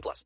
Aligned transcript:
plus. 0.00 0.24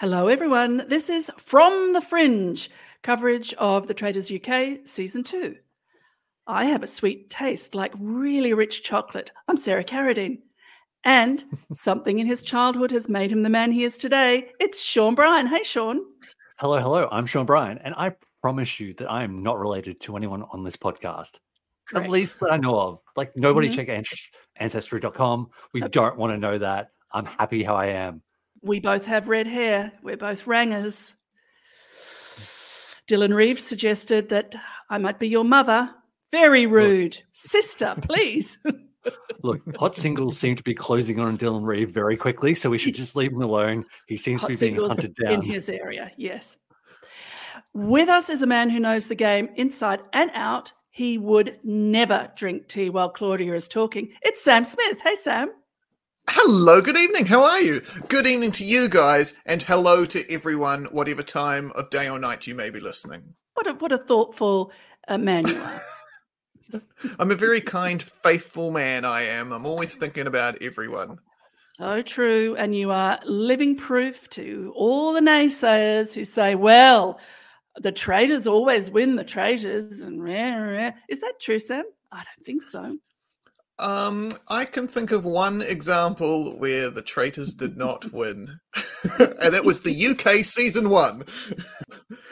Hello, 0.00 0.28
everyone. 0.28 0.84
This 0.88 1.10
is 1.10 1.30
From 1.36 1.92
the 1.92 2.00
Fringe, 2.00 2.70
coverage 3.02 3.52
of 3.54 3.86
The 3.86 3.94
Traitors 3.94 4.32
UK 4.32 4.86
Season 4.86 5.22
2. 5.22 5.56
I 6.46 6.64
have 6.64 6.82
a 6.82 6.86
sweet 6.86 7.28
taste 7.28 7.74
like 7.74 7.92
really 7.98 8.54
rich 8.54 8.82
chocolate. 8.82 9.32
I'm 9.48 9.58
Sarah 9.58 9.84
Carradine. 9.84 10.38
And 11.04 11.44
something 11.72 12.18
in 12.18 12.26
his 12.26 12.42
childhood 12.42 12.90
has 12.90 13.08
made 13.08 13.30
him 13.32 13.42
the 13.42 13.48
man 13.48 13.70
he 13.72 13.84
is 13.84 13.96
today. 13.98 14.50
It's 14.60 14.82
Shaun 14.82 15.14
Bryan. 15.14 15.46
Hey, 15.46 15.62
Shaun. 15.62 16.00
Hello, 16.58 16.80
hello. 16.80 17.08
I'm 17.12 17.24
Shaun 17.26 17.46
Bryan, 17.46 17.78
and 17.78 17.94
I 17.96 18.14
promise 18.42 18.78
you 18.80 18.94
that 18.94 19.10
I 19.10 19.22
am 19.22 19.42
not 19.42 19.58
related 19.58 20.00
to 20.02 20.16
anyone 20.16 20.44
on 20.52 20.64
this 20.64 20.76
podcast. 20.76 21.38
Correct. 21.88 22.04
At 22.04 22.10
least 22.10 22.40
that 22.40 22.52
I 22.52 22.56
know 22.56 22.78
of. 22.78 22.98
Like, 23.16 23.34
nobody 23.36 23.68
Mhm. 23.68 23.74
check 23.74 23.88
Anc- 23.88 24.28
Ancestry.com. 24.56 25.48
We 25.72 25.80
don't 25.80 26.16
want 26.18 26.32
to 26.32 26.36
know 26.38 26.58
that. 26.58 26.90
I'm 27.12 27.24
happy 27.24 27.62
how 27.62 27.76
I 27.76 27.86
am. 27.86 28.22
We 28.60 28.80
both 28.80 29.06
have 29.06 29.28
red 29.28 29.46
hair. 29.46 29.92
We're 30.02 30.16
both 30.16 30.46
rangers. 30.46 31.14
Dylan 33.08 33.32
Reeves 33.34 33.62
suggested 33.64 34.28
that 34.30 34.54
I 34.90 34.98
might 34.98 35.18
be 35.18 35.28
your 35.28 35.44
mother. 35.44 35.94
Very 36.32 36.66
rude. 36.66 37.16
Sister, 37.32 37.94
please. 38.02 38.58
Look, 39.42 39.60
hot 39.76 39.96
singles 39.96 40.38
seem 40.38 40.56
to 40.56 40.62
be 40.62 40.74
closing 40.74 41.20
on 41.20 41.38
Dylan 41.38 41.64
Reeve 41.64 41.90
very 41.90 42.16
quickly, 42.16 42.54
so 42.54 42.70
we 42.70 42.78
should 42.78 42.94
just 42.94 43.14
leave 43.14 43.32
him 43.32 43.42
alone. 43.42 43.84
He 44.06 44.16
seems 44.16 44.40
Hot 44.40 44.50
to 44.50 44.56
be 44.56 44.70
being 44.70 44.88
hunted 44.88 45.14
down 45.14 45.34
in 45.34 45.42
his 45.42 45.68
area. 45.68 46.10
Yes. 46.16 46.56
With 47.74 48.08
us 48.08 48.30
is 48.30 48.42
a 48.42 48.46
man 48.46 48.70
who 48.70 48.80
knows 48.80 49.06
the 49.06 49.14
game 49.14 49.48
inside 49.56 50.00
and 50.12 50.30
out. 50.34 50.72
He 50.90 51.18
would 51.18 51.58
never 51.62 52.30
drink 52.34 52.66
tea 52.66 52.90
while 52.90 53.10
Claudia 53.10 53.54
is 53.54 53.68
talking. 53.68 54.10
It's 54.22 54.42
Sam 54.42 54.64
Smith. 54.64 54.98
Hey, 55.00 55.14
Sam. 55.14 55.52
Hello, 56.30 56.82
good 56.82 56.96
evening. 56.96 57.24
How 57.24 57.42
are 57.44 57.60
you? 57.60 57.80
Good 58.08 58.26
evening 58.26 58.52
to 58.52 58.64
you 58.64 58.88
guys, 58.88 59.34
and 59.46 59.62
hello 59.62 60.04
to 60.06 60.30
everyone, 60.30 60.84
whatever 60.86 61.22
time 61.22 61.72
of 61.74 61.88
day 61.90 62.08
or 62.08 62.18
night 62.18 62.46
you 62.46 62.54
may 62.54 62.68
be 62.68 62.80
listening. 62.80 63.34
What 63.54 63.66
a 63.66 63.72
what 63.74 63.92
a 63.92 63.98
thoughtful 63.98 64.70
uh, 65.08 65.18
man 65.18 65.46
you 65.46 65.56
are. 65.56 65.80
I'm 67.18 67.30
a 67.30 67.36
very 67.36 67.60
kind, 67.60 68.02
faithful 68.02 68.70
man, 68.70 69.04
I 69.04 69.22
am. 69.22 69.52
I'm 69.52 69.66
always 69.66 69.94
thinking 69.96 70.26
about 70.26 70.60
everyone. 70.62 71.18
So 71.78 72.02
true. 72.02 72.56
And 72.56 72.74
you 72.74 72.90
are 72.90 73.20
living 73.24 73.76
proof 73.76 74.28
to 74.30 74.72
all 74.74 75.12
the 75.12 75.20
naysayers 75.20 76.12
who 76.12 76.24
say, 76.24 76.54
well, 76.54 77.20
the 77.76 77.92
traitors 77.92 78.46
always 78.46 78.90
win 78.90 79.14
the 79.14 79.24
traitors. 79.24 80.00
And 80.00 80.22
rah, 80.22 80.54
rah. 80.54 80.92
is 81.08 81.20
that 81.20 81.34
true, 81.40 81.58
Sam? 81.58 81.84
I 82.10 82.16
don't 82.16 82.44
think 82.44 82.62
so. 82.62 82.98
Um, 83.80 84.32
I 84.48 84.64
can 84.64 84.88
think 84.88 85.12
of 85.12 85.24
one 85.24 85.62
example 85.62 86.58
where 86.58 86.90
the 86.90 87.02
traitors 87.02 87.54
did 87.54 87.76
not 87.76 88.12
win, 88.12 88.58
and 89.18 89.54
it 89.54 89.64
was 89.64 89.82
the 89.82 90.06
UK 90.08 90.44
season 90.44 90.90
one. 90.90 91.22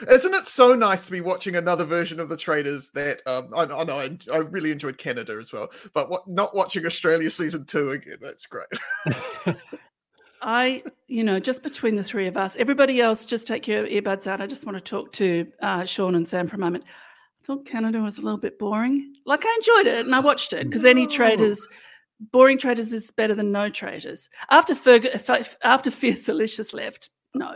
Isn't 0.09 0.33
it 0.33 0.45
so 0.45 0.75
nice 0.75 1.05
to 1.05 1.11
be 1.11 1.21
watching 1.21 1.55
another 1.55 1.85
version 1.85 2.19
of 2.19 2.27
the 2.27 2.35
traitors? 2.35 2.89
That 2.89 3.21
um, 3.25 3.53
I, 3.55 3.61
I 3.61 3.83
know 3.85 3.97
I, 3.97 4.17
I 4.33 4.37
really 4.39 4.71
enjoyed 4.71 4.97
Canada 4.97 5.39
as 5.41 5.53
well, 5.53 5.69
but 5.93 6.09
what, 6.09 6.27
not 6.27 6.53
watching 6.53 6.85
Australia 6.85 7.29
season 7.29 7.65
two 7.65 7.91
again. 7.91 8.17
That's 8.21 8.45
great. 8.45 9.55
I, 10.41 10.83
you 11.07 11.23
know, 11.23 11.39
just 11.39 11.63
between 11.63 11.95
the 11.95 12.03
three 12.03 12.27
of 12.27 12.37
us, 12.37 12.57
everybody 12.57 13.01
else, 13.01 13.25
just 13.25 13.47
take 13.47 13.67
your 13.67 13.87
earbuds 13.87 14.27
out. 14.27 14.41
I 14.41 14.47
just 14.47 14.65
want 14.65 14.77
to 14.77 14.83
talk 14.83 15.11
to 15.13 15.47
uh, 15.61 15.85
Shaun 15.85 16.15
and 16.15 16.27
Sam 16.27 16.47
for 16.47 16.57
a 16.57 16.59
moment. 16.59 16.83
I 17.47 17.53
thought 17.53 17.65
Canada 17.65 18.01
was 18.01 18.17
a 18.17 18.21
little 18.21 18.37
bit 18.39 18.59
boring. 18.59 19.13
Like 19.25 19.45
I 19.45 19.55
enjoyed 19.59 19.93
it 19.93 20.05
and 20.05 20.13
I 20.13 20.19
watched 20.19 20.51
it 20.51 20.65
because 20.67 20.83
any 20.83 21.07
traitors, 21.07 21.65
boring 22.31 22.57
traitors 22.57 22.91
is 22.91 23.09
better 23.11 23.33
than 23.33 23.51
no 23.53 23.69
traitors. 23.69 24.29
After 24.51 24.73
Ferg, 24.75 25.55
after 25.63 25.91
Fierce 25.91 26.23
Delicious 26.25 26.73
left, 26.73 27.09
no. 27.33 27.55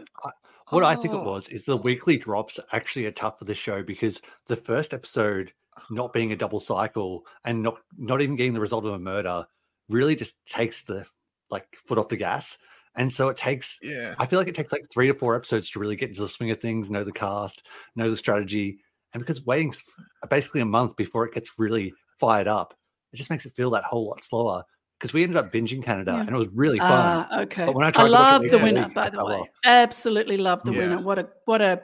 What 0.69 0.83
I 0.85 0.95
think 0.95 1.13
it 1.13 1.17
Oh. 1.17 1.25
was 1.33 1.49
is 1.49 1.65
the 1.65 1.75
weekly 1.75 2.15
drops 2.17 2.57
actually 2.71 3.05
are 3.05 3.11
tough 3.11 3.39
for 3.39 3.45
the 3.45 3.53
show 3.53 3.83
because 3.83 4.21
the 4.47 4.55
first 4.55 4.93
episode 4.93 5.51
not 5.89 6.13
being 6.13 6.31
a 6.31 6.37
double 6.37 6.59
cycle 6.61 7.25
and 7.43 7.61
not 7.61 7.79
not 7.97 8.21
even 8.21 8.37
getting 8.37 8.53
the 8.53 8.61
result 8.61 8.85
of 8.85 8.93
a 8.93 8.99
murder 8.99 9.45
really 9.89 10.15
just 10.15 10.35
takes 10.45 10.83
the 10.83 11.05
like 11.49 11.67
foot 11.85 11.97
off 11.97 12.07
the 12.07 12.15
gas. 12.15 12.57
And 12.95 13.11
so 13.11 13.27
it 13.29 13.35
takes, 13.37 13.77
Yeah. 13.81 14.15
I 14.19 14.25
feel 14.25 14.39
like 14.39 14.47
it 14.49 14.55
takes 14.55 14.71
like 14.71 14.85
three 14.91 15.07
to 15.07 15.13
four 15.13 15.35
episodes 15.35 15.69
to 15.71 15.79
really 15.79 15.95
get 15.97 16.09
into 16.09 16.21
the 16.21 16.27
swing 16.29 16.51
of 16.51 16.59
things, 16.61 16.89
know 16.89 17.03
the 17.03 17.11
cast, 17.11 17.65
know 17.95 18.09
the 18.09 18.17
strategy. 18.17 18.79
And 19.13 19.21
because 19.21 19.45
waiting 19.45 19.71
th- 19.71 19.83
basically 20.29 20.61
a 20.61 20.65
month 20.65 20.95
before 20.95 21.25
it 21.25 21.33
gets 21.33 21.51
really 21.57 21.93
fired 22.19 22.47
up, 22.47 22.73
it 23.13 23.17
just 23.17 23.29
makes 23.29 23.45
it 23.45 23.53
feel 23.55 23.69
that 23.71 23.83
whole 23.83 24.07
lot 24.07 24.23
slower. 24.23 24.63
Because 24.99 25.13
we 25.13 25.23
ended 25.23 25.35
up 25.37 25.51
binging 25.51 25.83
Canada 25.83 26.11
Yeah. 26.13 26.21
and 26.21 26.29
it 26.29 26.37
was 26.37 26.47
really 26.49 26.77
fun. 26.79 26.89
Ah, 27.31 27.41
okay. 27.41 27.65
But 27.65 27.75
when 27.75 27.85
I 27.85 27.89
I, 27.89 27.91
to 27.91 28.03
love 28.05 28.43
the 28.43 28.59
winner, 28.59 28.85
week, 28.85 28.93
by 28.93 29.09
the 29.09 29.25
way. 29.25 29.33
off. 29.35 29.47
Absolutely 29.65 30.37
love 30.37 30.61
the 30.63 30.71
Yeah. 30.73 30.79
winner. 30.79 30.99
What 31.01 31.17
a 31.19 31.27
what 31.45 31.61
a 31.61 31.81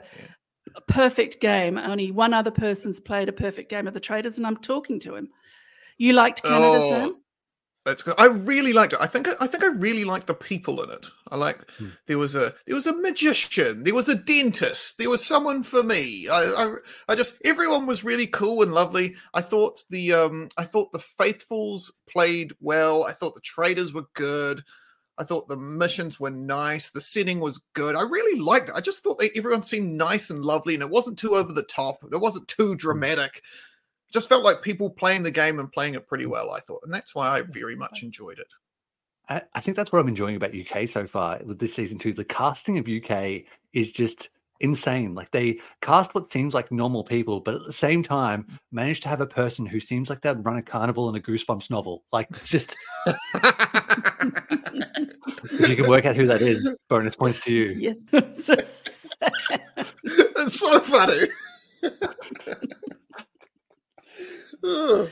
perfect 0.86 1.40
game. 1.40 1.78
Only 1.78 2.10
one 2.12 2.32
other 2.32 2.50
person's 2.50 3.00
played 3.00 3.28
a 3.28 3.32
perfect 3.32 3.70
game 3.70 3.86
of 3.88 3.94
the 3.94 4.00
traitors, 4.00 4.38
and 4.38 4.46
I'm 4.46 4.56
talking 4.58 5.00
to 5.00 5.16
him. 5.16 5.28
You 5.96 6.12
liked 6.12 6.42
Canada, 6.44 6.78
Oh, 6.80 6.90
Sam? 6.90 7.17
That's 7.88 8.02
good. 8.02 8.14
I 8.18 8.26
really 8.26 8.74
liked 8.74 8.92
it. 8.92 8.98
I 9.00 9.06
think 9.06 9.28
I 9.40 9.46
think 9.46 9.64
I 9.64 9.68
really 9.68 10.04
liked 10.04 10.26
the 10.26 10.34
people 10.34 10.82
in 10.82 10.90
it. 10.90 11.06
I 11.30 11.36
like 11.36 11.58
there 12.06 12.18
was 12.18 12.34
a 12.34 12.54
there 12.66 12.76
was 12.76 12.86
a 12.86 12.92
magician, 12.92 13.84
there 13.84 13.94
was 13.94 14.10
a 14.10 14.14
dentist, 14.14 14.98
there 14.98 15.08
was 15.08 15.24
someone 15.24 15.62
for 15.62 15.82
me. 15.82 16.28
I, 16.28 16.42
I 16.42 16.74
I 17.08 17.14
just 17.14 17.40
everyone 17.46 17.86
was 17.86 18.04
really 18.04 18.26
cool 18.26 18.62
and 18.62 18.74
lovely. 18.74 19.14
I 19.32 19.40
thought 19.40 19.82
the 19.88 20.12
um 20.12 20.50
I 20.58 20.64
thought 20.64 20.92
the 20.92 20.98
faithfuls 20.98 21.90
played 22.06 22.52
well. 22.60 23.04
I 23.04 23.12
thought 23.12 23.34
the 23.34 23.40
traitors 23.40 23.94
were 23.94 24.06
good. 24.12 24.62
I 25.16 25.24
thought 25.24 25.48
the 25.48 25.56
missions 25.56 26.20
were 26.20 26.30
nice. 26.30 26.90
The 26.90 27.00
setting 27.00 27.40
was 27.40 27.64
good. 27.72 27.96
I 27.96 28.02
really 28.02 28.38
liked 28.38 28.68
it. 28.68 28.74
I 28.76 28.80
just 28.80 29.02
thought 29.02 29.18
they, 29.18 29.30
everyone 29.34 29.62
seemed 29.62 29.94
nice 29.94 30.28
and 30.28 30.42
lovely, 30.42 30.74
and 30.74 30.82
it 30.82 30.90
wasn't 30.90 31.18
too 31.18 31.34
over 31.34 31.52
the 31.54 31.64
top. 31.64 32.04
It 32.12 32.20
wasn't 32.20 32.48
too 32.48 32.76
dramatic. 32.76 33.36
It 33.38 33.42
just 34.12 34.28
felt 34.28 34.44
like 34.44 34.62
people 34.62 34.90
playing 34.90 35.22
the 35.22 35.30
game 35.30 35.58
and 35.58 35.70
playing 35.70 35.94
it 35.94 36.06
pretty 36.06 36.24
mm. 36.24 36.30
well. 36.30 36.50
I 36.50 36.60
thought, 36.60 36.80
and 36.84 36.92
that's 36.92 37.14
why 37.14 37.28
I 37.28 37.42
very 37.42 37.76
much 37.76 38.02
enjoyed 38.02 38.38
it. 38.38 38.48
I, 39.28 39.42
I 39.54 39.60
think 39.60 39.76
that's 39.76 39.92
what 39.92 40.00
I'm 40.00 40.08
enjoying 40.08 40.36
about 40.36 40.54
UK 40.54 40.88
so 40.88 41.06
far 41.06 41.40
with 41.44 41.58
this 41.58 41.74
season 41.74 41.98
two. 41.98 42.12
The 42.12 42.24
casting 42.24 42.78
of 42.78 42.88
UK 42.88 43.42
is 43.72 43.92
just 43.92 44.30
insane. 44.60 45.14
Like 45.14 45.30
they 45.30 45.60
cast 45.82 46.14
what 46.14 46.32
seems 46.32 46.54
like 46.54 46.72
normal 46.72 47.04
people, 47.04 47.40
but 47.40 47.54
at 47.54 47.64
the 47.64 47.72
same 47.72 48.02
time 48.02 48.44
mm. 48.44 48.58
manage 48.72 49.00
to 49.02 49.08
have 49.08 49.20
a 49.20 49.26
person 49.26 49.66
who 49.66 49.80
seems 49.80 50.08
like 50.10 50.22
they'd 50.22 50.44
run 50.44 50.56
a 50.56 50.62
carnival 50.62 51.08
in 51.08 51.16
a 51.16 51.20
Goosebumps 51.20 51.70
novel. 51.70 52.04
Like 52.12 52.28
it's 52.30 52.48
just 52.48 52.74
if 55.44 55.68
you 55.68 55.76
can 55.76 55.88
work 55.88 56.04
out 56.04 56.16
who 56.16 56.26
that 56.26 56.42
is, 56.42 56.70
bonus 56.88 57.16
points 57.16 57.40
to 57.40 57.52
you. 57.52 57.68
Yes. 57.78 58.02
it's 60.04 60.58
so 60.58 60.80
funny. 60.80 61.28
Ugh. 64.64 65.08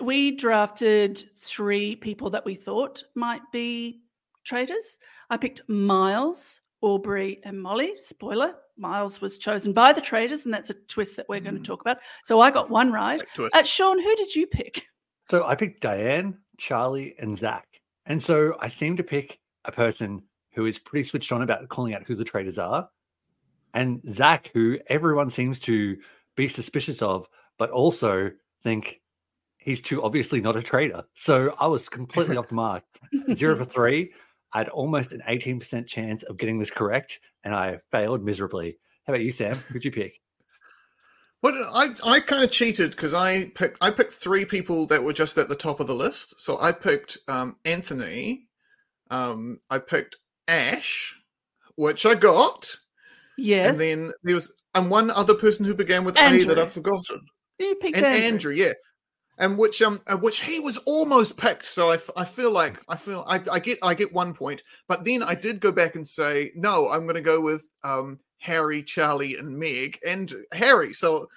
we 0.00 0.32
drafted 0.32 1.24
three 1.36 1.96
people 1.96 2.30
that 2.30 2.44
we 2.44 2.54
thought 2.54 3.02
might 3.14 3.42
be 3.52 4.02
traitors. 4.44 4.98
I 5.30 5.36
picked 5.36 5.68
Miles, 5.68 6.60
Aubrey, 6.82 7.40
and 7.44 7.60
Molly. 7.60 7.94
Spoiler: 7.98 8.54
Miles 8.76 9.20
was 9.20 9.38
chosen 9.38 9.72
by 9.72 9.92
the 9.92 10.00
traitors, 10.00 10.44
and 10.44 10.54
that's 10.54 10.70
a 10.70 10.74
twist 10.74 11.16
that 11.16 11.28
we're 11.28 11.40
going 11.40 11.56
to 11.56 11.62
talk 11.62 11.80
about. 11.80 11.98
So 12.24 12.40
I 12.40 12.50
got 12.50 12.70
one 12.70 12.92
right. 12.92 13.20
Big 13.20 13.28
twist. 13.34 13.56
Uh, 13.56 13.62
Shaun, 13.62 13.98
who 13.98 14.16
did 14.16 14.34
you 14.34 14.46
pick? 14.46 14.82
So 15.28 15.44
I 15.44 15.56
picked 15.56 15.80
Diane, 15.80 16.38
Charlie, 16.58 17.16
and 17.18 17.36
Zach. 17.36 17.66
And 18.06 18.22
so 18.22 18.56
I 18.60 18.68
seem 18.68 18.96
to 18.96 19.02
pick 19.02 19.40
a 19.64 19.72
person 19.72 20.22
who 20.52 20.66
is 20.66 20.78
pretty 20.78 21.04
switched 21.04 21.32
on 21.32 21.42
about 21.42 21.68
calling 21.68 21.94
out 21.94 22.04
who 22.04 22.14
the 22.14 22.24
traitors 22.24 22.58
are. 22.58 22.88
And 23.74 24.00
Zach, 24.12 24.50
who 24.54 24.78
everyone 24.86 25.28
seems 25.28 25.58
to 25.60 25.96
be 26.36 26.46
suspicious 26.46 27.02
of, 27.02 27.26
but 27.58 27.70
also 27.70 28.30
think 28.62 29.00
he's 29.58 29.80
too 29.80 30.02
obviously 30.02 30.40
not 30.40 30.56
a 30.56 30.62
traitor. 30.62 31.04
So 31.14 31.54
I 31.58 31.66
was 31.66 31.88
completely 31.88 32.36
off 32.36 32.48
the 32.48 32.54
mark. 32.54 32.84
Zero 33.34 33.56
for 33.56 33.64
three. 33.76 34.12
I 34.52 34.58
had 34.58 34.68
almost 34.68 35.12
an 35.12 35.22
18% 35.28 35.86
chance 35.86 36.22
of 36.22 36.36
getting 36.38 36.58
this 36.58 36.70
correct, 36.70 37.18
and 37.44 37.54
I 37.54 37.78
failed 37.90 38.24
miserably. 38.24 38.78
How 39.06 39.12
about 39.12 39.22
you, 39.22 39.30
Sam? 39.30 39.56
Who'd 39.68 39.84
you 39.84 39.90
pick? 39.90 40.18
But 41.42 41.54
I, 41.54 41.88
I 42.04 42.20
kind 42.20 42.42
of 42.42 42.50
cheated 42.50 42.92
because 42.92 43.12
I 43.12 43.50
picked 43.54 43.78
I 43.80 43.90
picked 43.90 44.14
three 44.14 44.44
people 44.44 44.86
that 44.86 45.02
were 45.02 45.12
just 45.12 45.36
at 45.36 45.48
the 45.48 45.54
top 45.54 45.80
of 45.80 45.86
the 45.86 45.94
list. 45.94 46.40
So 46.40 46.58
I 46.60 46.72
picked 46.72 47.18
um, 47.28 47.56
Anthony, 47.64 48.48
um, 49.10 49.58
I 49.70 49.78
picked 49.78 50.16
Ash, 50.48 51.14
which 51.76 52.06
I 52.06 52.14
got, 52.14 52.74
Yes. 53.36 53.70
and 53.72 53.80
then 53.80 54.12
there 54.24 54.34
was 54.36 54.52
and 54.74 54.90
one 54.90 55.10
other 55.10 55.34
person 55.34 55.64
who 55.64 55.74
began 55.74 56.04
with 56.04 56.16
A 56.16 56.44
that 56.44 56.58
I've 56.58 56.72
forgotten. 56.72 57.20
You 57.58 57.74
picked 57.76 57.96
and 57.96 58.06
Andrew. 58.06 58.26
Andrew. 58.26 58.52
yeah, 58.52 58.72
and 59.38 59.58
which 59.58 59.82
um, 59.82 60.00
which 60.20 60.40
he 60.40 60.60
was 60.60 60.78
almost 60.86 61.36
picked. 61.36 61.64
So 61.64 61.90
I, 61.92 61.98
I 62.16 62.24
feel 62.24 62.50
like 62.50 62.82
I 62.88 62.96
feel 62.96 63.24
I, 63.28 63.40
I 63.50 63.58
get 63.58 63.78
I 63.82 63.94
get 63.94 64.12
one 64.12 64.32
point, 64.32 64.62
but 64.88 65.04
then 65.04 65.22
I 65.22 65.34
did 65.34 65.60
go 65.60 65.72
back 65.72 65.94
and 65.94 66.06
say 66.06 66.52
no, 66.54 66.90
I'm 66.90 67.02
going 67.02 67.16
to 67.16 67.20
go 67.20 67.40
with 67.40 67.64
um 67.84 68.20
Harry, 68.38 68.82
Charlie, 68.82 69.36
and 69.36 69.58
Meg, 69.58 69.98
and 70.06 70.32
Harry. 70.52 70.92
So 70.92 71.28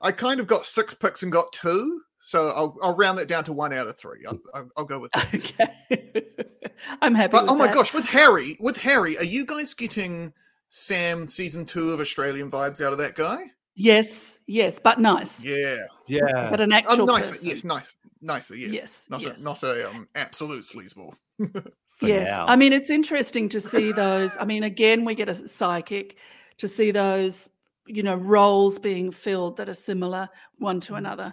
I 0.00 0.12
kind 0.12 0.40
of 0.40 0.46
got 0.46 0.66
six 0.66 0.94
picks 0.94 1.22
and 1.22 1.32
got 1.32 1.52
two. 1.52 2.02
So 2.20 2.48
I'll 2.48 2.76
I'll 2.82 2.96
round 2.96 3.18
that 3.18 3.28
down 3.28 3.44
to 3.44 3.52
one 3.52 3.72
out 3.72 3.86
of 3.86 3.96
three. 3.96 4.24
I'll, 4.76 4.84
go 4.84 4.98
with 4.98 5.12
that. 5.12 5.32
Okay. 5.34 6.24
I'm 7.02 7.14
happy. 7.14 7.32
But 7.32 7.46
oh 7.48 7.56
my 7.56 7.66
that. 7.66 7.74
gosh, 7.74 7.94
with 7.94 8.04
Harry, 8.04 8.56
with 8.60 8.76
Harry, 8.78 9.16
are 9.16 9.24
you 9.24 9.46
guys 9.46 9.72
getting 9.74 10.32
Sam 10.68 11.26
season 11.26 11.64
two 11.64 11.92
of 11.92 12.00
Australian 12.00 12.50
vibes 12.50 12.84
out 12.84 12.92
of 12.92 12.98
that 12.98 13.14
guy? 13.14 13.44
Yes, 13.76 14.40
yes, 14.46 14.78
but 14.82 14.98
nice. 14.98 15.44
Yeah. 15.44 15.76
Yeah. 16.06 16.48
But 16.50 16.60
an 16.62 16.72
Um, 16.72 16.78
actual 16.78 17.06
nicer, 17.06 17.32
person. 17.34 17.46
yes, 17.48 17.62
nice, 17.64 17.96
nicer, 18.22 18.56
yes, 18.56 18.72
Yes, 18.72 19.04
not 19.10 19.20
yes. 19.20 19.40
a 19.40 19.44
not 19.44 19.62
a 19.62 19.90
um, 19.90 20.08
absolute 20.14 20.64
sleazeball. 20.64 21.14
Yes. 22.02 22.28
now. 22.28 22.46
I 22.46 22.56
mean, 22.56 22.74
it's 22.74 22.90
interesting 22.90 23.48
to 23.48 23.58
see 23.60 23.90
those. 23.90 24.36
I 24.38 24.44
mean, 24.44 24.64
again, 24.64 25.06
we 25.06 25.14
get 25.14 25.30
a 25.30 25.48
psychic 25.48 26.18
to 26.58 26.68
see 26.68 26.90
those, 26.90 27.48
you 27.86 28.02
know, 28.02 28.16
roles 28.16 28.78
being 28.78 29.10
filled 29.10 29.56
that 29.56 29.70
are 29.70 29.74
similar 29.74 30.28
one 30.58 30.78
to 30.80 30.96
another. 30.96 31.32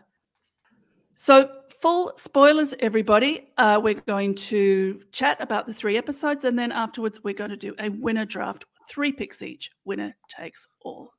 So, 1.15 1.49
full 1.81 2.13
spoilers, 2.15 2.73
everybody. 2.79 3.49
Uh, 3.57 3.79
we're 3.83 3.95
going 3.95 4.35
to 4.35 5.01
chat 5.11 5.35
about 5.41 5.67
the 5.67 5.73
three 5.73 5.97
episodes, 5.97 6.45
and 6.45 6.57
then 6.57 6.71
afterwards, 6.71 7.21
we're 7.25 7.33
going 7.33 7.49
to 7.49 7.57
do 7.57 7.75
a 7.79 7.89
winner 7.89 8.23
draft, 8.25 8.63
three 8.89 9.11
picks 9.11 9.41
each. 9.41 9.69
Winner 9.83 10.15
takes 10.29 10.65
all. 10.85 11.11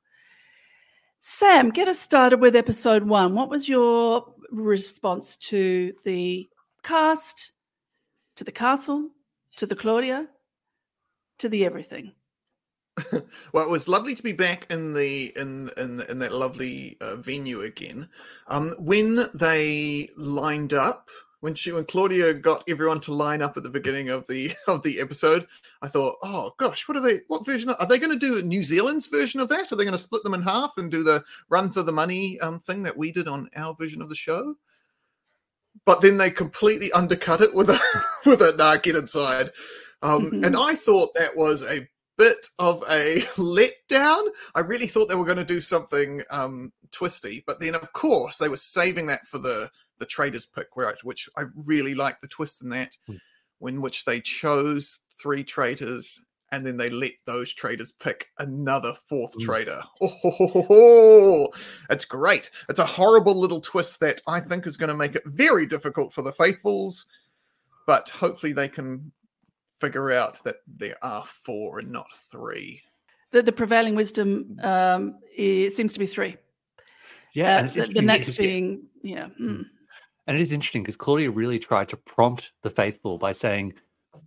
Sam, 1.27 1.71
get 1.71 1.87
us 1.87 1.99
started 1.99 2.39
with 2.39 2.55
episode 2.55 3.01
one. 3.01 3.33
What 3.33 3.49
was 3.49 3.67
your 3.67 4.31
response 4.51 5.35
to 5.37 5.91
the 6.03 6.47
cast, 6.83 7.51
to 8.35 8.43
the 8.43 8.51
castle, 8.51 9.09
to 9.55 9.65
the 9.65 9.75
Claudia, 9.75 10.27
to 11.39 11.49
the 11.49 11.65
everything? 11.65 12.11
Well, 13.51 13.65
it 13.65 13.71
was 13.71 13.87
lovely 13.87 14.13
to 14.13 14.21
be 14.21 14.33
back 14.33 14.71
in 14.71 14.93
the 14.93 15.33
in 15.35 15.71
in 15.77 16.01
in 16.01 16.19
that 16.19 16.31
lovely 16.31 16.95
uh, 17.01 17.15
venue 17.15 17.61
again. 17.61 18.07
Um, 18.47 18.75
when 18.77 19.27
they 19.33 20.11
lined 20.15 20.73
up, 20.73 21.09
when 21.45 21.53
she 21.53 21.71
when 21.71 21.85
Claudia 21.85 22.33
got 22.33 22.63
everyone 22.67 22.99
to 23.01 23.13
line 23.13 23.43
up 23.43 23.55
at 23.55 23.61
the 23.61 23.69
beginning 23.69 24.09
of 24.09 24.25
the 24.25 24.51
of 24.67 24.81
the 24.81 24.99
episode, 24.99 25.45
I 25.79 25.87
thought, 25.87 26.15
oh 26.23 26.55
gosh, 26.57 26.87
what 26.87 26.97
are 26.97 27.01
they? 27.01 27.19
What 27.27 27.45
version 27.45 27.69
are 27.69 27.85
they 27.85 27.99
going 27.99 28.17
to 28.17 28.27
do? 28.27 28.41
New 28.41 28.63
Zealand's 28.63 29.05
version 29.05 29.39
of 29.39 29.47
that? 29.49 29.71
Are 29.71 29.75
they 29.75 29.83
going 29.83 29.95
to 29.95 29.99
split 29.99 30.23
them 30.23 30.33
in 30.33 30.41
half 30.41 30.73
and 30.77 30.89
do 30.89 31.03
the 31.03 31.23
run 31.47 31.71
for 31.71 31.83
the 31.83 31.91
money 31.91 32.39
um, 32.39 32.57
thing 32.57 32.81
that 32.81 32.97
we 32.97 33.11
did 33.11 33.27
on 33.27 33.47
our 33.55 33.75
version 33.75 34.01
of 34.01 34.09
the 34.09 34.15
show? 34.15 34.55
But 35.85 36.01
then 36.01 36.17
they 36.17 36.31
completely 36.31 36.91
undercut 36.93 37.41
it 37.41 37.53
with 37.53 37.69
a 37.69 37.79
with 38.25 38.41
a 38.41 38.55
nah, 38.57 38.77
get 38.77 38.95
inside. 38.95 39.51
Um, 40.01 40.43
and 40.43 40.55
I 40.57 40.73
thought 40.73 41.13
that 41.13 41.37
was 41.37 41.63
a 41.63 41.87
bit 42.17 42.43
of 42.57 42.83
a 42.89 43.19
letdown. 43.35 44.29
I 44.55 44.61
really 44.61 44.87
thought 44.87 45.09
they 45.09 45.15
were 45.15 45.25
going 45.25 45.37
to 45.37 45.45
do 45.45 45.61
something 45.61 46.23
um, 46.31 46.73
twisty, 46.91 47.43
but 47.45 47.59
then 47.59 47.75
of 47.75 47.93
course 47.93 48.39
they 48.39 48.49
were 48.49 48.57
saving 48.57 49.05
that 49.07 49.27
for 49.27 49.37
the 49.37 49.69
the 49.99 50.05
traitors 50.05 50.45
pick, 50.45 50.75
where 50.75 50.89
I, 50.89 50.93
which 51.03 51.29
I 51.37 51.43
really 51.55 51.95
like 51.95 52.21
the 52.21 52.27
twist 52.27 52.63
in 52.63 52.69
that, 52.69 52.95
when 53.59 53.81
which 53.81 54.05
they 54.05 54.21
chose 54.21 54.99
three 55.19 55.43
traitors 55.43 56.21
and 56.51 56.65
then 56.65 56.77
they 56.77 56.89
let 56.89 57.11
those 57.25 57.53
traitors 57.53 57.91
pick 57.91 58.27
another 58.39 58.93
fourth 59.09 59.37
traitor. 59.39 59.81
Oh, 60.01 60.07
ho, 60.07 60.29
ho, 60.29 60.47
ho, 60.47 60.61
ho. 60.61 61.53
it's 61.89 62.05
great. 62.05 62.51
It's 62.69 62.79
a 62.79 62.85
horrible 62.85 63.35
little 63.35 63.61
twist 63.61 63.99
that 64.01 64.21
I 64.27 64.39
think 64.39 64.67
is 64.67 64.77
going 64.77 64.89
to 64.89 64.95
make 64.95 65.15
it 65.15 65.23
very 65.25 65.65
difficult 65.65 66.13
for 66.13 66.21
the 66.21 66.31
faithfuls, 66.31 67.05
but 67.87 68.09
hopefully 68.09 68.53
they 68.53 68.67
can 68.67 69.11
figure 69.79 70.11
out 70.11 70.43
that 70.43 70.57
there 70.67 70.95
are 71.01 71.25
four 71.25 71.79
and 71.79 71.91
not 71.91 72.07
three. 72.31 72.81
The, 73.31 73.41
the 73.41 73.51
prevailing 73.51 73.95
wisdom 73.95 74.57
um, 74.63 75.19
is, 75.35 75.75
seems 75.75 75.93
to 75.93 75.99
be 75.99 76.07
three. 76.07 76.37
Yeah. 77.33 77.57
Uh, 77.57 77.67
the, 77.67 77.85
the 77.85 78.01
next 78.01 78.37
being, 78.37 78.83
yeah. 79.01 79.27
mm. 79.41 79.65
And 80.27 80.37
it 80.37 80.41
is 80.41 80.51
interesting 80.51 80.83
because 80.83 80.97
Claudia 80.97 81.29
really 81.31 81.59
tried 81.59 81.89
to 81.89 81.97
prompt 81.97 82.51
the 82.63 82.69
faithful 82.69 83.17
by 83.17 83.31
saying, 83.31 83.73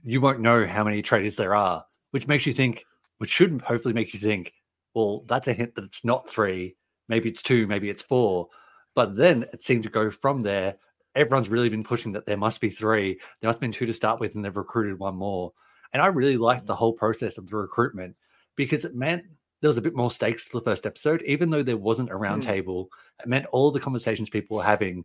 You 0.02 0.20
won't 0.20 0.40
know 0.40 0.66
how 0.66 0.84
many 0.84 1.02
traitors 1.02 1.36
there 1.36 1.54
are, 1.54 1.84
which 2.12 2.28
makes 2.28 2.46
you 2.46 2.54
think, 2.54 2.84
which 3.18 3.30
should 3.30 3.60
hopefully 3.62 3.94
make 3.94 4.12
you 4.14 4.20
think, 4.20 4.52
well, 4.94 5.24
that's 5.26 5.48
a 5.48 5.52
hint 5.52 5.74
that 5.74 5.84
it's 5.84 6.04
not 6.04 6.28
three. 6.28 6.76
Maybe 7.08 7.28
it's 7.28 7.42
two, 7.42 7.66
maybe 7.66 7.90
it's 7.90 8.02
four. 8.02 8.48
But 8.94 9.16
then 9.16 9.44
it 9.52 9.64
seemed 9.64 9.82
to 9.84 9.88
go 9.90 10.10
from 10.10 10.40
there. 10.40 10.76
Everyone's 11.14 11.48
really 11.48 11.68
been 11.68 11.84
pushing 11.84 12.12
that 12.12 12.26
there 12.26 12.36
must 12.36 12.60
be 12.60 12.70
three. 12.70 13.14
There 13.40 13.48
must 13.48 13.56
have 13.56 13.60
been 13.60 13.72
two 13.72 13.86
to 13.86 13.92
start 13.94 14.20
with, 14.20 14.34
and 14.34 14.44
they've 14.44 14.56
recruited 14.56 14.98
one 14.98 15.16
more. 15.16 15.52
And 15.92 16.02
I 16.02 16.06
really 16.06 16.36
liked 16.36 16.66
the 16.66 16.76
whole 16.76 16.92
process 16.92 17.38
of 17.38 17.48
the 17.48 17.56
recruitment 17.56 18.14
because 18.56 18.84
it 18.84 18.94
meant 18.94 19.24
there 19.60 19.68
was 19.68 19.76
a 19.76 19.82
bit 19.82 19.96
more 19.96 20.10
stakes 20.10 20.48
to 20.48 20.58
the 20.58 20.64
first 20.64 20.86
episode, 20.86 21.22
even 21.22 21.50
though 21.50 21.62
there 21.62 21.76
wasn't 21.76 22.10
a 22.10 22.16
round 22.16 22.42
Mm. 22.42 22.46
table. 22.46 22.90
It 23.20 23.26
meant 23.28 23.46
all 23.46 23.70
the 23.70 23.80
conversations 23.80 24.30
people 24.30 24.56
were 24.58 24.62
having, 24.64 25.04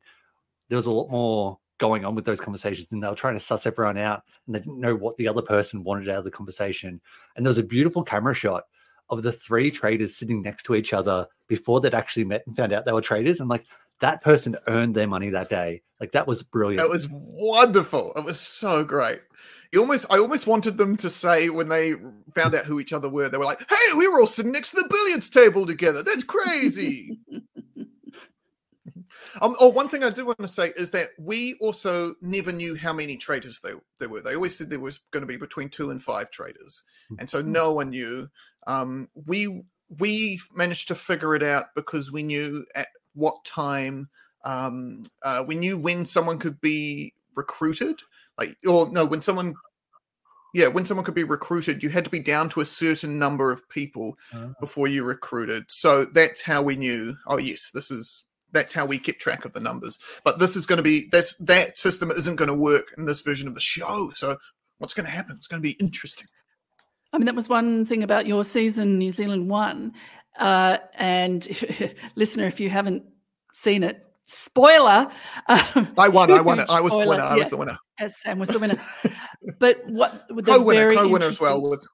there 0.73 0.77
was 0.77 0.87
a 0.87 0.91
lot 0.91 1.11
more 1.11 1.59
going 1.77 2.03
on 2.03 2.15
with 2.15 2.25
those 2.25 2.41
conversations, 2.41 2.91
and 2.91 3.03
they 3.03 3.07
were 3.07 3.13
trying 3.13 3.35
to 3.35 3.39
suss 3.39 3.67
everyone 3.67 3.95
out, 3.95 4.23
and 4.47 4.55
they 4.55 4.59
didn't 4.59 4.79
know 4.79 4.95
what 4.95 5.15
the 5.17 5.27
other 5.27 5.43
person 5.43 5.83
wanted 5.83 6.09
out 6.09 6.17
of 6.17 6.23
the 6.23 6.31
conversation. 6.31 6.99
And 7.35 7.45
there 7.45 7.51
was 7.51 7.59
a 7.59 7.63
beautiful 7.63 8.01
camera 8.01 8.33
shot 8.33 8.63
of 9.11 9.21
the 9.21 9.31
three 9.31 9.69
traitors 9.69 10.15
sitting 10.15 10.41
next 10.41 10.63
to 10.63 10.73
each 10.73 10.91
other 10.91 11.27
before 11.47 11.79
they'd 11.79 11.93
actually 11.93 12.23
met 12.23 12.41
and 12.47 12.57
found 12.57 12.73
out 12.73 12.85
they 12.85 12.91
were 12.91 13.01
traitors, 13.01 13.39
and 13.39 13.49
like 13.51 13.65
that 13.99 14.23
person 14.23 14.57
earned 14.65 14.95
their 14.95 15.05
money 15.05 15.29
that 15.29 15.47
day. 15.47 15.83
Like 15.99 16.11
that 16.13 16.25
was 16.25 16.41
brilliant. 16.41 16.83
It 16.83 16.89
was 16.89 17.07
wonderful. 17.11 18.11
It 18.15 18.25
was 18.25 18.39
so 18.39 18.83
great. 18.83 19.19
You 19.71 19.81
almost, 19.81 20.07
I 20.09 20.17
almost 20.17 20.47
wanted 20.47 20.79
them 20.79 20.97
to 20.97 21.09
say 21.09 21.49
when 21.49 21.69
they 21.69 21.93
found 22.33 22.55
out 22.55 22.65
who 22.65 22.79
each 22.79 22.93
other 22.93 23.09
were, 23.09 23.29
they 23.29 23.37
were 23.37 23.45
like, 23.45 23.63
"Hey, 23.69 23.97
we 23.97 24.07
were 24.07 24.21
all 24.21 24.25
sitting 24.25 24.53
next 24.53 24.71
to 24.71 24.77
the 24.77 24.89
billiards 24.89 25.29
table 25.29 25.67
together. 25.67 26.01
That's 26.01 26.23
crazy." 26.23 27.19
um, 29.41 29.55
oh, 29.59 29.69
one 29.69 29.89
thing 29.89 30.03
I 30.03 30.09
do 30.09 30.25
want 30.25 30.39
to 30.39 30.47
say 30.47 30.73
is 30.75 30.91
that 30.91 31.09
we 31.17 31.55
also 31.55 32.15
never 32.21 32.51
knew 32.51 32.75
how 32.75 32.93
many 32.93 33.17
traitors 33.17 33.59
they 33.61 33.73
there 33.99 34.09
were. 34.09 34.21
They 34.21 34.35
always 34.35 34.57
said 34.57 34.69
there 34.69 34.79
was 34.79 34.99
going 35.11 35.21
to 35.21 35.27
be 35.27 35.37
between 35.37 35.69
two 35.69 35.91
and 35.91 36.01
five 36.01 36.31
traitors, 36.31 36.83
and 37.19 37.29
so 37.29 37.41
no 37.41 37.73
one 37.73 37.89
knew. 37.89 38.29
Um, 38.67 39.09
we 39.13 39.63
we 39.99 40.39
managed 40.53 40.87
to 40.89 40.95
figure 40.95 41.35
it 41.35 41.43
out 41.43 41.67
because 41.75 42.11
we 42.11 42.23
knew 42.23 42.65
at 42.75 42.87
what 43.13 43.43
time 43.45 44.07
um, 44.43 45.03
uh, 45.23 45.43
we 45.45 45.55
knew 45.55 45.77
when 45.77 46.05
someone 46.05 46.39
could 46.39 46.59
be 46.61 47.13
recruited 47.35 47.99
like 48.37 48.55
or 48.67 48.89
no 48.91 49.05
when 49.05 49.21
someone 49.21 49.53
yeah 50.53 50.67
when 50.67 50.85
someone 50.85 51.03
could 51.03 51.15
be 51.15 51.23
recruited 51.23 51.81
you 51.81 51.89
had 51.89 52.03
to 52.03 52.09
be 52.09 52.19
down 52.19 52.49
to 52.49 52.61
a 52.61 52.65
certain 52.65 53.17
number 53.17 53.51
of 53.51 53.67
people 53.69 54.17
before 54.59 54.87
you 54.87 55.03
recruited 55.03 55.63
so 55.67 56.05
that's 56.05 56.41
how 56.41 56.61
we 56.61 56.75
knew 56.75 57.15
oh 57.27 57.37
yes 57.37 57.71
this 57.73 57.89
is 57.89 58.23
that's 58.53 58.73
how 58.73 58.85
we 58.85 58.97
kept 58.97 59.19
track 59.19 59.45
of 59.45 59.53
the 59.53 59.59
numbers 59.59 59.99
but 60.23 60.39
this 60.39 60.55
is 60.55 60.65
going 60.65 60.77
to 60.77 60.83
be 60.83 61.09
that's 61.11 61.35
that 61.37 61.77
system 61.77 62.11
isn't 62.11 62.37
going 62.37 62.47
to 62.47 62.53
work 62.53 62.85
in 62.97 63.05
this 63.05 63.21
version 63.21 63.47
of 63.47 63.55
the 63.55 63.61
show 63.61 64.11
so 64.15 64.37
what's 64.77 64.93
going 64.93 65.05
to 65.05 65.11
happen 65.11 65.35
it's 65.35 65.47
going 65.47 65.61
to 65.61 65.67
be 65.67 65.77
interesting 65.79 66.27
I 67.13 67.19
mean, 67.19 67.27
that 67.27 67.35
was 67.35 67.47
one 67.47 67.85
thing 67.85 68.01
about 68.01 68.25
your 68.25 68.43
season, 68.43 68.97
New 68.97 69.11
Zealand 69.11 69.47
one. 69.47 69.93
Uh, 70.39 70.79
and 70.95 71.47
listener, 72.15 72.45
if 72.45 72.59
you 72.59 72.71
haven't 72.71 73.03
seen 73.53 73.83
it, 73.83 74.03
spoiler. 74.23 75.11
Um, 75.47 75.93
I 75.97 76.07
won, 76.07 76.31
I 76.31 76.41
won 76.41 76.59
it. 76.59 76.69
I 76.69 76.81
was 76.81 76.93
the 76.93 77.07
winner, 77.07 77.23
I 77.23 77.37
was 77.37 77.51
the 77.51 77.57
winner. 77.57 77.77
As 77.99 78.19
Sam 78.19 78.39
was 78.39 78.49
the 78.49 78.57
winner. 78.57 78.81
but 79.59 79.87
what 79.87 80.25
the 80.29 80.41
co-winner 80.41 80.79
very 80.79 80.95
co-winner 80.95 81.27
as 81.27 81.39
well 81.39 81.61
with 81.61 81.85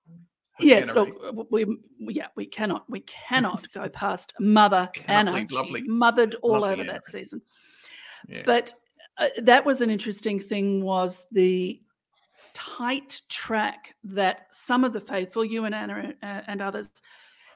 Yes, 0.60 0.94
look, 0.94 1.50
we, 1.52 1.66
we- 1.66 2.14
yeah, 2.14 2.28
we 2.36 2.46
cannot, 2.46 2.90
we 2.90 3.02
cannot 3.02 3.72
go 3.74 3.88
past 3.94 4.34
Mother 4.40 4.90
Anna. 5.08 5.38
She 5.40 5.56
lovely- 5.56 5.84
mothered 5.84 6.36
all 6.42 6.60
lovely 6.60 6.72
over 6.74 6.82
Anna. 6.84 6.94
that 6.94 7.06
season. 7.06 7.42
Yeah. 8.28 8.44
But 8.46 8.74
uh, 9.18 9.28
that 9.44 9.66
was 9.66 9.82
an 9.82 9.90
interesting 9.90 10.40
thing 10.40 10.84
was 10.84 11.24
the 11.32 11.82
tight 12.54 13.22
track 13.30 13.96
that 14.04 14.48
some 14.52 14.84
of 14.84 14.94
the 14.94 15.02
faithful, 15.02 15.46
you 15.46 15.66
and 15.66 15.76
Anna 15.76 16.14
uh, 16.22 16.42
and 16.48 16.62
others, 16.62 16.88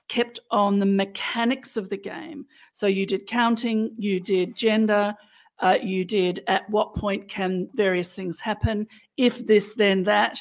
kept 0.09 0.39
on 0.51 0.79
the 0.79 0.85
mechanics 0.85 1.77
of 1.77 1.89
the 1.89 1.97
game. 1.97 2.45
So 2.73 2.87
you 2.87 3.05
did 3.05 3.25
counting, 3.25 3.93
you 3.97 4.19
did 4.19 4.55
gender, 4.55 5.15
uh, 5.59 5.77
you 5.81 6.03
did 6.03 6.43
at 6.47 6.69
what 6.69 6.95
point 6.95 7.29
can 7.29 7.69
various 7.73 8.11
things 8.11 8.41
happen, 8.41 8.87
if 9.17 9.45
this, 9.45 9.73
then 9.75 10.03
that, 10.03 10.39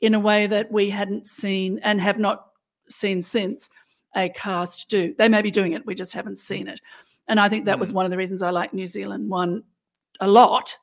in 0.00 0.14
a 0.14 0.20
way 0.20 0.46
that 0.46 0.70
we 0.70 0.90
hadn't 0.90 1.26
seen 1.26 1.78
and 1.82 2.00
have 2.00 2.18
not 2.18 2.46
seen 2.88 3.22
since 3.22 3.68
a 4.14 4.28
cast 4.30 4.88
do. 4.88 5.14
They 5.18 5.28
may 5.28 5.42
be 5.42 5.50
doing 5.50 5.72
it, 5.72 5.86
we 5.86 5.94
just 5.94 6.12
haven't 6.12 6.38
seen 6.38 6.68
it. 6.68 6.80
And 7.28 7.40
I 7.40 7.48
think 7.48 7.64
that 7.64 7.78
was 7.78 7.90
mm. 7.90 7.96
one 7.96 8.04
of 8.04 8.10
the 8.10 8.16
reasons 8.16 8.42
I 8.42 8.50
like 8.50 8.72
New 8.72 8.86
Zealand 8.86 9.28
one 9.28 9.62
a 10.20 10.28
lot, 10.28 10.76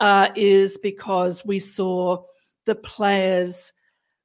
uh, 0.00 0.28
is 0.36 0.78
because 0.78 1.44
we 1.44 1.58
saw 1.58 2.22
the 2.66 2.74
players 2.74 3.72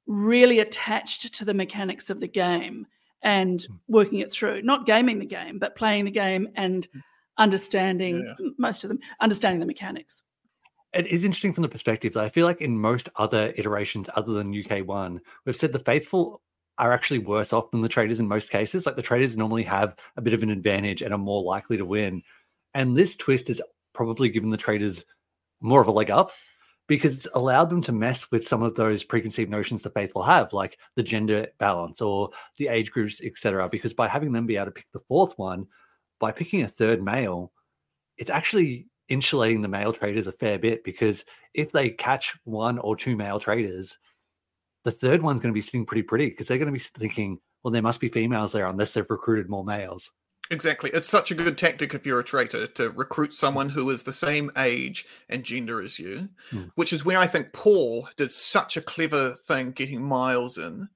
really 0.06 0.60
attached 0.60 1.34
to 1.34 1.44
the 1.44 1.54
mechanics 1.54 2.10
of 2.10 2.20
the 2.20 2.28
game 2.28 2.86
and 3.22 3.62
hmm. 3.62 3.74
working 3.88 4.18
it 4.18 4.30
through, 4.30 4.60
not 4.62 4.84
gaming 4.84 5.18
the 5.18 5.26
game, 5.26 5.58
but 5.58 5.74
playing 5.76 6.04
the 6.04 6.10
game 6.10 6.46
and 6.56 6.86
hmm. 6.92 6.98
understanding 7.38 8.22
Yeah. 8.22 8.48
most 8.58 8.84
of 8.84 8.88
them, 8.88 8.98
understanding 9.20 9.60
the 9.60 9.66
mechanics. 9.66 10.22
It 10.94 11.08
is 11.08 11.24
interesting 11.24 11.52
from 11.52 11.62
the 11.62 11.68
perspective 11.68 12.12
that 12.12 12.24
I 12.24 12.28
feel 12.28 12.46
like 12.46 12.60
in 12.60 12.78
most 12.78 13.08
other 13.16 13.52
iterations 13.56 14.08
other 14.14 14.32
than 14.32 14.54
UK 14.54 14.86
one, 14.86 15.20
we've 15.44 15.56
said 15.56 15.72
the 15.72 15.80
faithful 15.80 16.40
are 16.78 16.92
actually 16.92 17.18
worse 17.18 17.52
off 17.52 17.70
than 17.70 17.82
the 17.82 17.88
traitors 17.88 18.20
in 18.20 18.28
most 18.28 18.50
cases. 18.50 18.86
Like 18.86 18.96
the 18.96 19.02
traitors 19.02 19.36
normally 19.36 19.62
have 19.64 19.96
a 20.16 20.22
bit 20.22 20.34
of 20.34 20.42
an 20.42 20.50
advantage 20.50 21.02
and 21.02 21.12
are 21.12 21.18
more 21.18 21.42
likely 21.42 21.76
to 21.76 21.84
win. 21.84 22.22
And 22.74 22.96
this 22.96 23.16
twist 23.16 23.48
has 23.48 23.60
probably 23.92 24.28
given 24.28 24.50
the 24.50 24.56
traitors 24.56 25.04
more 25.60 25.80
of 25.80 25.86
a 25.86 25.92
leg 25.92 26.10
up 26.10 26.32
because 26.86 27.14
it's 27.16 27.28
allowed 27.34 27.70
them 27.70 27.82
to 27.82 27.92
mess 27.92 28.30
with 28.30 28.46
some 28.46 28.62
of 28.62 28.74
those 28.74 29.04
preconceived 29.04 29.50
notions 29.50 29.82
the 29.82 29.90
faithful 29.90 30.22
have, 30.22 30.52
like 30.52 30.78
the 30.96 31.02
gender 31.02 31.46
balance 31.58 32.00
or 32.02 32.30
the 32.58 32.68
age 32.68 32.90
groups, 32.90 33.20
etc. 33.22 33.68
Because 33.68 33.94
by 33.94 34.08
having 34.08 34.32
them 34.32 34.46
be 34.46 34.56
able 34.56 34.66
to 34.66 34.72
pick 34.72 34.86
the 34.92 35.00
fourth 35.08 35.38
one, 35.38 35.66
by 36.20 36.30
picking 36.30 36.62
a 36.62 36.68
third 36.68 37.02
male, 37.02 37.52
it's 38.18 38.30
actually 38.30 38.86
insulating 39.08 39.62
the 39.62 39.68
male 39.68 39.92
traitors 39.92 40.26
a 40.26 40.32
fair 40.32 40.58
bit 40.58 40.82
because 40.84 41.24
if 41.54 41.72
they 41.72 41.90
catch 41.90 42.34
one 42.44 42.78
or 42.78 42.96
two 42.96 43.16
male 43.16 43.38
traitors, 43.38 43.98
the 44.84 44.90
third 44.90 45.22
one's 45.22 45.40
going 45.40 45.52
to 45.52 45.56
be 45.56 45.60
sitting 45.60 45.86
pretty 45.86 46.02
pretty 46.02 46.28
because 46.30 46.48
they're 46.48 46.58
going 46.58 46.72
to 46.72 46.78
be 46.78 46.84
thinking, 46.98 47.38
well, 47.62 47.70
there 47.72 47.82
must 47.82 48.00
be 48.00 48.08
females 48.08 48.52
there 48.52 48.66
unless 48.66 48.92
they've 48.92 49.08
recruited 49.08 49.48
more 49.48 49.64
males. 49.64 50.10
Exactly. 50.50 50.90
It's 50.92 51.08
such 51.08 51.30
a 51.30 51.34
good 51.34 51.56
tactic 51.56 51.94
if 51.94 52.04
you're 52.04 52.20
a 52.20 52.24
traitor 52.24 52.66
to 52.66 52.90
recruit 52.90 53.32
someone 53.32 53.70
who 53.70 53.88
is 53.88 54.02
the 54.02 54.12
same 54.12 54.50
age 54.58 55.06
and 55.30 55.42
gender 55.42 55.80
as 55.80 55.98
you, 55.98 56.28
Hmm. 56.50 56.64
which 56.74 56.92
is 56.92 57.02
where 57.04 57.18
I 57.18 57.26
think 57.26 57.52
Paul 57.54 58.08
did 58.18 58.30
such 58.30 58.76
a 58.76 58.82
clever 58.82 59.36
thing 59.48 59.70
getting 59.70 60.02
Miles 60.02 60.58
in. 60.58 60.88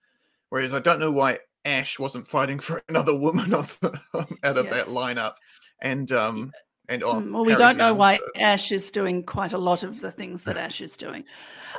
Whereas 0.51 0.75
I 0.75 0.81
don't 0.81 1.01
know 1.01 1.11
why 1.13 1.39
Ash 1.65 1.99
wasn't 1.99 2.29
fighting 2.29 2.59
for 2.59 2.83
another 2.91 3.17
woman 3.17 3.55
of 3.55 3.79
the, 3.81 3.99
out 4.45 4.59
of 4.59 4.67
Yes. 4.67 4.75
that 4.87 4.93
lineup. 4.95 5.35
And 5.81 6.13
um 6.13 6.53
and 6.89 7.03
oh, 7.03 7.15
Mm, 7.21 7.33
well, 7.33 7.45
we 7.45 7.53
Harry's 7.53 7.59
don't 7.59 7.77
know 7.79 7.89
young, 7.89 7.99
why 7.99 8.17
so- 8.17 8.25
Ash 8.37 8.73
is 8.73 8.91
doing 8.91 9.23
quite 9.23 9.53
a 9.53 9.59
lot 9.59 9.83
of 9.83 10.01
the 10.01 10.11
things 10.11 10.43
that 10.45 10.57
Ash 10.67 10.81
is 10.81 10.97
doing. 10.97 11.25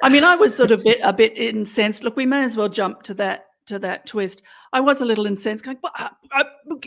I 0.04 0.10
mean, 0.10 0.24
I 0.24 0.36
was 0.36 0.56
sort 0.56 0.72
of 0.72 0.84
bit, 0.84 1.00
a 1.04 1.12
bit 1.14 1.38
incensed. 1.38 2.04
Look, 2.04 2.16
we 2.16 2.26
may 2.26 2.44
as 2.44 2.56
well 2.56 2.70
jump 2.70 3.04
to 3.04 3.14
that 3.16 3.46
to 3.66 3.78
that 3.80 4.06
twist. 4.08 4.42
I 4.74 4.80
was 4.80 5.00
a 5.02 5.06
little 5.06 5.26
incensed, 5.28 5.64
going, 5.66 5.78
"What, 5.82 5.94
uh, 6.00 6.10
uh, 6.36 6.44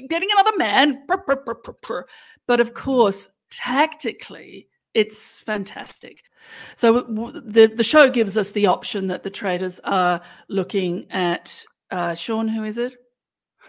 getting 0.09 0.29
another 0.33 0.57
man. 0.57 1.05
Brr, 1.07 1.19
brr, 1.26 1.37
brr, 1.45 1.55
brr, 1.62 1.75
brr." 1.83 2.07
But 2.47 2.61
of 2.61 2.75
course, 2.75 3.29
tactically, 3.50 4.69
it's 4.95 5.41
fantastic. 5.43 6.23
So 6.76 7.02
the 7.02 7.67
the 7.75 7.85
show 7.85 8.11
gives 8.11 8.37
us 8.38 8.50
the 8.52 8.67
option 8.67 9.07
that 9.09 9.23
the 9.23 9.31
traitors 9.31 9.81
are 9.85 10.21
looking 10.49 11.07
at. 11.11 11.64
Uh, 11.91 12.14
Shaun, 12.14 12.49
who 12.49 12.64
is 12.64 12.79
it? 12.79 12.95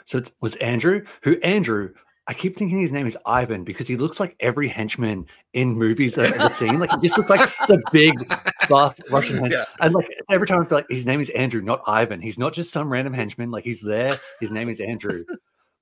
So 0.06 0.20
it 0.20 0.32
was 0.42 0.56
Andrew, 0.56 1.04
who 1.24 1.40
Andrew, 1.42 1.90
I 2.26 2.34
keep 2.34 2.56
thinking 2.56 2.80
his 2.80 2.92
name 2.94 3.06
is 3.06 3.18
Ivan 3.26 3.66
because 3.66 3.86
he 3.88 3.98
looks 3.98 4.18
like 4.20 4.36
every 4.40 4.70
henchman 4.70 5.26
in 5.54 5.74
movies 5.74 6.16
that 6.16 6.28
I've 6.28 6.40
ever 6.40 6.50
seen. 6.54 6.80
Like 6.80 6.90
he 6.92 7.08
just 7.08 7.18
looks 7.18 7.30
like 7.30 7.50
the 7.68 7.82
big 7.92 8.14
buff 8.70 8.98
Russian 9.12 9.38
henchman. 9.40 9.52
Yeah. 9.52 9.66
And 9.82 9.94
like 9.94 10.08
every 10.30 10.48
time 10.48 10.62
I 10.62 10.66
feel 10.66 10.78
like 10.78 10.86
his 10.90 11.06
name 11.06 11.20
is 11.20 11.30
Andrew, 11.32 11.62
not 11.62 11.82
Ivan. 11.86 12.22
He's 12.22 12.38
not 12.38 12.54
just 12.54 12.72
some 12.72 12.90
random 12.90 13.14
henchman. 13.14 13.52
Like 13.52 13.66
he's 13.66 13.82
there. 13.82 14.18
His 14.40 14.52
name 14.52 14.70
is 14.70 14.80
Andrew. 14.80 15.26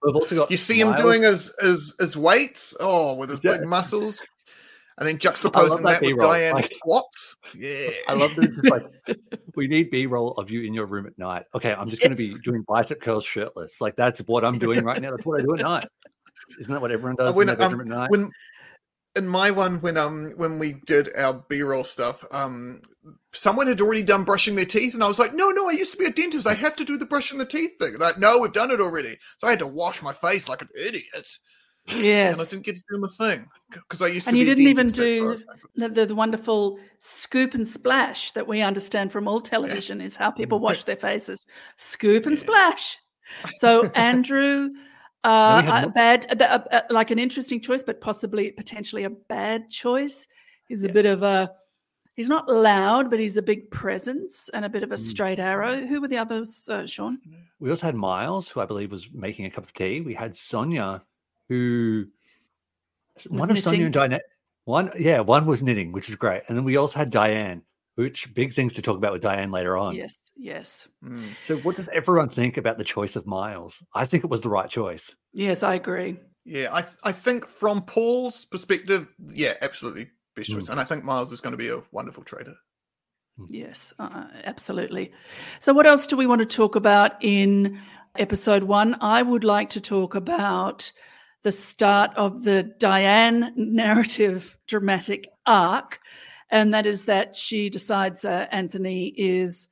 We've 0.03 0.15
also 0.15 0.35
got 0.35 0.49
You 0.49 0.57
see 0.57 0.81
him 0.81 0.93
doing 0.95 1.21
his 1.21 1.53
his 1.61 1.93
his 1.99 2.17
weights, 2.17 2.75
oh, 2.79 3.13
with 3.13 3.29
his 3.29 3.39
Yeah. 3.43 3.57
big 3.57 3.67
muscles, 3.67 4.19
and 4.97 5.07
then 5.07 5.19
juxtaposing 5.19 5.83
that, 5.83 6.01
that 6.01 6.01
with 6.01 6.17
Diane's 6.19 6.53
like- 6.55 6.73
squats. 6.73 7.37
Yeah, 7.53 7.89
I 8.07 8.13
love 8.13 8.31
just 8.31 8.63
like 8.63 8.85
we 9.57 9.67
need 9.67 9.91
B 9.91 10.05
roll 10.05 10.31
of 10.35 10.49
you 10.49 10.61
in 10.61 10.73
your 10.73 10.85
room 10.85 11.05
at 11.05 11.17
night. 11.19 11.43
Okay, 11.53 11.73
I'm 11.73 11.89
just 11.89 12.01
going 12.01 12.15
to 12.15 12.17
be 12.17 12.33
doing 12.45 12.63
bicep 12.65 13.01
curls 13.01 13.25
shirtless. 13.25 13.81
Like 13.81 13.97
that's 13.97 14.21
what 14.21 14.45
I'm 14.45 14.57
doing 14.57 14.85
right 14.85 15.01
now. 15.01 15.11
That's 15.11 15.25
what 15.25 15.41
I 15.41 15.43
do 15.43 15.55
at 15.55 15.59
night. 15.59 15.87
Isn't 16.59 16.73
that 16.73 16.81
what 16.81 16.91
everyone 16.91 17.15
does 17.15 17.29
Uh, 17.29 17.33
when, 17.33 17.49
in 17.49 17.57
their 17.57 17.67
um, 17.67 17.81
at 17.81 17.87
night? 17.87 18.09
when 18.09 18.31
in 19.15 19.27
my 19.27 19.51
one 19.51 19.81
when 19.81 19.97
um 19.97 20.31
when 20.37 20.57
we 20.57 20.73
did 20.85 21.13
our 21.17 21.43
b-roll 21.49 21.83
stuff 21.83 22.23
um 22.31 22.81
someone 23.33 23.67
had 23.67 23.81
already 23.81 24.03
done 24.03 24.23
brushing 24.23 24.55
their 24.55 24.65
teeth 24.65 24.93
and 24.93 25.03
i 25.03 25.07
was 25.07 25.19
like 25.19 25.33
no 25.33 25.49
no 25.49 25.67
i 25.67 25.73
used 25.73 25.91
to 25.91 25.97
be 25.97 26.05
a 26.05 26.11
dentist. 26.11 26.47
I 26.47 26.53
have 26.53 26.75
to 26.77 26.85
do 26.85 26.97
the 26.97 27.05
brushing 27.05 27.37
the 27.37 27.45
teeth 27.45 27.71
thing. 27.79 27.97
Like 27.97 28.17
no 28.19 28.39
we've 28.39 28.53
done 28.53 28.71
it 28.71 28.79
already. 28.79 29.17
So 29.37 29.47
i 29.47 29.49
had 29.49 29.59
to 29.59 29.67
wash 29.67 30.01
my 30.01 30.13
face 30.13 30.47
like 30.47 30.61
an 30.61 30.69
idiot. 30.79 31.27
Yes. 31.87 32.33
and 32.33 32.41
i 32.41 32.49
didn't 32.49 32.63
get 32.63 32.75
to 32.75 32.83
do 32.91 32.99
my 32.99 33.07
thing 33.07 33.47
because 33.71 34.01
i 34.01 34.07
used 34.07 34.25
to 34.25 34.29
and 34.29 34.37
you 34.37 34.43
a 34.43 34.45
didn't 34.45 34.67
even 34.67 34.87
do 34.89 35.35
the, 35.75 35.89
the, 35.89 36.05
the 36.05 36.15
wonderful 36.15 36.79
scoop 36.99 37.53
and 37.53 37.67
splash 37.67 38.31
that 38.33 38.47
we 38.47 38.61
understand 38.61 39.11
from 39.11 39.27
all 39.27 39.41
television 39.41 39.99
is 39.99 40.15
how 40.15 40.29
people 40.29 40.59
wash 40.67 40.83
their 40.83 40.95
faces. 40.95 41.47
Scoop 41.77 42.27
and 42.27 42.37
splash. 42.37 42.97
So 43.57 43.83
andrew 43.95 44.69
uh, 45.23 45.83
a 45.85 45.89
bad 45.89 46.41
uh, 46.41 46.59
uh, 46.71 46.81
like 46.89 47.11
an 47.11 47.19
interesting 47.19 47.61
choice 47.61 47.83
but 47.83 48.01
possibly 48.01 48.51
potentially 48.51 49.03
a 49.03 49.09
bad 49.09 49.69
choice 49.69 50.27
he's 50.67 50.83
a 50.83 50.89
bit 50.89 51.05
of 51.05 51.23
a 51.23 51.51
He's 52.15 52.27
not 52.29 52.49
loud, 52.49 53.09
but 53.09 53.19
he's 53.19 53.37
a 53.37 53.41
big 53.41 53.71
presence 53.71 54.49
and 54.53 54.65
a 54.65 54.69
bit 54.69 54.81
Mm. 54.81 54.85
of 54.85 54.91
a 54.91 54.97
straight 54.97 55.39
arrow. 55.39 55.77
Who 55.77 56.01
were 56.01 56.09
the 56.09 56.17
others, 56.17 56.67
uh, 56.69 56.85
Shaun? 56.85 57.19
We 57.59 57.69
also 57.69 57.85
had 57.85 57.95
Miles, 57.95 58.49
who 58.49 58.59
I 58.59 58.65
believe 58.65 58.91
was 58.91 59.09
making 59.13 59.45
a 59.45 59.49
cup 59.49 59.63
of 59.63 59.73
tea. 59.73 60.01
We 60.01 60.13
had 60.13 60.35
Sonia, 60.35 61.01
who 61.47 62.05
one 63.29 63.49
of 63.49 63.57
Sonia 63.59 63.85
and 63.85 63.93
Diane. 63.93 64.19
One, 64.65 64.91
yeah, 64.99 65.21
one 65.21 65.45
was 65.45 65.63
knitting, 65.63 65.93
which 65.93 66.09
is 66.09 66.15
great, 66.15 66.43
and 66.47 66.57
then 66.57 66.65
we 66.65 66.75
also 66.77 66.99
had 66.99 67.09
Diane, 67.09 67.63
which 68.01 68.33
big 68.33 68.53
things 68.53 68.73
to 68.73 68.81
talk 68.81 68.97
about 68.97 69.13
with 69.13 69.21
Diane 69.21 69.51
later 69.51 69.77
on. 69.77 69.95
Yes, 69.95 70.17
yes, 70.35 70.87
Mm. 71.03 71.35
So, 71.43 71.57
what 71.57 71.75
does 71.77 71.89
everyone 71.89 72.29
think 72.29 72.57
about 72.57 72.77
the 72.77 72.83
choice 72.83 73.15
of 73.15 73.25
Miles? 73.25 73.81
I 73.93 74.05
think 74.05 74.23
it 74.23 74.29
was 74.29 74.41
the 74.41 74.49
right 74.49 74.69
choice. 74.69 75.15
yes. 75.33 75.63
I 75.63 75.75
agree. 75.75 76.19
Yeah, 76.43 76.73
I 76.73 76.85
I 77.03 77.11
think 77.11 77.45
from 77.45 77.81
Paul's 77.83 78.45
perspective, 78.45 79.07
yeah, 79.19 79.53
absolutely 79.61 80.09
best 80.35 80.49
choice, 80.51 80.69
and 80.69 80.79
I 80.79 80.83
think 80.83 81.03
Miles 81.03 81.31
is 81.31 81.41
going 81.41 81.51
to 81.51 81.57
be 81.57 81.69
a 81.69 81.83
wonderful 81.91 82.23
traitor. 82.23 82.55
Yes, 83.49 83.93
uh, 83.99 84.25
absolutely. 84.43 85.11
So, 85.59 85.73
what 85.73 85.85
else 85.87 86.07
do 86.07 86.17
we 86.17 86.27
want 86.27 86.39
to 86.39 86.45
talk 86.45 86.75
about 86.75 87.13
in 87.21 87.79
episode 88.17 88.63
one? 88.63 88.97
I 89.01 89.21
would 89.21 89.43
like 89.43 89.69
to 89.71 89.81
talk 89.81 90.15
about 90.15 90.91
the 91.43 91.51
start 91.51 92.11
of 92.15 92.43
the 92.43 92.63
Diane 92.63 93.53
narrative 93.55 94.57
dramatic 94.67 95.27
arc, 95.45 95.99
and 96.51 96.73
that 96.73 96.85
is 96.85 97.05
that 97.05 97.35
she 97.35 97.69
decides 97.69 98.25
uh, 98.25 98.47
Anthony 98.51 99.13
is. 99.17 99.67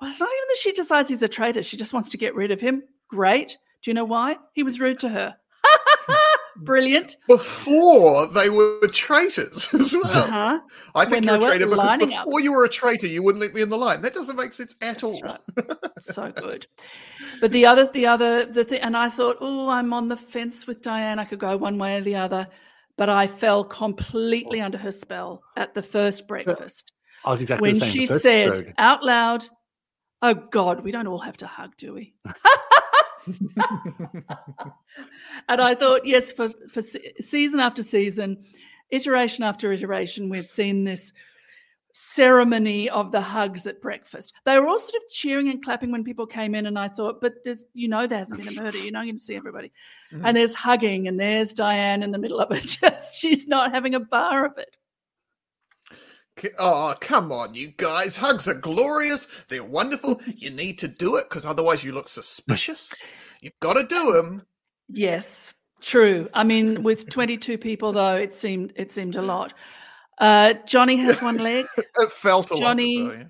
Well, 0.00 0.10
it's 0.10 0.18
not 0.18 0.28
even 0.28 0.48
that 0.48 0.58
she 0.58 0.72
decides 0.72 1.08
he's 1.08 1.22
a 1.22 1.28
traitor. 1.28 1.62
She 1.62 1.76
just 1.76 1.92
wants 1.92 2.08
to 2.10 2.16
get 2.16 2.34
rid 2.34 2.50
of 2.50 2.60
him. 2.60 2.82
Great. 3.08 3.56
Do 3.82 3.90
you 3.90 3.94
know 3.94 4.04
why? 4.04 4.36
He 4.52 4.62
was 4.62 4.80
rude 4.80 4.98
to 5.00 5.08
her. 5.08 5.36
Brilliant. 6.56 7.16
Before 7.28 8.26
they 8.26 8.50
were 8.50 8.80
traitors 8.88 9.72
as 9.74 9.94
well. 9.94 10.06
Uh-huh. 10.12 10.60
I 10.94 11.04
think 11.04 11.24
When 11.24 11.24
you're 11.24 11.36
a 11.36 11.38
they 11.38 11.44
were 11.44 11.50
traitor 11.50 11.66
because 11.66 11.78
lining 11.78 12.14
up. 12.14 12.24
before 12.24 12.40
you 12.40 12.52
were 12.52 12.64
a 12.64 12.68
traitor, 12.68 13.06
you 13.06 13.22
wouldn't 13.22 13.40
let 13.42 13.54
me 13.54 13.62
in 13.62 13.68
the 13.68 13.78
line. 13.78 14.02
That 14.02 14.14
doesn't 14.14 14.36
make 14.36 14.52
sense 14.52 14.74
at 14.82 15.02
all. 15.02 15.20
so 16.00 16.30
good. 16.32 16.66
But 17.40 17.52
the 17.52 17.66
other, 17.66 17.86
the 17.92 18.06
other, 18.06 18.44
the 18.44 18.64
thing, 18.64 18.80
and 18.80 18.96
I 18.96 19.08
thought, 19.08 19.38
oh, 19.40 19.68
I'm 19.68 19.92
on 19.92 20.08
the 20.08 20.16
fence 20.16 20.66
with 20.66 20.82
Diane. 20.82 21.18
I 21.18 21.24
could 21.24 21.38
go 21.38 21.56
one 21.56 21.78
way 21.78 21.96
or 21.96 22.00
the 22.02 22.16
other, 22.16 22.46
but 22.96 23.08
I 23.08 23.26
fell 23.26 23.64
completely 23.64 24.60
under 24.60 24.78
her 24.78 24.92
spell 24.92 25.42
at 25.56 25.74
the 25.74 25.82
first 25.82 26.28
breakfast 26.28 26.92
I 27.24 27.30
was 27.30 27.40
exactly 27.42 27.70
when 27.70 27.78
the 27.78 27.86
same. 27.86 27.92
She 27.92 28.06
said 28.06 28.74
out 28.78 29.04
loud, 29.04 29.46
"Oh 30.22 30.34
God, 30.34 30.82
we 30.82 30.90
don't 30.90 31.06
all 31.06 31.18
have 31.18 31.36
to 31.38 31.46
hug, 31.46 31.76
do 31.76 31.94
we?" 31.94 32.14
and 35.48 35.60
I 35.60 35.74
thought, 35.74 36.04
yes, 36.04 36.32
for 36.32 36.50
for 36.70 36.82
se- 36.82 37.14
season 37.20 37.60
after 37.60 37.82
season, 37.82 38.42
iteration 38.90 39.44
after 39.44 39.72
iteration, 39.72 40.28
we've 40.28 40.46
seen 40.46 40.84
this 40.84 41.12
ceremony 41.92 42.88
of 42.90 43.12
the 43.12 43.20
hugs 43.20 43.66
at 43.66 43.80
breakfast. 43.82 44.32
They 44.44 44.58
were 44.58 44.66
all 44.66 44.78
sort 44.78 44.94
of 45.02 45.08
cheering 45.10 45.48
and 45.48 45.62
clapping 45.62 45.90
when 45.92 46.04
people 46.04 46.26
came 46.26 46.54
in, 46.54 46.66
and 46.66 46.78
I 46.78 46.88
thought, 46.88 47.20
but 47.20 47.34
there's, 47.44 47.64
you 47.74 47.88
know, 47.88 48.06
there 48.06 48.18
hasn't 48.18 48.42
been 48.44 48.56
a 48.58 48.62
murder. 48.62 48.78
You're 48.78 48.92
not 48.92 49.04
going 49.04 49.16
to 49.16 49.22
see 49.22 49.36
everybody, 49.36 49.72
Mhm. 50.12 50.22
and 50.24 50.36
there's 50.36 50.54
hugging, 50.54 51.08
and 51.08 51.18
there's 51.20 51.52
Diane 51.52 52.02
in 52.02 52.10
the 52.10 52.18
middle 52.18 52.40
of 52.40 52.50
it. 52.52 52.62
Just 52.80 53.18
she's 53.18 53.46
not 53.46 53.72
having 53.72 53.94
a 53.94 54.00
bar 54.00 54.46
of 54.46 54.56
it. 54.58 54.76
Oh, 56.58 56.94
come 57.00 57.30
on, 57.30 57.54
you 57.54 57.68
guys. 57.76 58.16
Hugs 58.16 58.48
are 58.48 58.54
glorious. 58.54 59.28
They're 59.48 59.62
wonderful. 59.62 60.20
You 60.26 60.50
need 60.50 60.78
to 60.78 60.88
do 60.88 61.16
it 61.16 61.26
because 61.28 61.44
otherwise 61.44 61.84
you 61.84 61.92
look 61.92 62.08
suspicious. 62.08 63.04
You've 63.42 63.58
got 63.60 63.74
to 63.74 63.84
do 63.84 64.12
them. 64.12 64.42
Yes, 64.88 65.52
true. 65.82 66.28
I 66.32 66.42
mean, 66.42 66.82
with 66.82 67.08
22 67.10 67.58
people 67.58 67.92
though, 67.92 68.16
it 68.16 68.34
seemed 68.34 68.72
it 68.76 68.90
seemed 68.90 69.16
a 69.16 69.22
lot. 69.22 69.52
Uh, 70.18 70.54
Johnny 70.66 70.96
has 70.96 71.20
one 71.22 71.38
leg. 71.42 71.66
It 71.76 72.12
felt 72.12 72.50
a 72.50 72.56
Johnny, 72.56 72.98
lot. 73.02 73.12
So, 73.12 73.16
yeah. 73.18 73.24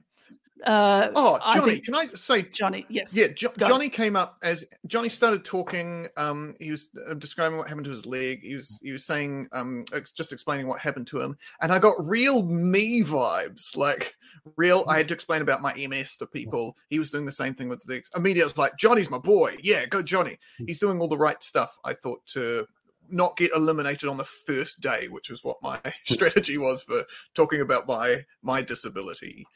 Uh, 0.64 1.10
Oh, 1.16 1.38
I 1.42 1.56
Johnny, 1.56 1.72
think- 1.72 1.84
can 1.86 1.94
I 1.96 2.06
say 2.14 2.42
Johnny? 2.42 2.86
Yes. 2.88 3.12
Yeah, 3.12 3.28
jo- 3.34 3.52
Go. 3.58 3.66
Johnny 3.66 3.88
came 3.88 4.14
up 4.14 4.38
as 4.44 4.64
Johnny 4.86 5.08
started 5.08 5.44
talking. 5.44 6.06
Um, 6.16 6.54
he 6.60 6.70
was 6.70 6.88
uh, 7.08 7.14
describing 7.14 7.58
what 7.58 7.66
happened 7.68 7.86
to 7.86 7.90
his 7.90 8.06
leg. 8.06 8.42
He 8.42 8.54
was 8.54 8.78
he 8.80 8.92
was 8.92 9.04
saying 9.04 9.48
um, 9.52 9.84
ex- 9.92 10.12
just 10.12 10.32
explaining 10.32 10.68
what 10.68 10.78
happened 10.78 11.08
to 11.08 11.20
him, 11.20 11.36
and 11.60 11.72
I 11.72 11.80
got 11.80 11.94
real 11.98 12.44
me 12.44 13.02
vibes. 13.02 13.76
Like 13.76 14.14
real, 14.56 14.84
I 14.86 14.98
had 14.98 15.08
to 15.08 15.14
explain 15.14 15.42
about 15.42 15.62
my 15.62 15.74
MS 15.74 16.16
to 16.18 16.26
people. 16.26 16.76
He 16.90 17.00
was 17.00 17.10
doing 17.10 17.26
the 17.26 17.32
same 17.32 17.54
thing 17.54 17.68
with 17.68 17.82
the 17.84 18.00
immediate. 18.14 18.44
I 18.44 18.46
was 18.46 18.56
like, 18.58 18.76
Johnny's 18.76 19.10
my 19.10 19.18
boy. 19.18 19.56
Yeah, 19.64 19.86
go 19.86 20.00
Johnny. 20.00 20.38
He's 20.64 20.78
doing 20.78 21.00
all 21.00 21.08
the 21.08 21.16
right 21.18 21.42
stuff. 21.42 21.76
I 21.84 21.92
thought 21.94 22.24
to 22.34 22.66
not 23.10 23.36
get 23.36 23.52
eliminated 23.54 24.08
on 24.08 24.16
the 24.16 24.24
first 24.24 24.80
day, 24.80 25.08
which 25.08 25.30
was 25.30 25.44
what 25.44 25.56
my 25.62 25.80
strategy 26.06 26.58
was 26.58 26.82
for 26.82 27.02
talking 27.34 27.60
about 27.60 27.86
my 27.86 28.24
my 28.42 28.62
disability. 28.62 29.46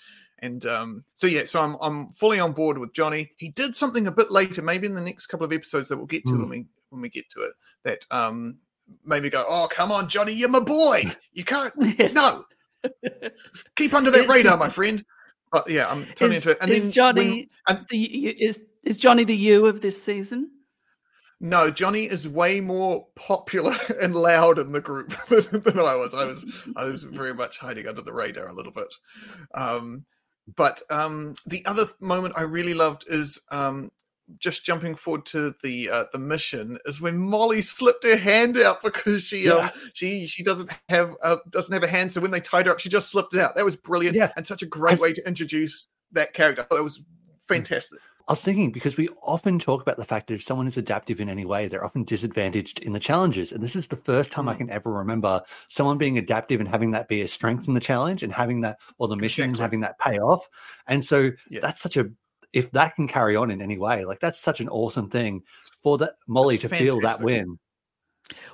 And 0.41 0.65
um, 0.67 1.05
so 1.17 1.27
yeah, 1.27 1.45
so 1.47 1.61
I'm 1.61 1.77
I'm 1.81 2.11
fully 2.11 2.39
on 2.41 2.53
board 2.53 2.77
with 2.79 2.93
Johnny. 2.93 3.33
He 3.39 3.49
did 3.51 3.75
something 3.75 4.07
a 4.07 4.13
bit 4.13 4.31
later, 4.31 4.61
maybe 4.63 4.87
in 4.87 4.95
the 4.95 5.01
next 5.01 5.27
couple 5.29 5.47
of 5.47 5.53
episodes 5.53 5.89
that 5.89 5.97
we'll 5.97 6.07
get 6.07 6.25
to 6.27 6.33
Hmm. 6.33 6.41
when 6.41 6.49
we 6.51 6.67
when 6.91 7.01
we 7.03 7.09
get 7.09 7.29
to 7.31 7.41
it. 7.41 7.53
That 7.85 8.05
um 8.11 8.59
maybe 9.05 9.31
go, 9.31 9.45
oh 9.49 9.69
come 9.71 9.91
on, 9.91 10.09
Johnny, 10.09 10.33
you're 10.35 10.49
my 10.51 10.61
boy. 10.61 11.11
You 11.33 11.45
can't 11.45 11.73
Yes. 11.99 12.13
no 12.15 12.45
keep 13.77 13.95
under 13.95 14.11
that 14.11 14.29
radar, 14.29 14.57
my 14.57 14.69
friend. 14.69 15.05
But 15.53 15.69
yeah, 15.71 15.89
I'm 15.89 16.05
totally 16.07 16.37
Is, 16.37 16.43
into 16.47 16.51
it. 16.51 16.59
And 16.61 16.71
is 16.71 16.83
then 16.85 16.93
Johnny 16.93 17.49
when- 17.69 17.79
and 17.79 17.87
the 17.91 18.29
is 18.29 18.63
is 18.83 18.97
Johnny 18.97 19.25
the 19.25 19.35
you 19.37 19.67
of 19.67 19.81
this 19.81 20.01
season? 20.01 20.51
No, 21.39 21.71
Johnny 21.71 22.05
is 22.05 22.27
way 22.27 22.61
more 22.61 23.07
popular 23.15 23.75
and 24.01 24.15
loud 24.15 24.59
in 24.59 24.73
the 24.73 24.81
group 24.81 25.13
than, 25.29 25.61
than 25.63 25.79
I 25.79 25.95
was. 25.97 26.15
I 26.15 26.25
was 26.25 26.47
I 26.77 26.85
was 26.85 27.03
very 27.05 27.35
much 27.35 27.59
hiding 27.59 27.87
under 27.87 28.03
the 28.03 28.13
radar 28.13 28.49
a 28.49 28.53
little 28.55 28.73
bit. 28.73 28.95
Um, 29.55 30.07
but 30.57 30.81
um, 30.91 31.35
the 31.47 31.65
other 31.67 31.87
moment 32.01 32.35
I 32.39 32.43
really 32.43 32.73
loved 32.75 33.05
is 33.09 33.41
um, 33.51 33.91
just 34.39 34.65
jumping 34.65 34.95
forward 34.95 35.27
to 35.27 35.55
the 35.63 35.91
uh, 35.91 36.05
the 36.13 36.19
mission 36.19 36.79
is 36.87 37.01
when 37.01 37.19
Molly 37.19 37.61
slipped 37.61 38.05
her 38.05 38.17
hand 38.17 38.57
out 38.57 38.83
because 38.83 39.23
she 39.25 39.51
um, 39.51 39.59
Yeah. 39.59 39.71
she 39.93 40.27
she 40.27 40.43
doesn't 40.43 40.71
have 40.89 41.15
uh, 41.23 41.37
doesn't 41.51 41.73
have 41.75 41.83
a 41.83 41.89
hand. 41.89 42.13
So 42.15 42.21
when 42.23 42.31
they 42.31 42.41
tied 42.41 42.67
her 42.67 42.73
up, 42.73 42.81
she 42.81 42.89
just 42.89 43.11
slipped 43.11 43.35
it 43.35 43.41
out. 43.41 43.57
That 43.57 43.65
was 43.65 43.77
brilliant 43.77 44.17
Yeah. 44.17 44.33
and 44.37 44.47
such 44.47 44.63
a 44.63 44.67
great 44.67 44.99
I- 44.99 45.03
way 45.03 45.13
to 45.13 45.27
introduce 45.29 45.89
that 46.13 46.33
character. 46.33 46.67
That 46.71 46.83
was 46.83 47.03
fantastic. 47.47 47.99
I 48.29 48.33
was 48.33 48.41
thinking 48.41 48.73
because 48.73 48.97
we 48.97 49.09
often 49.23 49.61
talk 49.61 49.83
about 49.83 49.99
the 49.99 50.05
fact 50.05 50.27
that 50.27 50.35
if 50.35 50.43
someone 50.43 50.67
is 50.67 50.77
adaptive 50.77 51.21
in 51.21 51.29
any 51.29 51.45
way, 51.45 51.69
they're 51.69 51.85
often 51.85 52.03
disadvantaged 52.03 52.81
in 52.81 52.93
the 52.93 52.99
challenges. 52.99 53.53
And 53.53 53.63
this 53.63 53.77
is 53.77 53.87
the 53.87 53.97
first 53.97 54.33
time 54.33 54.49
I 54.49 54.55
Mm. 54.55 54.59
can 54.59 54.71
ever 54.71 54.91
remember 54.93 55.43
someone 55.69 55.97
being 55.97 56.19
adaptive 56.19 56.59
and 56.59 56.69
having 56.69 56.91
that 56.91 57.07
be 57.07 57.23
a 57.23 57.29
strength 57.29 57.69
in 57.69 57.75
the 57.75 57.81
challenge 57.81 58.25
and 58.25 58.33
having 58.33 58.63
that, 58.63 58.81
or 58.99 59.07
the 59.07 59.15
mission 59.15 59.45
and 59.45 59.51
Exactly. 59.51 59.63
having 59.63 59.81
that 59.81 59.99
pay 60.01 60.19
off. 60.19 60.49
And 60.89 61.05
so 61.05 61.31
Yeah. 61.49 61.61
that's 61.61 61.81
such 61.81 61.97
a, 61.97 62.11
if 62.53 62.73
that 62.73 62.97
can 62.97 63.07
carry 63.07 63.37
on 63.37 63.53
in 63.53 63.63
any 63.63 63.79
way, 63.79 64.05
like 64.05 64.19
that's 64.19 64.41
such 64.41 64.61
an 64.61 64.69
awesome 64.69 65.09
thing 65.09 65.43
for 65.83 65.97
that 65.99 66.15
Molly 66.27 66.57
That's 66.57 66.63
to 66.71 66.77
feel 66.77 67.01
that 67.03 67.21
win. 67.21 67.61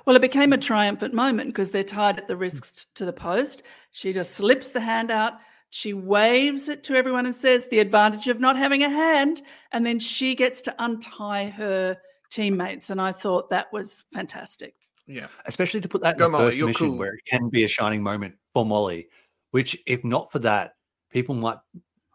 Well, 0.05 0.15
it 0.15 0.21
became 0.21 0.53
a 0.53 0.57
triumphant 0.59 1.15
moment 1.15 1.49
because 1.49 1.71
they're 1.71 1.83
tied 1.83 2.19
at 2.19 2.27
the 2.27 2.35
wrists 2.35 2.85
to 2.93 3.05
the 3.05 3.13
post. 3.13 3.63
She 3.91 4.13
just 4.13 4.33
slips 4.35 4.67
the 4.67 4.81
hand 4.81 5.09
out. 5.09 5.33
She 5.75 5.91
waves 5.91 6.69
it 6.69 6.83
to 6.83 6.95
everyone 6.95 7.25
and 7.25 7.33
says, 7.33 7.67
The 7.67 7.79
advantage 7.79 8.27
of 8.27 8.39
not 8.39 8.55
having 8.55 8.83
a 8.83 8.91
hand. 8.91 9.41
And 9.71 9.83
then 9.83 9.97
she 9.97 10.35
gets 10.35 10.61
to 10.61 10.75
untie 10.77 11.49
her 11.49 11.97
teammates. 12.29 12.91
And 12.91 13.01
I 13.01 13.11
thought 13.11 13.49
that 13.49 13.73
was 13.73 14.03
fantastic. 14.13 14.75
Yeah. 15.07 15.29
especially 15.47 15.81
to 15.81 15.87
put 15.87 16.01
that 16.03 16.13
in 16.13 16.19
Go, 16.19 16.25
the 16.25 16.29
Molly, 16.29 16.45
first 16.45 16.57
you're 16.57 16.67
mission 16.67 16.89
cool. 16.89 16.99
where 16.99 17.15
it 17.15 17.25
can 17.25 17.49
be 17.49 17.63
a 17.63 17.67
shining 17.67 18.03
moment 18.03 18.35
for 18.53 18.63
Molly, 18.67 19.07
which 19.49 19.75
if 19.87 20.03
not 20.03 20.31
for 20.31 20.37
that, 20.39 20.75
people 21.09 21.33
might 21.33 21.57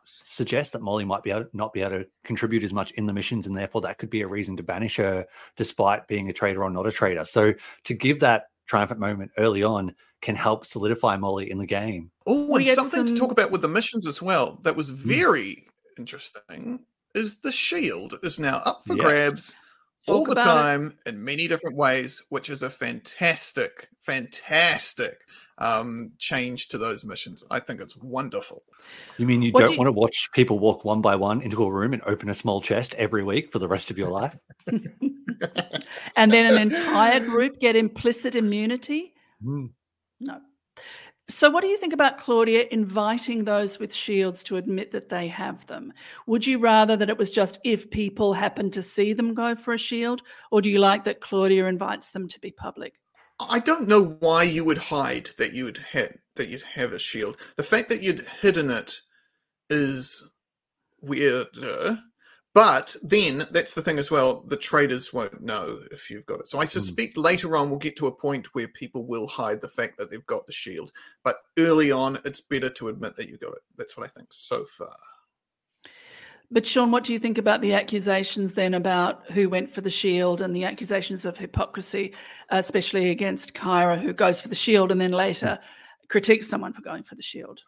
suggest 0.04 0.70
that 0.72 0.80
Molly 0.80 1.04
might 1.04 1.24
be 1.24 1.32
able, 1.32 1.46
not 1.52 1.72
be 1.72 1.80
able 1.80 1.98
to 1.98 2.06
contribute 2.22 2.62
as 2.62 2.72
much 2.72 2.92
in 2.92 3.06
the 3.06 3.12
missions, 3.12 3.48
and 3.48 3.56
therefore 3.56 3.80
that 3.80 3.98
could 3.98 4.08
be 4.08 4.20
a 4.20 4.28
reason 4.28 4.56
to 4.56 4.62
banish 4.62 4.94
her, 4.98 5.26
despite 5.56 6.06
being 6.06 6.30
a 6.30 6.32
traitor 6.32 6.62
or 6.62 6.70
not 6.70 6.86
a 6.86 6.92
traitor. 6.92 7.24
So 7.24 7.54
to 7.84 7.94
give 7.94 8.20
that 8.20 8.44
triumphant 8.68 9.00
moment 9.00 9.32
early 9.38 9.62
on 9.62 9.94
can 10.20 10.36
help 10.36 10.66
solidify 10.66 11.16
Molly 11.16 11.50
in 11.50 11.58
the 11.58 11.66
game. 11.66 12.10
Oh, 12.26 12.54
and 12.56 12.64
get 12.64 12.74
something 12.76 13.06
to 13.06 13.14
talk 13.16 13.32
about 13.32 13.50
with 13.50 13.62
the 13.62 13.68
missions 13.68 14.06
as 14.06 14.20
well 14.22 14.58
that 14.62 14.74
Mm. 14.74 14.76
was 14.76 14.90
very 14.90 15.66
interesting 15.96 16.84
is 17.14 17.40
the 17.40 17.52
shield 17.52 18.14
is 18.22 18.38
now 18.38 18.58
up 18.58 18.82
for 18.86 18.94
Yes. 18.94 19.02
grabs 19.02 19.54
all 20.06 20.24
the 20.24 20.32
about 20.32 20.42
it. 20.42 20.44
time 20.44 20.98
in 21.06 21.24
many 21.24 21.48
different 21.48 21.76
ways, 21.76 22.22
which 22.28 22.48
is 22.50 22.62
a 22.62 22.70
fantastic, 22.70 23.88
fantastic 24.00 25.18
um 25.58 26.12
change 26.18 26.68
to 26.68 26.78
those 26.78 27.04
missions. 27.04 27.44
I 27.50 27.60
think 27.60 27.80
it's 27.80 27.96
wonderful. 27.96 28.62
You 29.16 29.26
mean 29.26 29.42
you 29.42 29.52
What 29.52 29.60
don't 29.60 29.68
do 29.68 29.74
you- 29.74 29.78
want 29.78 29.88
to 29.88 29.92
watch 29.92 30.30
people 30.32 30.58
walk 30.58 30.84
one 30.84 31.00
by 31.00 31.16
one 31.16 31.42
into 31.42 31.62
a 31.64 31.70
room 31.70 31.92
and 31.92 32.02
open 32.02 32.28
a 32.28 32.34
small 32.34 32.60
chest 32.60 32.94
every 32.94 33.22
week 33.24 33.50
for 33.52 33.58
the 33.58 33.68
rest 33.68 33.90
of 33.90 33.98
your 33.98 34.10
life? 34.10 34.36
And 36.16 36.32
then 36.32 36.46
an 36.52 36.60
entire 36.60 37.20
group 37.20 37.60
get 37.60 37.76
implicit 37.76 38.34
immunity? 38.34 39.14
Mm. 39.44 39.70
No. 40.20 40.40
So, 41.30 41.50
what 41.50 41.60
do 41.60 41.68
you 41.68 41.76
think 41.76 41.92
about 41.92 42.18
Claudia 42.18 42.66
inviting 42.70 43.44
those 43.44 43.78
with 43.78 43.94
shields 43.94 44.42
to 44.44 44.56
admit 44.56 44.92
that 44.92 45.10
they 45.10 45.28
have 45.28 45.66
them? 45.66 45.92
Would 46.26 46.46
you 46.46 46.58
rather 46.58 46.96
that 46.96 47.10
it 47.10 47.18
was 47.18 47.30
just 47.30 47.60
if 47.64 47.90
people 47.90 48.32
happen 48.32 48.70
to 48.70 48.82
see 48.82 49.12
them 49.12 49.34
go 49.34 49.54
for 49.54 49.74
a 49.74 49.78
shield, 49.78 50.22
or 50.50 50.62
do 50.62 50.70
you 50.70 50.78
like 50.78 51.04
that 51.04 51.20
Claudia 51.20 51.66
invites 51.66 52.10
them 52.10 52.28
to 52.28 52.40
be 52.40 52.50
public? 52.50 52.94
I 53.40 53.60
don't 53.60 53.88
know 53.88 54.16
why 54.20 54.42
you 54.42 54.64
would 54.64 54.78
hide 54.78 55.30
that 55.38 55.52
you'd 55.52 55.78
had 55.78 56.18
that 56.36 56.48
you'd 56.48 56.64
have 56.74 56.92
a 56.92 56.98
shield. 56.98 57.36
The 57.56 57.62
fact 57.62 57.88
that 57.88 58.02
you'd 58.02 58.26
hidden 58.40 58.70
it 58.70 59.00
is 59.70 60.28
weirder. 61.00 61.98
But 62.54 62.96
then 63.02 63.46
that's 63.50 63.74
the 63.74 63.82
thing 63.82 63.98
as 63.98 64.10
well. 64.10 64.40
The 64.40 64.56
traitors 64.56 65.12
won't 65.12 65.42
know 65.42 65.80
if 65.92 66.10
you've 66.10 66.26
got 66.26 66.40
it. 66.40 66.48
So 66.48 66.58
I 66.58 66.64
hmm. 66.64 66.68
suspect 66.68 67.16
later 67.16 67.56
on 67.56 67.70
we'll 67.70 67.78
get 67.78 67.96
to 67.98 68.06
a 68.06 68.12
point 68.12 68.54
where 68.54 68.68
people 68.68 69.06
will 69.06 69.28
hide 69.28 69.60
the 69.60 69.68
fact 69.68 69.98
that 69.98 70.10
they've 70.10 70.26
got 70.26 70.46
the 70.46 70.52
shield. 70.52 70.90
But 71.22 71.40
early 71.58 71.92
on, 71.92 72.18
it's 72.24 72.40
better 72.40 72.70
to 72.70 72.88
admit 72.88 73.16
that 73.16 73.28
you 73.28 73.36
got 73.36 73.52
it. 73.52 73.62
That's 73.76 73.96
what 73.96 74.06
I 74.06 74.10
think 74.10 74.28
so 74.32 74.64
far. 74.76 74.96
But 76.50 76.64
Shaun, 76.64 76.90
what 76.90 77.04
do 77.04 77.12
you 77.12 77.18
think 77.18 77.36
about 77.36 77.60
the 77.60 77.74
accusations 77.74 78.54
then 78.54 78.72
about 78.72 79.30
who 79.32 79.50
went 79.50 79.70
for 79.70 79.82
the 79.82 79.90
shield 79.90 80.40
and 80.40 80.56
the 80.56 80.64
accusations 80.64 81.26
of 81.26 81.36
hypocrisy, 81.36 82.14
especially 82.48 83.10
against 83.10 83.52
Kyra, 83.52 84.00
who 84.00 84.14
goes 84.14 84.40
for 84.40 84.48
the 84.48 84.54
shield 84.54 84.90
and 84.90 85.00
then 85.00 85.12
later 85.12 85.58
critiques 86.08 86.48
someone 86.48 86.72
for 86.72 86.80
going 86.80 87.02
for 87.02 87.16
the 87.16 87.22
shield? 87.22 87.60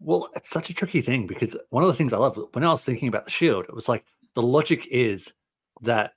Well, 0.00 0.28
it's 0.34 0.50
such 0.50 0.70
a 0.70 0.74
tricky 0.74 1.02
thing 1.02 1.28
because 1.28 1.56
one 1.70 1.84
of 1.84 1.88
the 1.88 1.94
things 1.94 2.12
I 2.12 2.18
love 2.18 2.36
when 2.52 2.64
I 2.64 2.72
was 2.72 2.84
thinking 2.84 3.08
about 3.08 3.24
the 3.26 3.30
shield, 3.30 3.66
it 3.66 3.74
was 3.74 3.88
like 3.88 4.04
the 4.34 4.42
logic 4.42 4.88
is 4.90 5.32
that 5.82 6.12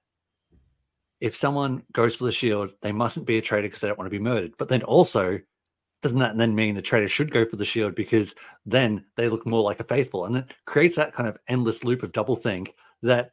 if 1.21 1.35
someone 1.35 1.83
goes 1.91 2.15
for 2.15 2.25
the 2.25 2.31
shield, 2.31 2.71
they 2.81 2.91
mustn't 2.91 3.27
be 3.27 3.37
a 3.37 3.41
traitor 3.41 3.67
because 3.67 3.81
they 3.81 3.87
don't 3.87 3.97
want 3.97 4.07
to 4.07 4.17
be 4.17 4.23
murdered. 4.23 4.53
But 4.57 4.69
then 4.69 4.83
also, 4.83 5.39
doesn't 6.01 6.19
that 6.19 6.37
then 6.37 6.55
mean 6.55 6.75
the 6.75 6.81
traitor 6.81 7.09
should 7.09 7.31
go 7.31 7.45
for 7.45 7.55
the 7.55 7.65
shield 7.65 7.95
because 7.95 8.33
then 8.65 9.05
they 9.17 9.27
look 9.27 9.45
more 9.45 9.61
like 9.61 9.79
a 9.79 9.83
faithful? 9.85 10.25
And 10.25 10.37
it 10.37 10.53
creates 10.65 10.95
that 10.95 11.13
kind 11.13 11.27
of 11.27 11.37
endless 11.47 11.83
loop 11.83 12.03
of 12.03 12.11
double 12.11 12.35
think 12.35 12.75
that 13.01 13.31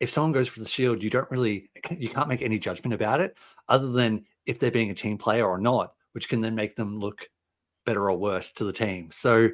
if 0.00 0.10
someone 0.10 0.32
goes 0.32 0.48
for 0.48 0.60
the 0.60 0.68
shield, 0.68 1.02
you 1.02 1.10
don't 1.10 1.30
really, 1.30 1.70
you 1.96 2.08
can't 2.08 2.28
make 2.28 2.42
any 2.42 2.58
judgment 2.58 2.92
about 2.92 3.20
it 3.20 3.36
other 3.68 3.92
than 3.92 4.24
if 4.46 4.58
they're 4.58 4.70
being 4.70 4.90
a 4.90 4.94
team 4.94 5.16
player 5.16 5.46
or 5.46 5.58
not, 5.58 5.94
which 6.12 6.28
can 6.28 6.40
then 6.40 6.54
make 6.54 6.76
them 6.76 6.98
look 6.98 7.28
better 7.84 8.10
or 8.10 8.18
worse 8.18 8.50
to 8.52 8.64
the 8.64 8.72
team. 8.72 9.10
So 9.12 9.48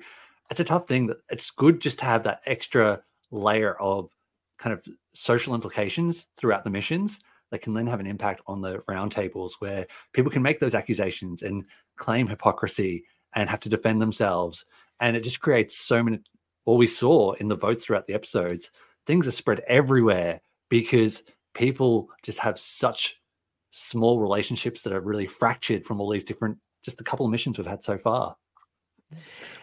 it's 0.50 0.60
a 0.60 0.64
tough 0.64 0.88
thing 0.88 1.06
that 1.08 1.18
it's 1.30 1.50
good 1.50 1.80
just 1.80 1.98
to 2.00 2.04
have 2.06 2.22
that 2.24 2.40
extra 2.46 3.02
layer 3.30 3.80
of 3.80 4.10
kind 4.58 4.72
of 4.72 4.84
social 5.12 5.54
implications 5.54 6.26
throughout 6.36 6.64
the 6.64 6.70
missions 6.70 7.20
that 7.52 7.60
can 7.60 7.74
then 7.74 7.86
have 7.86 8.00
an 8.00 8.06
impact 8.06 8.40
on 8.48 8.62
the 8.62 8.78
roundtables 8.88 9.52
where 9.60 9.86
people 10.14 10.32
can 10.32 10.42
make 10.42 10.58
those 10.58 10.74
accusations 10.74 11.42
and 11.42 11.64
claim 11.96 12.26
hypocrisy 12.26 13.04
and 13.34 13.48
have 13.48 13.60
to 13.60 13.68
defend 13.68 14.00
themselves. 14.00 14.64
And 15.00 15.16
it 15.16 15.22
just 15.22 15.40
creates 15.40 15.76
so 15.76 16.02
many. 16.02 16.18
What 16.64 16.78
we 16.78 16.86
saw 16.86 17.32
in 17.32 17.48
the 17.48 17.56
votes 17.56 17.84
throughout 17.84 18.06
the 18.06 18.14
episodes, 18.14 18.70
things 19.06 19.26
are 19.28 19.32
spread 19.32 19.62
everywhere 19.68 20.40
because 20.70 21.24
people 21.54 22.08
just 22.22 22.38
have 22.38 22.58
such 22.58 23.20
small 23.70 24.20
relationships 24.20 24.82
that 24.82 24.92
are 24.92 25.00
really 25.00 25.26
fractured 25.26 25.84
from 25.84 26.00
all 26.00 26.10
these 26.10 26.24
different, 26.24 26.56
just 26.82 27.00
a 27.00 27.04
couple 27.04 27.26
of 27.26 27.32
missions 27.32 27.58
we've 27.58 27.66
had 27.66 27.84
so 27.84 27.98
far. 27.98 28.36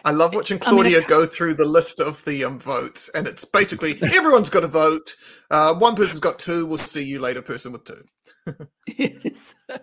I 0.04 0.12
love 0.12 0.34
watching 0.34 0.58
Claudia 0.58 0.98
I 0.98 1.00
mean, 1.00 1.08
go 1.08 1.26
through 1.26 1.54
the 1.54 1.64
list 1.64 2.00
of 2.00 2.24
the 2.24 2.44
um, 2.44 2.58
votes, 2.58 3.10
and 3.14 3.26
it's 3.26 3.44
basically 3.44 4.00
everyone's 4.02 4.50
got 4.50 4.64
a 4.64 4.68
vote. 4.68 5.14
Uh, 5.50 5.74
one 5.74 5.94
person's 5.94 6.20
got 6.20 6.38
two. 6.38 6.64
We'll 6.66 6.78
see 6.78 7.04
you 7.04 7.20
later, 7.20 7.42
person 7.42 7.72
with 7.72 7.84
two. 7.84 8.04
yes. 8.86 9.54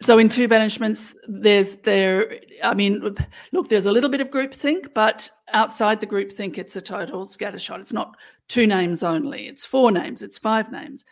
So 0.00 0.16
in 0.16 0.28
two 0.28 0.46
banishments, 0.46 1.12
there's 1.26 1.78
there. 1.78 2.38
I 2.62 2.72
mean, 2.72 3.16
look, 3.52 3.68
there's 3.68 3.86
a 3.86 3.92
little 3.92 4.08
bit 4.08 4.20
of 4.20 4.30
groupthink, 4.30 4.94
but 4.94 5.28
outside 5.52 6.00
the 6.00 6.06
groupthink, 6.06 6.56
it's 6.56 6.76
a 6.76 6.80
total 6.80 7.24
scattershot. 7.24 7.80
It's 7.80 7.92
not 7.92 8.16
two 8.46 8.64
names 8.66 9.02
only. 9.02 9.48
It's 9.48 9.66
four 9.66 9.90
names. 9.90 10.22
It's 10.22 10.38
five 10.38 10.70
names. 10.70 11.04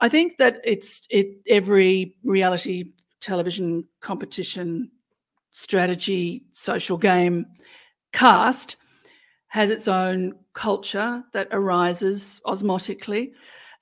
I 0.00 0.10
think 0.10 0.36
that 0.36 0.60
it's 0.64 1.06
it 1.08 1.38
every 1.48 2.14
reality 2.22 2.92
television 3.20 3.84
competition 4.00 4.90
strategy, 5.58 6.44
social 6.52 6.96
game 6.96 7.44
cast 8.12 8.76
has 9.48 9.70
its 9.70 9.88
own 9.88 10.32
culture 10.52 11.24
that 11.32 11.48
arises 11.50 12.40
osmotically. 12.46 13.32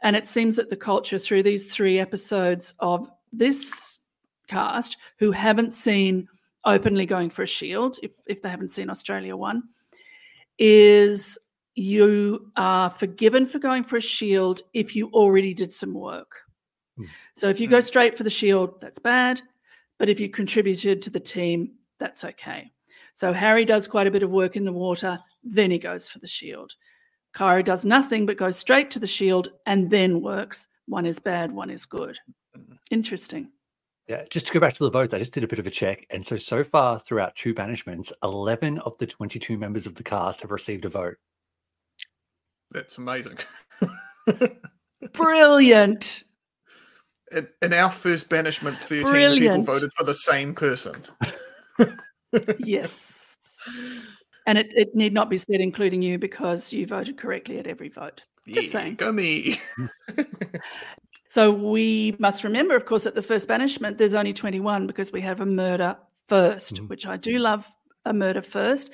And 0.03 0.17
it 0.17 0.27
seems 0.27 0.57
that 0.57 0.71
the 0.71 0.77
culture 0.77 1.19
through 1.19 1.43
these 1.43 1.73
three 1.75 1.99
episodes 1.99 2.73
of 2.79 3.11
this 3.31 4.01
cast, 4.49 4.97
who 5.19 5.33
haven't 5.33 5.73
seen 5.73 6.27
openly 6.65 7.05
going 7.05 7.29
for 7.29 7.43
a 7.43 7.47
shield, 7.47 7.99
if, 8.03 8.13
if 8.27 8.41
they 8.41 8.49
haven't 8.49 8.71
seen 8.71 8.89
Australia 8.89 9.37
one, 9.37 9.63
is 10.59 11.39
you 11.75 12.51
are 12.57 12.89
forgiven 12.89 13.45
for 13.45 13.59
going 13.59 13.83
for 13.83 13.97
a 13.97 14.01
shield 14.01 14.63
if 14.73 14.97
you 14.97 15.11
already 15.11 15.53
did 15.53 15.73
some 15.73 15.93
work. 15.93 16.37
Mm. 16.99 17.07
So 17.35 17.49
if 17.49 17.61
you 17.61 17.69
go 17.69 17.81
straight 17.81 18.17
for 18.17 18.25
the 18.25 18.31
shield, 18.31 18.81
that's 18.81 18.99
bad. 18.99 19.43
But 19.99 20.09
if 20.09 20.21
you 20.21 20.29
contributed 20.29 21.03
to 21.03 21.11
the 21.11 21.21
team, 21.21 21.73
that's 21.99 22.25
okay. 22.25 22.71
So 23.15 23.33
Harry 23.33 23.65
does 23.65 23.89
quite 23.89 24.07
a 24.07 24.11
bit 24.11 24.23
of 24.23 24.31
work 24.31 24.57
in 24.57 24.65
the 24.65 24.73
water, 24.73 25.19
then 25.43 25.71
he 25.71 25.79
goes 25.79 26.09
for 26.09 26.19
the 26.19 26.27
shield. 26.27 26.73
Kyra 27.35 27.65
does 27.65 27.85
nothing 27.85 28.27
but 28.27 28.37
goes 28.37 28.57
straight 28.57 28.91
to 28.91 28.99
the 28.99 29.07
shield 29.07 29.49
and 29.67 29.91
then 29.91 30.21
works. 30.21 30.67
One 30.87 31.07
is 31.07 31.19
bad, 31.19 31.53
one 31.53 31.71
is 31.71 31.87
good. 31.87 32.19
Interesting. 32.91 33.51
Yeah, 34.07 34.25
just 34.31 34.47
to 34.47 34.53
go 34.53 34.61
back 34.61 34.75
to 34.75 34.85
the 34.85 34.91
vote, 34.91 35.13
I 35.15 35.19
just 35.19 35.33
did 35.33 35.45
a 35.45 35.49
bit 35.49 35.59
of 35.59 35.67
a 35.67 35.71
check. 35.71 36.07
And 36.11 36.25
so, 36.25 36.37
so 36.37 36.63
far 36.63 36.99
throughout 36.99 37.35
two 37.35 37.55
banishments, 37.55 38.13
11 38.23 38.79
of 38.81 38.97
the 38.99 39.07
22 39.07 39.59
members 39.59 39.87
of 39.87 39.97
the 39.97 40.05
cast 40.05 40.43
have 40.43 40.53
received 40.53 40.85
a 40.85 40.89
vote. 40.89 41.17
That's 42.71 42.99
amazing. 42.99 43.39
Brilliant 45.13 46.23
in, 47.33 47.49
in 47.63 47.73
our 47.73 47.91
first 47.91 48.29
banishment, 48.29 48.79
13 48.79 49.05
Brilliant. 49.05 49.61
people 49.61 49.75
voted 49.75 49.93
for 49.93 50.05
the 50.05 50.15
same 50.15 50.55
person. 50.55 50.97
yes. 52.59 53.37
And 54.47 54.59
it, 54.59 54.69
it 54.75 54.95
need 54.95 55.13
not 55.13 55.29
be 55.29 55.37
said, 55.37 55.61
including 55.61 56.03
you, 56.03 56.19
because 56.19 56.73
you 56.73 56.87
voted 56.87 57.19
correctly 57.19 57.59
at 57.59 57.67
every 57.67 57.89
vote. 57.89 58.23
Just 58.47 58.67
yeah, 58.67 58.81
saying. 58.81 58.95
Go 58.95 59.11
me. 59.11 59.61
so 61.31 61.51
we 61.51 62.15
must 62.19 62.45
remember, 62.45 62.77
of 62.77 62.87
course, 62.87 63.07
at 63.07 63.15
the 63.15 63.23
first 63.23 63.49
banishment, 63.49 63.99
there's 63.99 64.15
only 64.15 64.33
21 64.33 64.87
because 64.87 65.11
we 65.11 65.21
have 65.21 65.41
a 65.41 65.47
murder 65.47 65.97
1st 66.29 66.73
mm-hmm. 66.75 66.87
which 66.87 67.07
I 67.07 67.17
do 67.17 67.39
love 67.39 67.71
a 68.05 68.13
murder 68.13 68.43
first. 68.43 68.91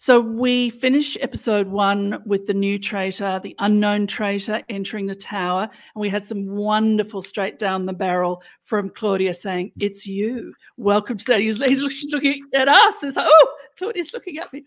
So 0.00 0.20
we 0.20 0.70
finish 0.70 1.16
episode 1.20 1.66
one 1.66 2.22
with 2.24 2.46
the 2.46 2.54
new 2.54 2.78
traitor, 2.78 3.40
the 3.42 3.56
unknown 3.58 4.06
traitor 4.06 4.62
entering 4.68 5.06
the 5.06 5.14
tower. 5.16 5.62
And 5.62 6.00
we 6.00 6.08
had 6.08 6.22
some 6.22 6.46
wonderful 6.46 7.20
straight 7.20 7.58
down 7.58 7.84
the 7.84 7.92
barrel 7.92 8.40
from 8.62 8.90
Claudia 8.90 9.34
saying, 9.34 9.72
It's 9.80 10.06
you. 10.06 10.54
Welcome 10.76 11.18
to 11.18 11.24
that. 11.24 11.40
He's, 11.40 11.60
he's 11.60 11.80
she's 11.92 12.12
looking 12.12 12.44
at 12.54 12.68
us. 12.68 13.02
It's 13.02 13.16
like, 13.16 13.26
Oh, 13.28 13.48
Claudia's 13.76 14.12
looking 14.14 14.38
at 14.38 14.52
me. 14.52 14.64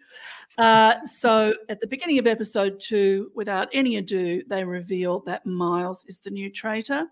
Uh, 0.57 0.95
so 1.05 1.53
at 1.69 1.79
the 1.79 1.87
beginning 1.87 2.19
of 2.19 2.27
episode 2.27 2.81
two, 2.81 3.31
without 3.33 3.69
any 3.71 3.95
ado, 3.95 4.43
they 4.49 4.65
reveal 4.65 5.21
that 5.21 5.45
Miles 5.45 6.03
is 6.09 6.19
the 6.19 6.29
new 6.29 6.51
traitor. 6.51 7.05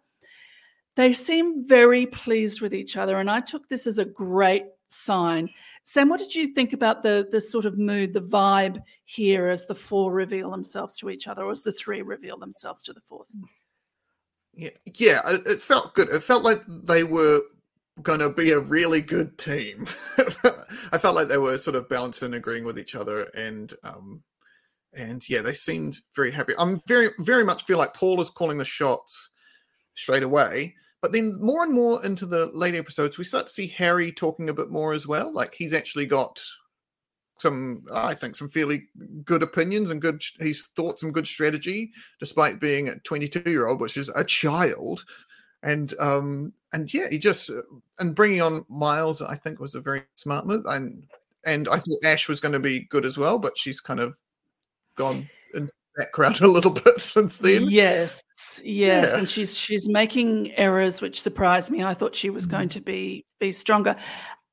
They 0.98 1.14
seem 1.14 1.66
very 1.66 2.06
pleased 2.06 2.60
with 2.60 2.74
each 2.74 2.98
other. 2.98 3.20
And 3.20 3.32
I 3.32 3.40
took 3.40 3.70
this 3.70 3.88
as 3.88 3.98
a 3.98 4.04
great 4.04 4.66
sign 4.88 5.50
Sam, 5.86 6.10
what 6.10 6.20
did 6.20 6.36
you 6.36 6.54
think 6.54 6.74
about 6.74 7.02
the 7.04 7.28
the 7.32 7.42
sort 7.42 7.66
of 7.66 7.78
mood, 7.78 8.14
the 8.14 8.22
vibe 8.22 8.82
here 9.06 9.50
as 9.50 9.66
the 9.66 9.76
four 9.76 10.12
reveal 10.12 10.52
themselves 10.52 10.98
to 10.98 11.10
each 11.10 11.28
other, 11.28 11.44
or 11.44 11.52
as 11.52 11.64
the 11.64 11.72
three 11.72 12.02
reveal 12.02 12.38
themselves 12.38 12.84
to 12.84 12.94
the 12.94 13.02
fourth? 13.02 13.30
Yeah, 14.54 14.70
yeah, 14.98 15.22
it 15.26 15.62
felt 15.62 15.96
good. 15.96 16.10
It 16.10 16.24
felt 16.24 16.44
like 16.44 16.62
they 16.68 17.04
were 17.04 17.42
going 18.02 18.20
to 18.20 18.30
be 18.30 18.52
a 18.52 18.60
really 18.60 19.02
good 19.02 19.38
team. 19.38 19.88
I 20.92 20.98
felt 20.98 21.16
like 21.16 21.28
they 21.28 21.38
were 21.38 21.58
sort 21.58 21.76
of 21.76 21.90
balanced 21.90 22.24
and 22.24 22.36
agreeing 22.36 22.66
with 22.66 22.80
each 22.80 22.96
other, 22.96 23.24
and 23.36 23.72
um, 23.84 24.24
and 24.94 25.28
yeah, 25.30 25.42
they 25.42 25.54
seemed 25.54 26.00
very 26.16 26.32
happy. 26.32 26.54
I'm 26.58 26.82
very 26.88 27.12
very 27.20 27.44
much 27.44 27.64
feel 27.64 27.78
like 27.78 27.94
Paul 27.94 28.22
is 28.22 28.30
calling 28.30 28.58
the 28.58 28.66
shots 28.66 29.30
straight 29.96 30.24
away. 30.24 30.76
But 31.02 31.14
then 31.14 31.40
more 31.40 31.64
and 31.64 31.74
more 31.74 32.04
into 32.04 32.26
the 32.26 32.48
later 32.48 32.78
episodes, 32.78 33.18
we 33.18 33.24
start 33.24 33.48
to 33.48 33.54
see 33.54 33.68
Harry 33.68 34.12
talking 34.12 34.50
a 34.50 34.54
bit 34.54 34.70
more 34.70 34.94
as 34.94 35.08
well. 35.08 35.34
Like 35.34 35.56
he's 35.56 35.74
actually 35.74 36.06
got 36.06 36.44
some, 37.38 37.86
I 37.94 38.14
think, 38.14 38.36
some 38.36 38.50
fairly 38.50 38.88
good 39.24 39.42
opinions 39.42 39.92
and 39.92 40.02
good. 40.02 40.22
He's 40.40 40.68
thought 40.68 41.00
some 41.00 41.12
good 41.12 41.28
strategy, 41.28 41.92
despite 42.20 42.60
being 42.60 42.90
a 42.90 43.00
22 43.00 43.50
year 43.50 43.68
old, 43.68 43.80
which 43.80 43.96
is 43.96 44.10
a 44.10 44.26
child. 44.26 45.06
And 45.64 45.94
um 46.00 46.54
and 46.74 46.94
yeah, 46.94 47.08
he 47.10 47.18
just 47.18 47.50
and 48.00 48.16
bringing 48.16 48.42
on 48.42 48.66
Miles, 48.70 49.22
I 49.22 49.36
think, 49.36 49.60
was 49.60 49.76
a 49.76 49.82
very 49.82 50.04
smart 50.16 50.46
move. 50.46 50.66
And 50.66 51.06
and 51.46 51.70
I 51.70 51.78
thought 51.78 52.04
Ash 52.04 52.28
was 52.28 52.42
going 52.42 52.52
to 52.54 52.60
be 52.60 52.82
good 52.90 53.06
as 53.06 53.18
well, 53.18 53.40
but 53.40 53.58
she's 53.58 53.80
kind 53.80 54.02
of 54.02 54.20
gone 54.96 55.30
in 55.54 55.70
background 56.00 56.42
a 56.42 56.48
little 56.48 56.72
bit 56.86 57.00
since 57.02 57.38
then. 57.38 57.70
Yes, 57.70 58.24
yes, 58.64 59.10
yeah. 59.12 59.18
and 59.18 59.30
she's 59.30 59.56
she's 59.58 59.88
making 59.88 60.52
errors 60.56 61.02
which 61.02 61.22
surprised 61.22 61.70
me. 61.70 61.84
I 61.84 61.94
thought 61.94 62.16
she 62.16 62.30
was 62.30 62.46
going 62.46 62.70
mm. 62.70 62.74
to 62.74 62.82
be 62.82 63.26
be 63.40 63.52
stronger. 63.52 63.96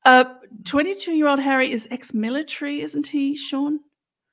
Uh, 0.05 0.25
Twenty-two-year-old 0.65 1.41
Harry 1.41 1.73
is 1.73 1.89
ex-military, 1.91 2.83
isn't 2.83 3.07
he, 3.07 3.37
Shaun? 3.37 3.81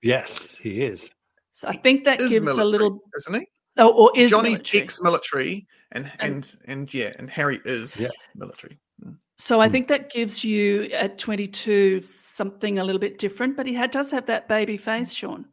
Yes, 0.02 0.56
he 0.62 0.82
is. 0.82 1.10
So 1.54 1.68
I 1.68 1.74
think 1.74 2.04
that 2.06 2.20
gives 2.20 2.46
military, 2.46 2.62
a 2.62 2.70
little, 2.70 3.00
isn't 3.18 3.40
he? 3.40 3.48
Oh, 3.78 3.90
or 3.90 4.12
is 4.16 4.30
Johnny's 4.30 4.60
military. 4.60 4.84
ex-military, 4.84 5.68
and, 5.92 6.12
and 6.20 6.34
and 6.34 6.56
and 6.66 6.94
yeah, 6.94 7.14
and 7.18 7.30
Harry 7.30 7.60
is 7.66 8.02
yeah. 8.02 8.10
military. 8.36 8.80
Hmm. 9.02 9.14
So 9.38 9.62
I 9.62 9.70
think 9.70 9.88
that 9.88 10.12
gives 10.12 10.44
you 10.44 10.84
at 10.94 11.18
22 11.18 12.02
something 12.02 12.80
a 12.80 12.84
little 12.84 13.00
bit 13.00 13.18
different, 13.18 13.58
but 13.58 13.66
he 13.66 13.74
had, 13.74 13.92
does 13.92 14.12
have 14.12 14.26
that 14.28 14.48
baby 14.48 14.78
face, 14.78 15.12
Shaun. 15.12 15.46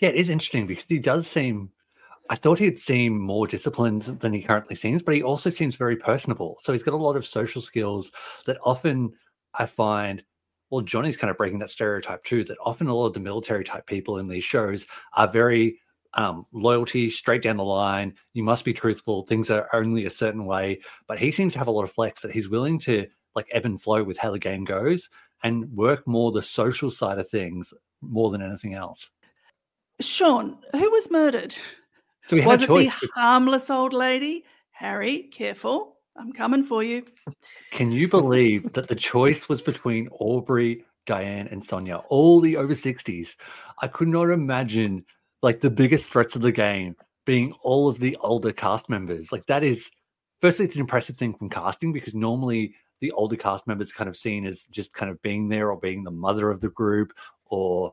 Yeah, 0.00 0.10
it 0.10 0.16
is 0.16 0.28
interesting 0.28 0.66
because 0.66 0.84
he 0.88 0.98
does 0.98 1.26
seem. 1.26 1.70
I 2.30 2.34
thought 2.36 2.58
he'd 2.58 2.78
seem 2.78 3.18
more 3.18 3.46
disciplined 3.46 4.02
than 4.20 4.34
he 4.34 4.42
currently 4.42 4.76
seems, 4.76 5.02
but 5.02 5.14
he 5.14 5.22
also 5.22 5.48
seems 5.48 5.76
very 5.76 5.96
personable. 5.96 6.58
So 6.62 6.72
he's 6.72 6.82
got 6.82 6.92
a 6.94 6.98
lot 6.98 7.16
of 7.16 7.26
social 7.26 7.62
skills 7.62 8.12
that 8.46 8.58
often 8.64 9.12
I 9.54 9.66
find. 9.66 10.22
Well, 10.70 10.82
Johnny's 10.82 11.16
kind 11.16 11.30
of 11.30 11.38
breaking 11.38 11.60
that 11.60 11.70
stereotype 11.70 12.24
too. 12.24 12.44
That 12.44 12.58
often 12.62 12.88
a 12.88 12.94
lot 12.94 13.06
of 13.06 13.14
the 13.14 13.20
military 13.20 13.64
type 13.64 13.86
people 13.86 14.18
in 14.18 14.28
these 14.28 14.44
shows 14.44 14.86
are 15.14 15.26
very 15.26 15.80
um, 16.14 16.44
loyalty 16.52 17.08
straight 17.08 17.42
down 17.42 17.56
the 17.56 17.64
line. 17.64 18.14
You 18.34 18.42
must 18.42 18.64
be 18.64 18.74
truthful. 18.74 19.22
Things 19.22 19.50
are 19.50 19.68
only 19.72 20.04
a 20.04 20.10
certain 20.10 20.44
way. 20.44 20.80
But 21.06 21.18
he 21.18 21.30
seems 21.30 21.54
to 21.54 21.58
have 21.58 21.68
a 21.68 21.72
lot 21.72 21.84
of 21.84 21.92
flex 21.92 22.20
that 22.20 22.32
he's 22.32 22.50
willing 22.50 22.78
to 22.80 23.06
like 23.34 23.46
ebb 23.52 23.64
and 23.64 23.80
flow 23.80 24.04
with 24.04 24.18
how 24.18 24.30
the 24.30 24.38
game 24.38 24.64
goes 24.64 25.08
and 25.42 25.70
work 25.72 26.06
more 26.06 26.32
the 26.32 26.42
social 26.42 26.90
side 26.90 27.18
of 27.18 27.30
things 27.30 27.72
more 28.00 28.30
than 28.30 28.42
anything 28.42 28.74
else. 28.74 29.10
Shaun, 30.00 30.58
who 30.72 30.90
was 30.90 31.10
murdered? 31.10 31.56
So 32.26 32.36
we 32.36 32.42
had 32.42 32.60
was 32.60 32.68
a 32.68 32.74
it 32.74 32.92
the 33.00 33.08
harmless 33.14 33.70
old 33.70 33.92
lady? 33.92 34.44
Harry, 34.70 35.24
careful. 35.32 35.96
I'm 36.16 36.32
coming 36.32 36.62
for 36.62 36.82
you. 36.82 37.04
Can 37.70 37.90
you 37.92 38.08
believe 38.08 38.72
that 38.72 38.88
the 38.88 38.94
choice 38.94 39.48
was 39.48 39.62
between 39.62 40.08
Aubrey, 40.20 40.84
Diane, 41.06 41.48
and 41.48 41.64
Sonia, 41.64 41.96
all 42.08 42.40
the 42.40 42.56
over 42.56 42.74
60s? 42.74 43.36
I 43.80 43.88
could 43.88 44.08
not 44.08 44.30
imagine 44.30 45.04
like 45.42 45.60
the 45.60 45.70
biggest 45.70 46.10
threats 46.10 46.36
of 46.36 46.42
the 46.42 46.52
game 46.52 46.96
being 47.24 47.52
all 47.62 47.88
of 47.88 48.00
the 48.00 48.16
older 48.20 48.52
cast 48.52 48.88
members. 48.88 49.30
Like 49.30 49.46
that 49.46 49.62
is 49.62 49.90
firstly, 50.40 50.64
it's 50.64 50.74
an 50.74 50.80
impressive 50.80 51.16
thing 51.16 51.34
from 51.34 51.50
casting 51.50 51.92
because 51.92 52.14
normally 52.14 52.74
the 53.00 53.12
older 53.12 53.36
cast 53.36 53.66
members 53.66 53.90
are 53.90 53.94
kind 53.94 54.08
of 54.08 54.16
seen 54.16 54.44
as 54.44 54.64
just 54.70 54.92
kind 54.94 55.10
of 55.10 55.22
being 55.22 55.48
there 55.48 55.70
or 55.70 55.78
being 55.78 56.02
the 56.02 56.10
mother 56.10 56.50
of 56.50 56.60
the 56.60 56.70
group 56.70 57.12
or 57.46 57.92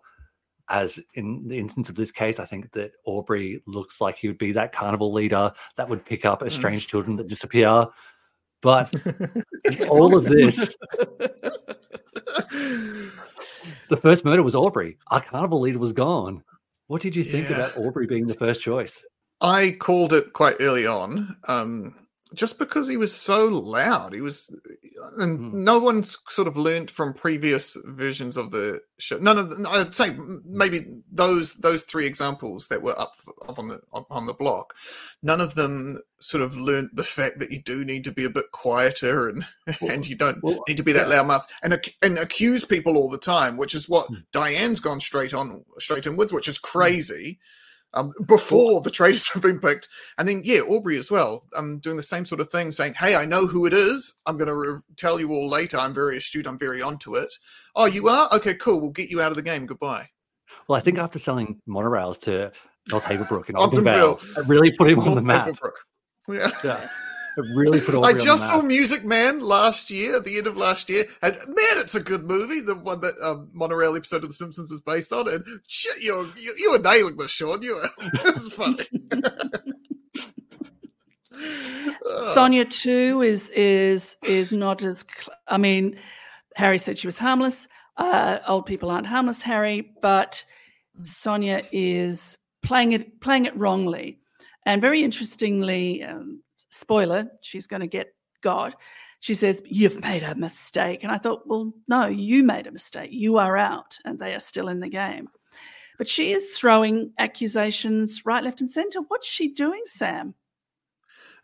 as 0.70 1.00
in 1.14 1.48
the 1.48 1.58
instance 1.58 1.90
of 1.90 1.96
this 1.96 2.12
case, 2.12 2.40
I 2.40 2.46
think 2.46 2.72
that 2.72 2.94
Aubrey 3.06 3.62
looks 3.68 4.02
like 4.02 4.18
he 4.18 4.28
would 4.28 4.38
be 4.38 4.52
that 4.54 4.72
carnival 4.74 5.12
leader 5.14 5.52
that 5.76 5.88
would 5.88 6.06
pick 6.06 6.26
up 6.26 6.42
estranged 6.44 6.90
children 6.90 7.16
that 7.18 7.28
disappear. 7.28 7.86
But 8.62 8.94
all 9.90 10.16
of 10.16 10.24
this, 10.26 10.76
the 13.90 13.98
first 14.02 14.26
murder 14.26 14.44
was 14.44 14.56
Aubrey. 14.56 14.98
Our 15.08 15.22
carnival 15.22 15.60
leader 15.60 15.80
was 15.80 15.94
gone. 15.94 16.44
What 16.88 17.02
did 17.02 17.16
you 17.16 17.24
think 17.24 17.50
Yeah. 17.50 17.56
about 17.58 17.78
Aubrey 17.78 18.08
being 18.08 18.28
the 18.28 18.34
first 18.34 18.62
choice? 18.62 19.04
I 19.42 19.76
called 19.80 20.14
it 20.14 20.34
quite 20.34 20.56
early 20.60 20.88
on, 20.88 21.36
um, 21.48 22.05
just 22.36 22.60
because 22.60 22.88
he 22.88 22.98
was 22.98 23.14
so 23.14 23.48
loud. 23.48 24.14
He 24.14 24.22
was, 24.22 24.54
and 25.18 25.40
Hmm. 25.40 25.64
no 25.64 25.80
one's 25.80 26.18
sort 26.30 26.48
of 26.48 26.58
learned 26.58 26.92
from 26.92 27.14
previous 27.14 27.78
versions 27.86 28.38
of 28.38 28.52
the 28.52 28.82
show. 29.00 29.18
None 29.18 29.38
of, 29.38 29.50
the, 29.50 29.70
I'd 29.70 29.96
say 29.96 30.16
maybe 30.46 31.02
those 31.12 31.56
those 31.56 31.84
three 31.84 32.06
examples 32.06 32.68
that 32.68 32.82
were 32.82 33.00
up 33.00 33.14
up 33.48 33.58
on 33.60 33.68
the 33.68 33.82
up 33.94 34.08
on 34.10 34.26
the 34.26 34.34
block. 34.34 34.74
None 35.24 35.42
of 35.42 35.56
them 35.56 36.00
sort 36.20 36.44
of 36.44 36.58
learned 36.58 36.90
the 36.94 37.04
fact 37.04 37.40
that 37.40 37.52
you 37.52 37.62
do 37.62 37.84
need 37.86 38.04
to 38.04 38.12
be 38.12 38.24
a 38.26 38.30
bit 38.30 38.52
quieter 38.52 39.30
and 39.30 39.46
and 39.82 40.08
you 40.08 40.16
don't 40.16 40.44
well, 40.44 40.64
need 40.68 40.78
to 40.78 40.84
be 40.84 40.94
that 40.94 41.08
yeah. 41.08 41.22
loudmouth 41.24 41.46
and 41.64 41.80
and 42.02 42.18
accuse 42.20 42.66
people 42.66 42.98
all 42.98 43.10
the 43.10 43.18
time, 43.18 43.58
which 43.58 43.74
is 43.76 43.90
what 43.90 44.08
Hmm. 44.08 44.16
Diane's 44.32 44.80
gone 44.80 45.02
straight 45.02 45.34
on 45.34 45.66
straight 45.80 46.06
in 46.06 46.16
with, 46.16 46.32
which 46.32 46.48
is 46.48 46.58
crazy. 46.60 47.40
Um, 47.96 48.12
before 48.28 48.82
the 48.82 48.92
traitors 48.92 49.30
have 49.34 49.42
been 49.42 49.60
picked, 49.60 49.88
and 50.18 50.28
then 50.28 50.42
yeah, 50.44 50.60
Aubrey 50.60 50.98
as 50.98 51.10
well. 51.10 51.46
Um, 51.56 51.80
doing 51.80 51.98
the 51.98 52.04
same 52.04 52.26
sort 52.26 52.42
of 52.42 52.50
thing, 52.50 52.72
saying, 52.72 52.96
"Hey, 52.96 53.16
I 53.16 53.26
know 53.26 53.48
who 53.48 53.66
it 53.66 53.74
is. 53.74 54.16
I'm 54.26 54.38
going 54.38 54.48
to 54.48 54.56
re- 54.56 54.82
tell 54.98 55.20
you 55.20 55.32
all 55.32 55.48
later. 55.48 55.78
I'm 55.78 55.94
very 55.94 56.18
astute. 56.18 56.46
I'm 56.46 56.60
very 56.60 56.82
onto 56.82 57.16
it. 57.16 57.34
Oh, 57.76 57.86
you 57.86 58.10
are? 58.10 58.30
Okay, 58.34 58.54
cool. 58.56 58.82
We'll 58.82 58.92
get 58.92 59.10
you 59.10 59.22
out 59.22 59.32
of 59.32 59.38
the 59.38 59.42
game. 59.42 59.66
Goodbye." 59.66 60.10
Well, 60.68 60.78
I 60.78 60.82
think 60.82 60.98
after 60.98 61.20
selling 61.20 61.62
monorails 61.68 62.20
to 62.22 62.52
North 62.90 63.04
Haverbrook 63.06 63.50
and. 63.50 63.58
Ogdenville, 63.58 64.38
it 64.38 64.48
really 64.48 64.72
put 64.72 64.90
him 64.90 65.00
on 65.00 65.16
the 65.16 65.22
map. 65.22 65.48
Haverbrook. 65.48 65.72
Yeah. 66.28 66.52
Yeah, 66.64 66.88
really 67.56 67.80
put 67.82 67.96
Aubrey 67.96 68.08
I 68.08 68.12
on 68.12 68.18
the 68.18 68.24
just 68.24 68.48
saw. 68.48 68.62
Music 68.62 69.04
Man 69.06 69.40
last 69.42 69.90
year, 69.90 70.16
at 70.16 70.26
the 70.26 70.38
end 70.38 70.48
of 70.48 70.58
last 70.58 70.90
year, 70.90 71.06
and 71.22 71.36
man, 71.48 71.78
it's 71.78 71.96
a 71.96 72.00
good 72.00 72.24
movie. 72.24 72.62
The 72.62 72.76
one 72.76 73.02
that 73.02 73.16
um, 73.22 73.50
monorail 73.54 73.96
episode 73.96 74.24
of 74.24 74.30
The 74.30 74.36
Simpsons 74.36 74.72
is 74.72 74.82
based 74.82 75.12
on. 75.12 75.28
And 75.32 75.44
shit, 75.68 76.04
you're 76.04 76.26
you, 76.26 76.56
you 76.58 76.72
were 76.72 76.80
nailing 76.80 77.18
this, 77.18 77.32
Shaun. 77.32 77.62
You 77.62 77.76
were 77.76 78.10
this 78.24 78.38
is 78.38 78.54
funny. 78.54 78.84
Uh, 81.38 82.24
Sonia 82.34 82.66
too 82.66 83.22
is 83.22 83.50
is 83.50 84.16
is 84.24 84.54
not 84.54 84.82
as. 84.84 85.04
cl- 85.04 85.38
I 85.48 85.58
mean, 85.58 85.98
Harry 86.56 86.78
said 86.78 86.98
she 86.98 87.08
was 87.08 87.18
harmless. 87.18 87.68
Uh, 87.98 88.40
old 88.48 88.66
people 88.66 88.90
aren't 88.90 89.08
harmless, 89.08 89.42
Harry, 89.42 89.92
but 90.02 90.44
Sonia 91.04 91.62
is 91.72 92.38
playing 92.64 92.92
it 92.94 93.20
playing 93.22 93.46
it 93.46 93.58
wrongly, 93.58 94.20
and 94.66 94.82
very 94.82 95.04
interestingly, 95.04 96.04
um, 96.04 96.42
spoiler, 96.76 97.28
she's 97.42 97.68
going 97.68 97.82
to 97.82 97.88
get 97.88 98.14
God. 98.42 98.76
She 99.22 99.34
says, 99.34 99.64
"You've 99.66 100.02
made 100.02 100.24
a 100.24 100.36
mistake," 100.36 101.04
and 101.04 101.12
I 101.12 101.18
thought, 101.18 101.48
well, 101.48 101.74
no, 101.88 102.06
you 102.08 102.44
made 102.44 102.68
a 102.68 102.72
mistake. 102.72 103.10
You 103.12 103.38
are 103.38 103.58
out, 103.58 103.98
and 104.06 104.20
they 104.20 104.34
are 104.36 104.40
still 104.40 104.68
in 104.68 104.80
the 104.80 104.90
game. 104.90 105.30
But 105.98 106.08
she 106.08 106.34
is 106.34 106.52
throwing 106.52 107.12
accusations 107.18 108.26
right, 108.26 108.44
left, 108.44 108.62
and 108.62 108.70
centre. 108.70 109.00
What's 109.08 109.28
she 109.28 109.48
doing, 109.48 109.82
Sam? 109.86 110.36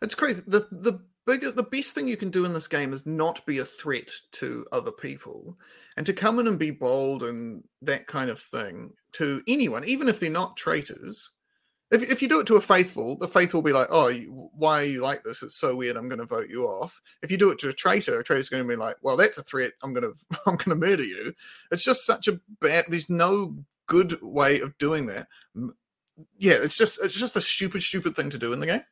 It's 0.02 0.14
crazy. 0.14 0.42
The 0.46 0.68
the 0.70 1.00
biggest 1.26 1.56
the 1.56 1.62
best 1.62 1.94
thing 1.94 2.06
you 2.06 2.16
can 2.16 2.30
do 2.30 2.44
in 2.44 2.52
this 2.52 2.68
game 2.68 2.92
is 2.92 3.06
not 3.06 3.44
be 3.46 3.58
a 3.58 3.64
threat 3.64 4.10
to 4.32 4.66
other 4.72 4.92
people. 4.92 5.58
And 5.96 6.04
to 6.06 6.12
come 6.12 6.38
in 6.38 6.46
and 6.46 6.58
be 6.58 6.70
bold 6.70 7.22
and 7.22 7.64
that 7.82 8.06
kind 8.06 8.30
of 8.30 8.40
thing 8.40 8.92
to 9.12 9.42
anyone, 9.48 9.84
even 9.86 10.08
if 10.08 10.20
they're 10.20 10.30
not 10.30 10.56
traitors. 10.56 11.30
If, 11.92 12.10
if 12.10 12.22
you 12.22 12.28
do 12.28 12.40
it 12.40 12.46
to 12.48 12.56
a 12.56 12.60
faithful, 12.60 13.16
the 13.18 13.28
faithful 13.28 13.58
will 13.60 13.66
be 13.68 13.72
like, 13.72 13.88
"Oh, 13.90 14.08
you, 14.08 14.50
why 14.54 14.80
are 14.80 14.84
you 14.86 15.02
like 15.02 15.22
this? 15.22 15.42
It's 15.42 15.56
so 15.56 15.76
weird. 15.76 15.96
I'm 15.96 16.08
going 16.08 16.18
to 16.20 16.24
vote 16.26 16.48
you 16.48 16.64
off." 16.64 17.00
If 17.22 17.30
you 17.30 17.36
do 17.36 17.50
it 17.50 17.58
to 17.60 17.68
a 17.68 17.72
traitor, 17.72 18.18
a 18.18 18.24
traitor's 18.24 18.48
going 18.48 18.62
to 18.64 18.68
be 18.68 18.76
like, 18.76 18.96
"Well, 19.02 19.16
that's 19.16 19.38
a 19.38 19.42
threat. 19.42 19.72
I'm 19.82 19.92
going 19.92 20.02
to 20.12 20.36
I'm 20.46 20.56
going 20.56 20.70
to 20.80 20.86
murder 20.86 21.04
you." 21.04 21.32
It's 21.70 21.84
just 21.84 22.04
such 22.06 22.26
a 22.28 22.40
bad. 22.60 22.86
There's 22.88 23.10
no 23.10 23.56
good 23.86 24.18
way 24.22 24.60
of 24.60 24.76
doing 24.78 25.06
that. 25.06 25.28
Yeah, 26.38 26.54
it's 26.62 26.76
just 26.76 26.98
it's 27.04 27.14
just 27.14 27.36
a 27.36 27.40
stupid, 27.40 27.82
stupid 27.82 28.16
thing 28.16 28.30
to 28.30 28.38
do 28.38 28.52
in 28.52 28.60
the 28.60 28.66
game. 28.66 28.82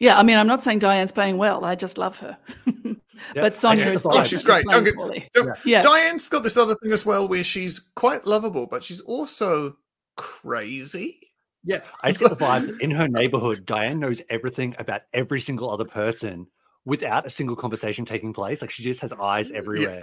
Yeah, 0.00 0.16
I 0.18 0.22
mean, 0.22 0.38
I'm 0.38 0.46
not 0.46 0.62
saying 0.62 0.78
Diane's 0.78 1.10
playing 1.10 1.38
well. 1.38 1.64
I 1.64 1.74
just 1.74 1.98
love 1.98 2.16
her. 2.18 2.38
but 3.34 3.56
Sonia 3.56 3.84
Yeah. 3.84 3.90
is 3.92 4.02
Oh, 4.06 4.22
she's 4.22 4.44
great. 4.44 4.64
definitely 4.70 5.28
Don't 5.34 5.46
get- 5.46 5.54
Don't- 5.56 5.66
Yeah. 5.66 5.82
Diane's 5.82 6.28
got 6.28 6.44
this 6.44 6.56
other 6.56 6.76
thing 6.76 6.92
as 6.92 7.04
well 7.04 7.26
where 7.26 7.42
she's 7.42 7.80
quite 7.96 8.24
lovable, 8.24 8.68
but 8.68 8.84
she's 8.84 9.00
also 9.00 9.76
crazy. 10.16 11.27
Yeah, 11.68 11.80
I 12.02 12.08
just 12.08 12.20
get 12.20 12.30
the 12.30 12.36
vibe 12.36 12.66
that 12.66 12.80
in 12.80 12.90
her 12.92 13.06
neighborhood, 13.06 13.66
Diane 13.66 14.00
knows 14.00 14.22
everything 14.30 14.74
about 14.78 15.02
every 15.12 15.38
single 15.38 15.70
other 15.70 15.84
person 15.84 16.46
without 16.86 17.26
a 17.26 17.30
single 17.30 17.56
conversation 17.56 18.06
taking 18.06 18.32
place. 18.32 18.62
Like 18.62 18.70
she 18.70 18.82
just 18.82 19.02
has 19.02 19.12
eyes 19.12 19.50
everywhere. 19.50 20.00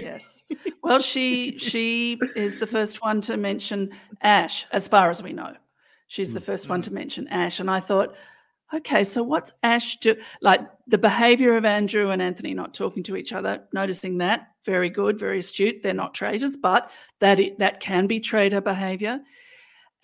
yes. 0.00 0.44
Well, 0.84 1.00
she 1.00 1.58
she 1.58 2.20
is 2.36 2.60
the 2.60 2.68
first 2.68 3.02
one 3.02 3.20
to 3.22 3.36
mention 3.36 3.90
Ash, 4.22 4.66
as 4.70 4.86
far 4.86 5.10
as 5.10 5.20
we 5.20 5.32
know. 5.32 5.54
She's 6.06 6.32
the 6.32 6.40
first 6.40 6.68
one 6.68 6.80
mm-hmm. 6.80 6.90
to 6.90 6.94
mention 6.94 7.26
Ash, 7.26 7.58
and 7.58 7.68
I 7.68 7.80
thought, 7.80 8.14
okay, 8.72 9.02
so 9.02 9.24
what's 9.24 9.50
Ash 9.64 9.96
do? 9.96 10.14
Like 10.42 10.60
the 10.86 10.98
behavior 10.98 11.56
of 11.56 11.64
Andrew 11.64 12.10
and 12.10 12.22
Anthony 12.22 12.54
not 12.54 12.72
talking 12.72 13.02
to 13.02 13.16
each 13.16 13.32
other, 13.32 13.64
noticing 13.72 14.18
that 14.18 14.46
very 14.64 14.90
good, 14.90 15.18
very 15.18 15.40
astute. 15.40 15.82
They're 15.82 15.92
not 15.92 16.14
traitors, 16.14 16.56
but 16.56 16.92
that 17.18 17.40
it, 17.40 17.58
that 17.58 17.80
can 17.80 18.06
be 18.06 18.20
traitor 18.20 18.60
behavior. 18.60 19.18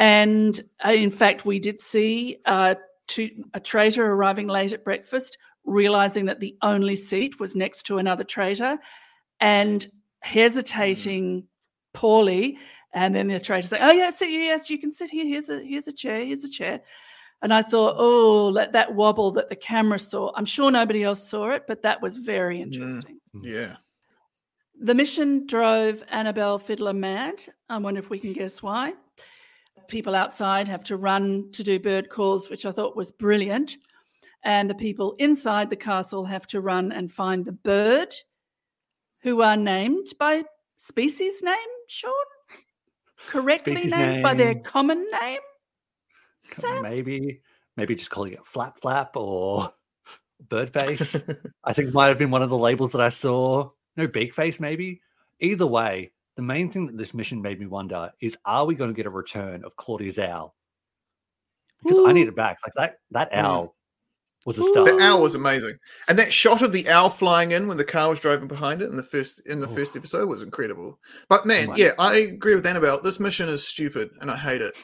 And 0.00 0.58
uh, 0.84 0.92
in 0.92 1.10
fact, 1.10 1.44
we 1.44 1.58
did 1.58 1.78
see 1.78 2.38
uh, 2.46 2.74
two, 3.06 3.44
a 3.52 3.60
traitor 3.60 4.10
arriving 4.10 4.48
late 4.48 4.72
at 4.72 4.82
breakfast, 4.82 5.36
realizing 5.64 6.24
that 6.24 6.40
the 6.40 6.56
only 6.62 6.96
seat 6.96 7.38
was 7.38 7.54
next 7.54 7.82
to 7.84 7.98
another 7.98 8.24
traitor, 8.24 8.78
and 9.40 9.86
hesitating 10.22 11.44
poorly. 11.92 12.58
And 12.94 13.14
then 13.14 13.28
the 13.28 13.38
traitor 13.38 13.68
saying, 13.68 13.82
"Oh 13.82 13.92
yes, 13.92 14.22
yes, 14.22 14.70
you 14.70 14.78
can 14.78 14.90
sit 14.90 15.10
here. 15.10 15.26
Here's 15.26 15.50
a 15.50 15.62
here's 15.62 15.86
a 15.86 15.92
chair. 15.92 16.24
Here's 16.24 16.44
a 16.44 16.50
chair." 16.50 16.80
And 17.42 17.52
I 17.52 17.60
thought, 17.60 17.96
"Oh, 17.98 18.48
let 18.48 18.72
that 18.72 18.94
wobble 18.94 19.30
that 19.32 19.50
the 19.50 19.56
camera 19.56 19.98
saw. 19.98 20.32
I'm 20.34 20.46
sure 20.46 20.70
nobody 20.70 21.04
else 21.04 21.22
saw 21.28 21.50
it, 21.50 21.64
but 21.68 21.82
that 21.82 22.00
was 22.00 22.16
very 22.16 22.62
interesting." 22.62 23.20
Yeah. 23.42 23.76
The 24.82 24.94
mission 24.94 25.46
drove 25.46 26.02
Annabelle 26.08 26.58
Fiddler 26.58 26.94
mad. 26.94 27.34
I 27.68 27.76
wonder 27.76 28.00
if 28.00 28.08
we 28.08 28.18
can 28.18 28.32
guess 28.32 28.62
why. 28.62 28.94
People 29.90 30.14
outside 30.14 30.68
have 30.68 30.84
to 30.84 30.96
run 30.96 31.50
to 31.52 31.62
do 31.62 31.78
bird 31.78 32.08
calls, 32.08 32.48
which 32.48 32.64
I 32.64 32.72
thought 32.72 32.96
was 32.96 33.10
brilliant. 33.10 33.76
And 34.44 34.70
the 34.70 34.74
people 34.74 35.16
inside 35.18 35.68
the 35.68 35.76
castle 35.76 36.24
have 36.24 36.46
to 36.48 36.60
run 36.60 36.92
and 36.92 37.12
find 37.12 37.44
the 37.44 37.52
bird 37.52 38.14
who 39.20 39.42
are 39.42 39.56
named 39.56 40.06
by 40.18 40.44
species 40.76 41.42
name, 41.42 41.56
Shaun? 41.88 42.12
Correctly 43.28 43.74
Species 43.74 43.92
named 43.92 44.22
by 44.22 44.34
their 44.34 44.54
common 44.54 45.06
name? 45.10 45.40
Sam? 46.54 46.82
maybe, 46.82 47.42
maybe 47.76 47.94
just 47.94 48.10
calling 48.10 48.32
it 48.32 48.46
flap 48.46 48.80
flap 48.80 49.16
or 49.16 49.72
bird 50.48 50.70
face. 50.72 51.16
I 51.64 51.72
think 51.72 51.92
might 51.92 52.08
have 52.08 52.18
been 52.18 52.30
one 52.30 52.42
of 52.42 52.48
the 52.48 52.56
labels 52.56 52.92
that 52.92 53.00
I 53.00 53.10
saw. 53.10 53.70
No 53.96 54.06
beak 54.06 54.34
face, 54.34 54.58
maybe. 54.58 55.02
Either 55.40 55.66
way, 55.66 56.12
the 56.40 56.46
main 56.46 56.70
thing 56.70 56.86
that 56.86 56.96
this 56.96 57.12
mission 57.12 57.42
made 57.42 57.60
me 57.60 57.66
wonder 57.66 58.10
is: 58.20 58.38
Are 58.46 58.64
we 58.64 58.74
going 58.74 58.88
to 58.90 58.94
get 58.96 59.04
a 59.04 59.10
return 59.10 59.62
of 59.62 59.76
Claudia's 59.76 60.18
owl? 60.18 60.54
Because 61.82 61.98
I 62.06 62.12
need 62.12 62.28
it 62.28 62.34
back. 62.36 62.56
Like 62.64 62.72
that. 62.76 62.96
That 63.10 63.30
Mm. 63.32 63.36
owl 63.44 63.76
was 64.46 64.58
a 64.58 64.62
star. 64.64 64.84
The 64.86 65.02
owl 65.02 65.20
was 65.20 65.34
amazing, 65.34 65.76
and 66.08 66.18
that 66.18 66.32
shot 66.32 66.62
of 66.62 66.72
the 66.72 66.88
owl 66.88 67.10
flying 67.10 67.50
in 67.52 67.68
when 67.68 67.76
the 67.76 67.84
car 67.84 68.08
was 68.08 68.20
driving 68.20 68.48
behind 68.48 68.80
it 68.80 68.90
in 68.90 68.96
the 68.96 69.02
first 69.02 69.40
in 69.46 69.60
the 69.60 69.68
Oh. 69.68 69.74
first 69.74 69.96
episode 69.96 70.28
was 70.30 70.42
incredible. 70.42 70.98
But 71.28 71.44
man, 71.44 71.68
my- 71.68 71.76
yeah, 71.76 71.92
I 71.98 72.16
agree 72.16 72.54
with 72.54 72.64
Annabelle. 72.64 73.00
This 73.02 73.20
mission 73.20 73.48
is 73.50 73.66
stupid, 73.66 74.10
and 74.22 74.30
I 74.30 74.36
hate 74.36 74.62
it. 74.62 74.76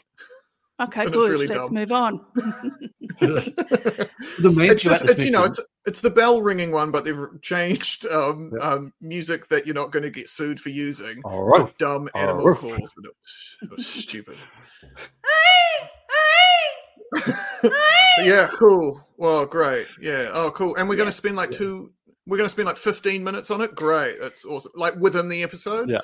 Okay, 0.79 1.07
good. 1.07 1.31
really 1.31 1.47
Let's 1.47 1.59
dumb. 1.59 1.75
move 1.75 1.93
on. 1.93 2.21
the 3.21 4.53
main 4.55 4.71
it's 4.73 4.83
just 4.83 5.09
it, 5.09 5.19
you 5.19 5.31
know 5.31 5.45
it's 5.45 5.59
it's 5.87 6.01
the 6.01 6.11
bell 6.11 6.43
ringing 6.43 6.71
one, 6.73 6.91
but 6.91 7.05
they've 7.05 7.27
changed 7.43 8.07
um, 8.07 8.53
um, 8.61 8.93
music 9.01 9.49
that 9.49 9.67
you're 9.67 9.75
not 9.75 9.91
going 9.93 10.03
to 10.03 10.11
get 10.11 10.29
sued 10.29 10.61
for 10.61 10.69
using. 10.71 11.23
All 11.25 11.45
right. 11.45 11.63
with 11.65 11.79
dumb 11.79 12.09
All 12.15 12.21
animal 12.23 12.49
right. 12.51 12.59
calls. 12.59 12.95
and 12.97 13.07
It 13.07 13.13
was, 13.23 13.57
it 13.63 13.71
was 13.71 13.87
stupid. 13.87 14.39
yeah, 18.23 18.49
cool. 18.55 19.01
Well, 19.17 19.47
great. 19.47 19.87
Yeah. 20.01 20.31
Oh, 20.33 20.51
cool. 20.51 20.77
And 20.77 20.89
we're 20.89 20.97
going 20.97 21.09
to 21.09 21.15
spend 21.15 21.37
like 21.37 21.51
two. 21.51 21.93
We're 22.27 22.37
going 22.37 22.49
to 22.49 22.53
spend 22.53 22.67
like 22.67 22.77
15 22.77 23.23
minutes 23.23 23.51
on 23.51 23.61
it. 23.61 23.75
Great. 23.75 24.17
That's 24.21 24.45
awesome. 24.45 24.73
Like 24.75 24.95
within 24.97 25.29
the 25.29 25.43
episode. 25.43 25.89
Yeah. 25.89 26.01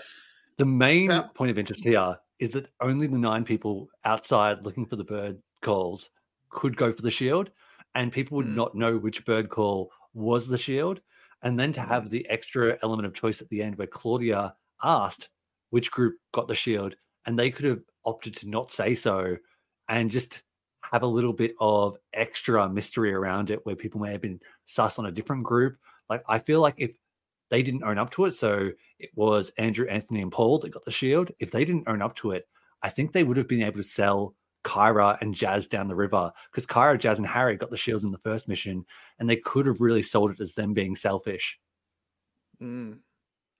The 0.58 0.64
main 0.66 1.10
Yeah. 1.10 1.22
point 1.34 1.50
of 1.50 1.58
interest 1.58 1.82
here 1.82 2.16
is 2.38 2.50
that 2.52 2.68
only 2.80 3.06
the 3.06 3.18
nine 3.18 3.44
people 3.44 3.88
outside 4.04 4.64
looking 4.64 4.86
for 4.86 4.96
the 4.96 5.04
bird 5.04 5.38
calls 5.62 6.10
could 6.50 6.76
go 6.76 6.92
for 6.92 7.02
the 7.02 7.10
shield, 7.10 7.50
and 7.94 8.12
people 8.12 8.36
would 8.36 8.46
Mm. 8.46 8.54
not 8.54 8.74
know 8.74 8.96
which 8.98 9.24
bird 9.24 9.48
call 9.48 9.90
was 10.14 10.48
the 10.48 10.58
shield. 10.58 11.00
And 11.42 11.58
then 11.58 11.72
to 11.72 11.80
have 11.80 12.08
the 12.08 12.28
extra 12.28 12.78
element 12.82 13.06
of 13.06 13.14
choice 13.14 13.40
at 13.42 13.48
the 13.48 13.62
end 13.62 13.76
where 13.76 13.86
Claudia 13.86 14.54
asked 14.82 15.28
which 15.70 15.90
group 15.90 16.16
got 16.32 16.46
the 16.48 16.54
shield, 16.54 16.94
and 17.26 17.38
they 17.38 17.50
could 17.50 17.64
have 17.64 17.82
opted 18.04 18.36
to 18.36 18.48
not 18.48 18.70
say 18.70 18.94
so 18.94 19.36
and 19.88 20.10
just 20.10 20.42
have 20.82 21.02
a 21.02 21.06
little 21.06 21.32
bit 21.32 21.54
of 21.60 21.96
extra 22.12 22.68
mystery 22.68 23.12
around 23.12 23.50
it 23.50 23.64
where 23.64 23.74
people 23.76 24.00
may 24.00 24.12
have 24.12 24.20
been 24.20 24.40
sus 24.66 24.98
on 24.98 25.06
a 25.06 25.12
different 25.12 25.42
group. 25.44 25.78
Like, 26.08 26.22
I 26.28 26.38
feel 26.38 26.60
like 26.60 26.74
if 26.78 26.92
they 27.50 27.62
didn't 27.62 27.84
own 27.84 27.98
up 27.98 28.10
to 28.12 28.26
it, 28.26 28.32
so 28.32 28.70
it 28.98 29.10
was 29.14 29.50
Andrew, 29.58 29.86
Anthony, 29.88 30.20
and 30.22 30.32
Paul 30.32 30.58
that 30.60 30.70
got 30.70 30.84
the 30.84 30.90
shield. 30.90 31.30
If 31.38 31.50
they 31.50 31.64
didn't 31.64 31.88
own 31.88 32.02
up 32.02 32.14
to 32.16 32.32
it, 32.32 32.46
I 32.82 32.88
think 32.90 33.12
they 33.12 33.24
would 33.24 33.36
have 33.36 33.48
been 33.48 33.62
able 33.62 33.76
to 33.78 33.82
sell 33.82 34.34
Kyra 34.64 35.18
and 35.20 35.34
Jazz 35.34 35.66
down 35.66 35.88
the 35.88 35.94
river 35.94 36.32
because 36.50 36.66
Kyra, 36.66 36.98
Jazz, 36.98 37.18
and 37.18 37.26
Harry 37.26 37.56
got 37.56 37.70
the 37.70 37.76
shields 37.76 38.04
in 38.04 38.10
the 38.10 38.18
first 38.18 38.48
mission, 38.48 38.84
and 39.18 39.28
they 39.28 39.36
could 39.36 39.66
have 39.66 39.80
really 39.80 40.02
sold 40.02 40.30
it 40.30 40.40
as 40.40 40.54
them 40.54 40.72
being 40.72 40.96
selfish. 40.96 41.58
Mm. 42.60 42.98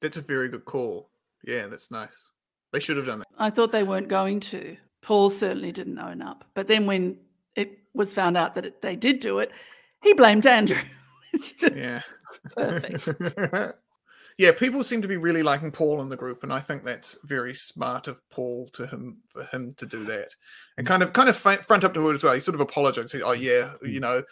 That's 0.00 0.16
a 0.16 0.22
very 0.22 0.48
good 0.48 0.64
call. 0.64 1.10
Yeah, 1.44 1.66
that's 1.68 1.90
nice. 1.90 2.30
They 2.72 2.80
should 2.80 2.96
have 2.96 3.06
done 3.06 3.20
that. 3.20 3.28
I 3.38 3.50
thought 3.50 3.72
they 3.72 3.82
weren't 3.82 4.08
going 4.08 4.40
to. 4.40 4.76
Paul 5.02 5.30
certainly 5.30 5.72
didn't 5.72 5.98
own 5.98 6.22
up. 6.22 6.44
But 6.54 6.68
then 6.68 6.86
when 6.86 7.18
it 7.56 7.78
was 7.94 8.14
found 8.14 8.36
out 8.36 8.54
that 8.54 8.64
it, 8.64 8.82
they 8.82 8.96
did 8.96 9.20
do 9.20 9.40
it, 9.40 9.50
he 10.02 10.14
blamed 10.14 10.46
Andrew. 10.46 10.76
Yeah. 11.62 12.02
Perfect. 12.54 13.08
yeah, 14.38 14.52
people 14.52 14.82
seem 14.84 15.02
to 15.02 15.08
be 15.08 15.16
really 15.16 15.42
liking 15.42 15.70
Paul 15.70 16.00
in 16.00 16.08
the 16.08 16.16
group, 16.16 16.42
and 16.42 16.52
I 16.52 16.60
think 16.60 16.84
that's 16.84 17.18
very 17.24 17.54
smart 17.54 18.08
of 18.08 18.20
Paul 18.30 18.68
to 18.74 18.86
him 18.86 19.18
for 19.28 19.44
him 19.44 19.72
to 19.76 19.86
do 19.86 20.04
that, 20.04 20.34
and 20.76 20.86
kind 20.86 21.02
of 21.02 21.12
kind 21.12 21.28
of 21.28 21.36
front 21.36 21.84
up 21.84 21.94
to 21.94 22.10
it 22.10 22.14
as 22.14 22.22
well. 22.22 22.34
He 22.34 22.40
sort 22.40 22.54
of 22.54 22.60
apologized, 22.60 23.10
said, 23.10 23.22
"Oh 23.24 23.32
yeah, 23.32 23.72
you 23.82 24.00
know, 24.00 24.22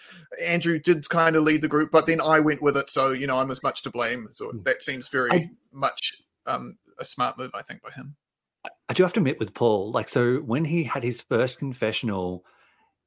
Andrew 0.42 0.78
did 0.78 1.08
kind 1.08 1.36
of 1.36 1.44
lead 1.44 1.62
the 1.62 1.68
group, 1.68 1.90
but 1.90 2.06
then 2.06 2.20
I 2.20 2.40
went 2.40 2.62
with 2.62 2.76
it, 2.76 2.90
so 2.90 3.10
you 3.10 3.26
know, 3.26 3.38
I'm 3.38 3.50
as 3.50 3.62
much 3.62 3.82
to 3.82 3.90
blame." 3.90 4.28
So 4.32 4.52
that 4.64 4.82
seems 4.82 5.08
very 5.08 5.30
I- 5.30 5.50
much 5.72 6.14
um, 6.46 6.78
a 6.98 7.04
smart 7.04 7.38
move, 7.38 7.50
I 7.54 7.62
think, 7.62 7.82
by 7.82 7.90
him. 7.90 8.16
I 8.88 8.92
do 8.92 9.02
have 9.04 9.12
to 9.14 9.20
admit 9.20 9.38
with 9.38 9.54
Paul, 9.54 9.90
like, 9.92 10.08
so 10.08 10.38
when 10.38 10.64
he 10.64 10.82
had 10.82 11.02
his 11.02 11.22
first 11.22 11.58
confessional, 11.58 12.44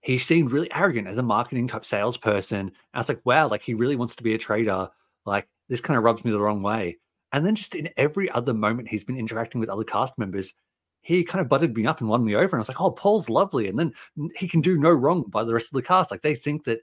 he 0.02 0.18
seemed 0.18 0.52
really 0.52 0.72
arrogant 0.74 1.08
as 1.08 1.18
a 1.18 1.24
marketing 1.24 1.68
type 1.68 1.86
salesperson. 1.86 2.72
I 2.94 3.00
was 3.00 3.10
like, 3.10 3.22
wow, 3.24 3.50
like 3.50 3.64
he 3.64 3.74
really 3.74 3.96
wants 3.96 4.16
to 4.16 4.24
be 4.24 4.34
a 4.34 4.38
traitor. 4.38 4.90
Like, 5.26 5.48
this 5.70 5.82
kind 5.82 5.98
of 5.98 6.04
rubs 6.04 6.24
me 6.26 6.32
the 6.32 6.40
wrong 6.40 6.62
way. 6.62 6.98
And 7.32 7.46
then 7.46 7.56
just 7.56 7.74
in 7.76 7.90
every 7.98 8.30
other 8.30 8.54
moment 8.54 8.90
he's 8.90 9.04
been 9.04 9.18
interacting 9.18 9.60
with 9.60 9.70
other 9.70 9.84
cast 9.84 10.18
members, 10.18 10.54
he 11.02 11.24
kind 11.24 11.42
of 11.42 11.50
butted 11.50 11.76
me 11.76 11.86
up 11.86 12.00
and 12.00 12.10
won 12.10 12.24
me 12.24 12.36
over. 12.36 12.46
And 12.46 12.56
I 12.56 12.58
was 12.60 12.68
like, 12.70 12.80
oh, 12.80 12.92
Paul's 12.92 13.30
lovely. 13.30 13.68
And 13.68 13.78
then 13.78 13.94
he 14.36 14.48
can 14.48 14.62
do 14.62 14.78
no 14.78 14.92
wrong 14.92 15.24
by 15.24 15.44
the 15.44 15.54
rest 15.54 15.68
of 15.68 15.74
the 15.74 15.82
cast. 15.82 16.12
Like, 16.12 16.22
they 16.22 16.36
think 16.36 16.64
that 16.66 16.80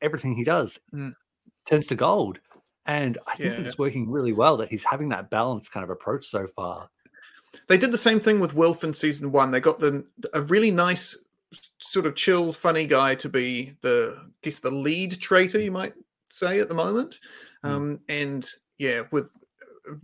everything 0.00 0.34
he 0.34 0.44
does 0.44 0.78
Mm. 0.92 1.14
turns 1.66 1.86
to 1.88 1.94
gold. 1.94 2.38
And 2.86 3.18
I 3.26 3.36
think 3.36 3.58
Yeah. 3.58 3.64
it's 3.64 3.78
working 3.78 4.10
really 4.10 4.32
well 4.32 4.56
that 4.58 4.68
he's 4.68 4.84
having 4.84 5.08
that 5.10 5.30
balanced 5.30 5.70
kind 5.70 5.84
of 5.84 5.90
approach 5.90 6.26
so 6.26 6.46
far. 6.46 6.90
They 7.68 7.78
did 7.78 7.92
the 7.92 7.98
same 7.98 8.20
thing 8.20 8.40
with 8.40 8.54
Wilf 8.54 8.82
in 8.84 8.92
season 8.92 9.30
one. 9.32 9.50
They 9.50 9.60
got 9.60 9.78
the 9.78 10.06
a 10.32 10.42
really 10.42 10.70
nice, 10.70 11.16
sort 11.78 12.06
of 12.06 12.16
chill, 12.16 12.52
funny 12.52 12.86
guy 12.86 13.14
to 13.14 13.28
be 13.28 13.76
the, 13.80 14.18
I 14.20 14.26
guess, 14.42 14.58
the 14.60 14.70
lead 14.72 15.20
traitor, 15.20 15.60
you 15.60 15.70
might 15.70 15.94
say, 16.38 16.60
at 16.60 16.68
the 16.68 16.74
moment. 16.74 17.18
Um, 17.62 18.00
and 18.08 18.48
yeah, 18.78 19.02
with 19.12 19.32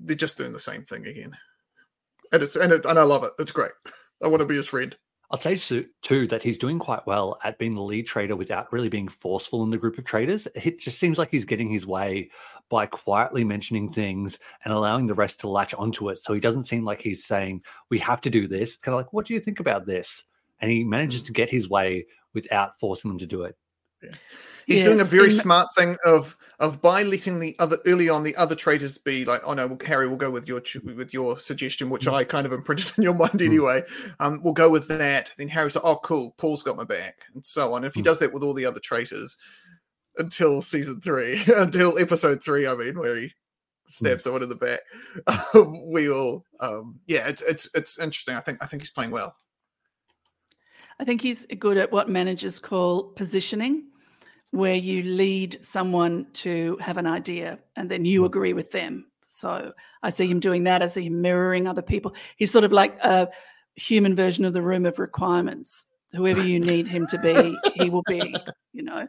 they're 0.00 0.16
just 0.16 0.38
doing 0.38 0.52
the 0.52 0.58
same 0.58 0.84
thing 0.84 1.06
again, 1.06 1.36
and 2.32 2.42
it's 2.42 2.56
and, 2.56 2.72
it, 2.72 2.84
and 2.84 2.98
I 2.98 3.02
love 3.02 3.24
it. 3.24 3.32
It's 3.38 3.52
great. 3.52 3.72
I 4.22 4.28
want 4.28 4.40
to 4.40 4.46
be 4.46 4.56
his 4.56 4.66
friend. 4.66 4.96
I'll 5.30 5.38
say 5.38 5.54
so- 5.54 5.84
too 6.02 6.26
that 6.26 6.42
he's 6.42 6.58
doing 6.58 6.78
quite 6.80 7.06
well 7.06 7.38
at 7.44 7.58
being 7.58 7.74
the 7.74 7.82
lead 7.82 8.06
traitor 8.06 8.34
without 8.34 8.72
really 8.72 8.88
being 8.88 9.06
forceful 9.06 9.62
in 9.62 9.70
the 9.70 9.78
group 9.78 9.96
of 9.96 10.04
traitors. 10.04 10.48
It 10.56 10.80
just 10.80 10.98
seems 10.98 11.18
like 11.18 11.30
he's 11.30 11.44
getting 11.44 11.70
his 11.70 11.86
way 11.86 12.30
by 12.68 12.86
quietly 12.86 13.44
mentioning 13.44 13.92
things 13.92 14.40
and 14.64 14.74
allowing 14.74 15.06
the 15.06 15.14
rest 15.14 15.38
to 15.40 15.48
latch 15.48 15.72
onto 15.74 16.08
it. 16.08 16.18
So 16.22 16.34
he 16.34 16.40
doesn't 16.40 16.66
seem 16.66 16.84
like 16.84 17.00
he's 17.00 17.24
saying, 17.24 17.62
We 17.90 17.98
have 18.00 18.20
to 18.22 18.30
do 18.30 18.48
this. 18.48 18.74
It's 18.74 18.82
kind 18.82 18.94
of 18.94 18.98
like, 18.98 19.12
What 19.12 19.24
do 19.24 19.34
you 19.34 19.40
think 19.40 19.60
about 19.60 19.86
this? 19.86 20.24
And 20.60 20.70
he 20.70 20.82
manages 20.82 21.22
to 21.22 21.32
get 21.32 21.48
his 21.48 21.70
way 21.70 22.06
without 22.34 22.78
forcing 22.78 23.10
them 23.10 23.18
to 23.18 23.26
do 23.26 23.42
it. 23.42 23.56
He's 24.66 24.82
doing 24.82 25.00
a 25.00 25.04
very 25.04 25.30
smart 25.30 25.68
thing 25.76 25.96
of 26.06 26.36
of 26.60 26.82
by 26.82 27.02
letting 27.02 27.40
the 27.40 27.56
other 27.58 27.78
early 27.86 28.10
on 28.10 28.22
the 28.22 28.36
other 28.36 28.54
traders 28.54 28.98
be 28.98 29.24
like, 29.24 29.40
oh 29.46 29.54
no, 29.54 29.66
well, 29.66 29.78
Harry, 29.86 30.06
we'll 30.06 30.18
go 30.18 30.30
with 30.30 30.46
your 30.46 30.62
with 30.84 31.12
your 31.14 31.38
suggestion, 31.38 31.88
which 31.88 32.06
I 32.06 32.22
kind 32.24 32.46
of 32.46 32.52
imprinted 32.52 32.92
in 32.98 33.02
your 33.02 33.14
mind 33.14 33.40
anyway. 33.40 33.82
Um, 34.20 34.40
we'll 34.42 34.52
go 34.52 34.68
with 34.68 34.86
that. 34.88 35.30
Then 35.38 35.48
Harry's 35.48 35.74
like, 35.74 35.84
oh 35.84 35.96
cool, 36.02 36.34
Paul's 36.36 36.62
got 36.62 36.76
my 36.76 36.84
back, 36.84 37.22
and 37.34 37.44
so 37.44 37.72
on. 37.72 37.84
If 37.84 37.94
he 37.94 38.02
Mm. 38.02 38.04
does 38.04 38.18
that 38.18 38.32
with 38.32 38.42
all 38.42 38.52
the 38.54 38.66
other 38.66 38.80
traitors 38.80 39.38
until 40.18 40.60
season 40.60 41.00
three, 41.00 41.42
until 41.56 41.98
episode 41.98 42.42
three, 42.44 42.66
I 42.66 42.74
mean, 42.74 42.98
where 42.98 43.16
he 43.16 43.32
stabs 43.88 44.24
someone 44.24 44.42
in 44.42 44.48
the 44.50 44.54
back, 44.54 44.80
um, 45.54 45.90
we 45.90 46.08
will. 46.10 46.44
Um, 46.60 47.00
yeah, 47.06 47.26
it's 47.26 47.40
it's 47.42 47.70
it's 47.74 47.98
interesting. 47.98 48.34
I 48.36 48.40
think 48.40 48.62
I 48.62 48.66
think 48.66 48.82
he's 48.82 48.90
playing 48.90 49.12
well. 49.12 49.34
I 50.98 51.04
think 51.04 51.22
he's 51.22 51.46
good 51.58 51.78
at 51.78 51.90
what 51.90 52.10
managers 52.10 52.58
call 52.58 53.04
positioning, 53.04 53.84
where 54.50 54.74
you 54.74 55.02
lead 55.02 55.64
someone 55.64 56.26
to 56.32 56.76
have 56.80 56.96
an 56.96 57.06
idea 57.06 57.58
and 57.76 57.90
then 57.90 58.04
you 58.04 58.22
mm. 58.22 58.26
agree 58.26 58.52
with 58.52 58.70
them. 58.70 59.06
So 59.22 59.72
I 60.02 60.10
see 60.10 60.26
him 60.26 60.40
doing 60.40 60.64
that. 60.64 60.82
I 60.82 60.86
see 60.86 61.04
him 61.06 61.20
mirroring 61.20 61.66
other 61.66 61.82
people. 61.82 62.14
He's 62.36 62.50
sort 62.50 62.64
of 62.64 62.72
like 62.72 62.98
a 63.00 63.28
human 63.76 64.14
version 64.14 64.44
of 64.44 64.52
the 64.52 64.62
room 64.62 64.86
of 64.86 64.98
requirements. 64.98 65.86
Whoever 66.12 66.42
you 66.42 66.58
need 66.58 66.88
him 66.88 67.06
to 67.06 67.18
be, 67.18 67.56
he 67.74 67.88
will 67.88 68.02
be, 68.08 68.34
you 68.72 68.82
know. 68.82 69.06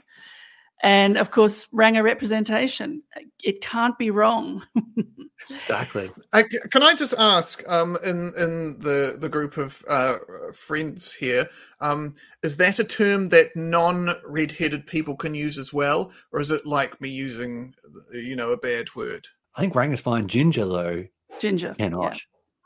And 0.83 1.17
of 1.17 1.31
course, 1.31 1.67
Ranga 1.71 2.01
representation. 2.03 3.03
It 3.43 3.61
can't 3.61 3.97
be 3.97 4.09
wrong. 4.11 4.63
Exactly. 5.49 6.09
I, 6.33 6.43
can 6.43 6.83
I 6.83 6.93
just 6.93 7.15
ask, 7.17 7.67
um, 7.67 7.97
in 8.05 8.31
in 8.37 8.77
the 8.79 9.17
the 9.19 9.27
group 9.27 9.57
of 9.57 9.83
uh, 9.89 10.17
friends 10.53 11.13
here, 11.13 11.49
um, 11.81 12.13
is 12.43 12.57
that 12.57 12.77
a 12.77 12.83
term 12.83 13.29
that 13.29 13.55
non 13.55 14.15
red-headed 14.23 14.85
people 14.85 15.15
can 15.15 15.33
use 15.33 15.57
as 15.57 15.73
well, 15.73 16.11
or 16.31 16.39
is 16.41 16.51
it 16.51 16.65
like 16.67 17.01
me 17.01 17.09
using, 17.09 17.73
you 18.13 18.35
know, 18.35 18.51
a 18.51 18.57
bad 18.57 18.93
word? 18.95 19.27
I 19.55 19.61
think 19.61 19.73
Rang 19.75 19.91
is 19.91 19.99
fine. 19.99 20.27
Ginger, 20.27 20.65
though, 20.65 21.05
Ginger. 21.39 21.73
cannot. 21.77 22.19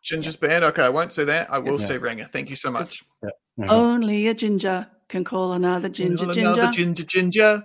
Ginger's 0.04 0.35
bad. 0.35 0.62
Okay, 0.63 0.83
I 0.83 0.90
won't 0.90 1.13
say 1.13 1.23
that. 1.23 1.50
I 1.50 1.60
will 1.60 1.79
Yeah. 1.79 1.87
say 1.87 1.98
Ranga. 1.98 2.25
Thank 2.25 2.50
you 2.50 2.56
so 2.58 2.71
much. 2.71 3.04
Yeah, 3.23 3.29
no, 3.58 3.65
no. 3.67 3.73
Only 3.73 4.27
a 4.27 4.33
ginger 4.33 4.85
can 5.08 5.23
call 5.23 5.54
another 5.54 5.87
ginger 5.90 6.25
ginger. 6.25 6.42
Another 6.42 6.71
ginger, 6.71 7.04
ginger. 7.04 7.63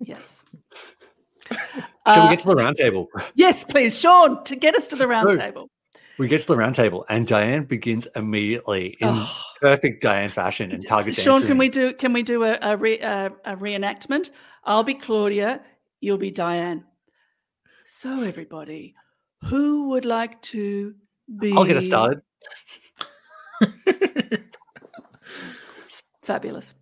Yes. 0.00 0.42
Shall 1.50 1.58
Uh, 2.06 2.22
we 2.24 2.30
get 2.36 2.38
to 2.40 2.48
the 2.48 2.56
round 2.56 2.76
table? 2.76 3.08
yes, 3.34 3.64
please, 3.64 3.98
Shaun, 3.98 4.42
to 4.44 4.56
get 4.56 4.74
us 4.74 4.88
to 4.88 4.96
the 4.96 5.06
round 5.06 5.32
So- 5.32 5.38
table. 5.38 5.70
We 6.18 6.28
get 6.28 6.42
to 6.42 6.46
the 6.48 6.56
round 6.56 6.74
table, 6.74 7.06
and 7.08 7.26
Diane 7.26 7.64
begins 7.64 8.06
immediately 8.14 8.88
in 9.00 9.08
Oh. 9.10 9.42
perfect 9.62 10.02
Diane 10.02 10.28
fashion 10.28 10.70
and 10.70 10.86
targets 10.86 11.20
Shaun, 11.20 11.46
can 11.46 11.56
we 11.56 11.70
do 11.70 11.94
can 11.94 12.12
we 12.12 12.22
do 12.22 12.44
a 12.44 12.58
a, 12.60 12.76
re, 12.76 12.98
a 13.00 13.32
a 13.46 13.56
reenactment? 13.56 14.28
I'll 14.64 14.82
be 14.84 14.92
Claudia, 14.94 15.62
you'll 16.00 16.18
be 16.18 16.30
Diane. 16.30 16.84
So 17.86 18.20
everybody, 18.22 18.94
who 19.44 19.88
would 19.90 20.04
like 20.04 20.40
to 20.52 20.94
be? 21.38 21.52
I'll 21.56 21.64
get 21.64 21.78
us 21.78 21.86
started. 21.86 22.20
Fabulous. 26.22 26.74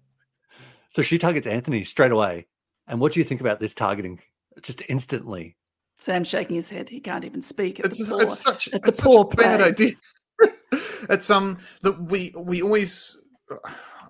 So 0.90 1.02
she 1.02 1.16
targets 1.18 1.46
Anthony 1.46 1.84
straight 1.84 2.10
away. 2.12 2.46
And 2.88 3.00
what 3.00 3.12
do 3.12 3.20
you 3.20 3.24
think 3.24 3.40
about 3.40 3.60
this 3.60 3.74
targeting 3.74 4.20
just 4.62 4.82
instantly? 4.88 5.56
Sam's 5.98 6.28
shaking 6.28 6.56
his 6.56 6.70
head. 6.70 6.88
He 6.88 7.00
can't 7.00 7.24
even 7.24 7.42
speak. 7.42 7.80
At 7.80 7.86
It's, 7.86 7.98
the 7.98 8.14
poor, 8.14 8.22
it's 8.22 8.40
such 8.40 8.68
at 8.72 8.82
the 8.82 8.88
it's 8.88 8.98
such 8.98 9.06
poor 9.06 9.28
a 9.30 9.36
bad 9.36 9.60
idea. 9.60 9.92
it's 10.72 11.30
um 11.30 11.58
that 11.82 12.00
we 12.00 12.32
we 12.36 12.62
always 12.62 13.16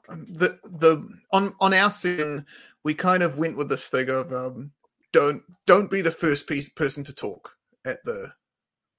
the 0.09 0.59
the 0.65 1.09
on 1.33 1.55
on 1.61 1.75
our 1.75 1.91
season 1.91 2.47
we 2.85 2.95
kind 2.95 3.23
of 3.23 3.39
went 3.39 3.57
with 3.57 3.69
this 3.69 3.89
thing 3.89 4.09
of 4.09 4.33
um 4.33 4.73
don't 5.13 5.43
don't 5.67 5.91
be 5.91 6.01
the 6.03 6.11
first 6.11 6.47
piece, 6.47 6.69
person 6.69 7.05
to 7.05 7.15
talk 7.15 7.53
at 7.85 8.05
the 8.05 8.33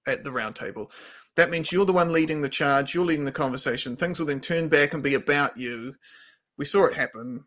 at 0.08 0.24
the 0.24 0.32
round 0.32 0.56
table. 0.56 0.92
That 1.36 1.50
means 1.50 1.72
you're 1.72 1.86
the 1.86 1.94
one 1.94 2.12
leading 2.12 2.42
the 2.42 2.50
charge, 2.50 2.94
you're 2.94 3.06
leading 3.06 3.26
the 3.26 3.32
conversation. 3.32 3.96
Things 3.96 4.20
will 4.20 4.26
then 4.26 4.42
turn 4.42 4.68
back 4.68 4.94
and 4.94 5.04
be 5.04 5.14
about 5.14 5.56
you. 5.58 5.96
We 6.58 6.66
saw 6.66 6.86
it 6.86 6.96
happen, 6.96 7.46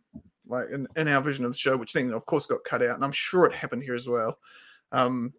like 0.52 0.70
in, 0.70 0.86
in 0.96 1.08
our 1.08 1.20
vision 1.20 1.44
of 1.44 1.52
the 1.52 1.58
show, 1.58 1.76
which 1.76 1.94
then 1.94 2.12
of 2.12 2.26
course 2.26 2.46
got 2.46 2.64
cut 2.64 2.82
out, 2.82 2.94
and 2.94 3.04
I'm 3.04 3.12
sure 3.12 3.46
it 3.46 3.54
happened 3.54 3.82
here 3.82 3.94
as 3.94 4.08
well. 4.08 4.38
Um, 4.92 5.32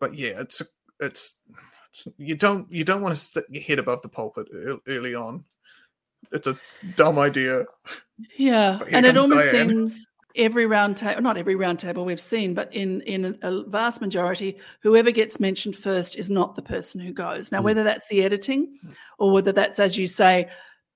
but 0.00 0.14
yeah, 0.14 0.40
it's 0.40 0.62
it's, 1.00 1.42
it's 1.90 2.08
you 2.16 2.36
don't 2.36 2.70
you 2.72 2.84
don't 2.84 3.02
want 3.02 3.14
to 3.14 3.20
stick 3.20 3.44
your 3.50 3.62
head 3.62 3.78
above 3.78 4.00
the 4.02 4.08
pulpit 4.08 4.48
early 4.88 5.14
on. 5.14 5.44
It's 6.32 6.46
a 6.46 6.58
dumb 6.94 7.18
idea. 7.18 7.64
Yeah, 8.36 8.78
and 8.90 9.04
it 9.04 9.16
almost 9.16 9.52
Diane. 9.52 9.68
seems 9.68 10.06
every 10.36 10.66
round 10.66 10.96
table, 10.96 11.20
not 11.22 11.36
every 11.36 11.54
round 11.54 11.78
table 11.78 12.04
we've 12.04 12.20
seen, 12.20 12.54
but 12.54 12.72
in 12.72 13.00
in 13.02 13.38
a 13.42 13.64
vast 13.64 14.00
majority, 14.00 14.58
whoever 14.82 15.10
gets 15.10 15.40
mentioned 15.40 15.76
first 15.76 16.16
is 16.16 16.30
not 16.30 16.54
the 16.54 16.62
person 16.62 17.00
who 17.00 17.12
goes. 17.12 17.50
Now, 17.50 17.62
whether 17.62 17.82
that's 17.82 18.06
the 18.08 18.22
editing, 18.22 18.78
or 19.18 19.32
whether 19.32 19.52
that's 19.52 19.80
as 19.80 19.98
you 19.98 20.06
say, 20.06 20.48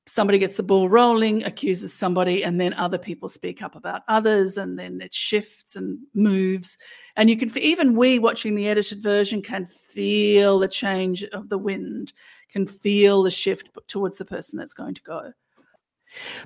somebody 0.07 0.39
gets 0.39 0.57
the 0.57 0.63
ball 0.63 0.89
rolling, 0.89 1.43
accuses 1.45 1.93
somebody, 1.93 2.45
and 2.45 2.61
then 2.61 2.75
other 2.75 2.99
people 2.99 3.29
speak 3.29 3.63
up 3.63 3.75
about 3.75 4.03
others, 4.09 4.59
and 4.59 4.79
then 4.79 5.01
it 5.01 5.15
shifts 5.15 5.77
and 5.77 5.99
moves, 6.15 6.77
and 7.17 7.31
you 7.31 7.37
can 7.37 7.57
even 7.59 7.95
we 7.95 8.19
watching 8.19 8.55
the 8.55 8.69
edited 8.69 9.03
version 9.03 9.41
can 9.41 9.67
feel 9.67 10.59
the 10.59 10.69
change 10.69 11.25
of 11.25 11.49
the 11.49 11.59
wind, 11.59 12.13
can 12.51 12.67
feel 12.67 13.23
the 13.23 13.31
shift 13.31 13.71
towards 13.89 14.19
the 14.19 14.25
person 14.25 14.59
that's 14.59 14.75
going 14.75 14.95
to 14.95 15.03
go. 15.03 15.33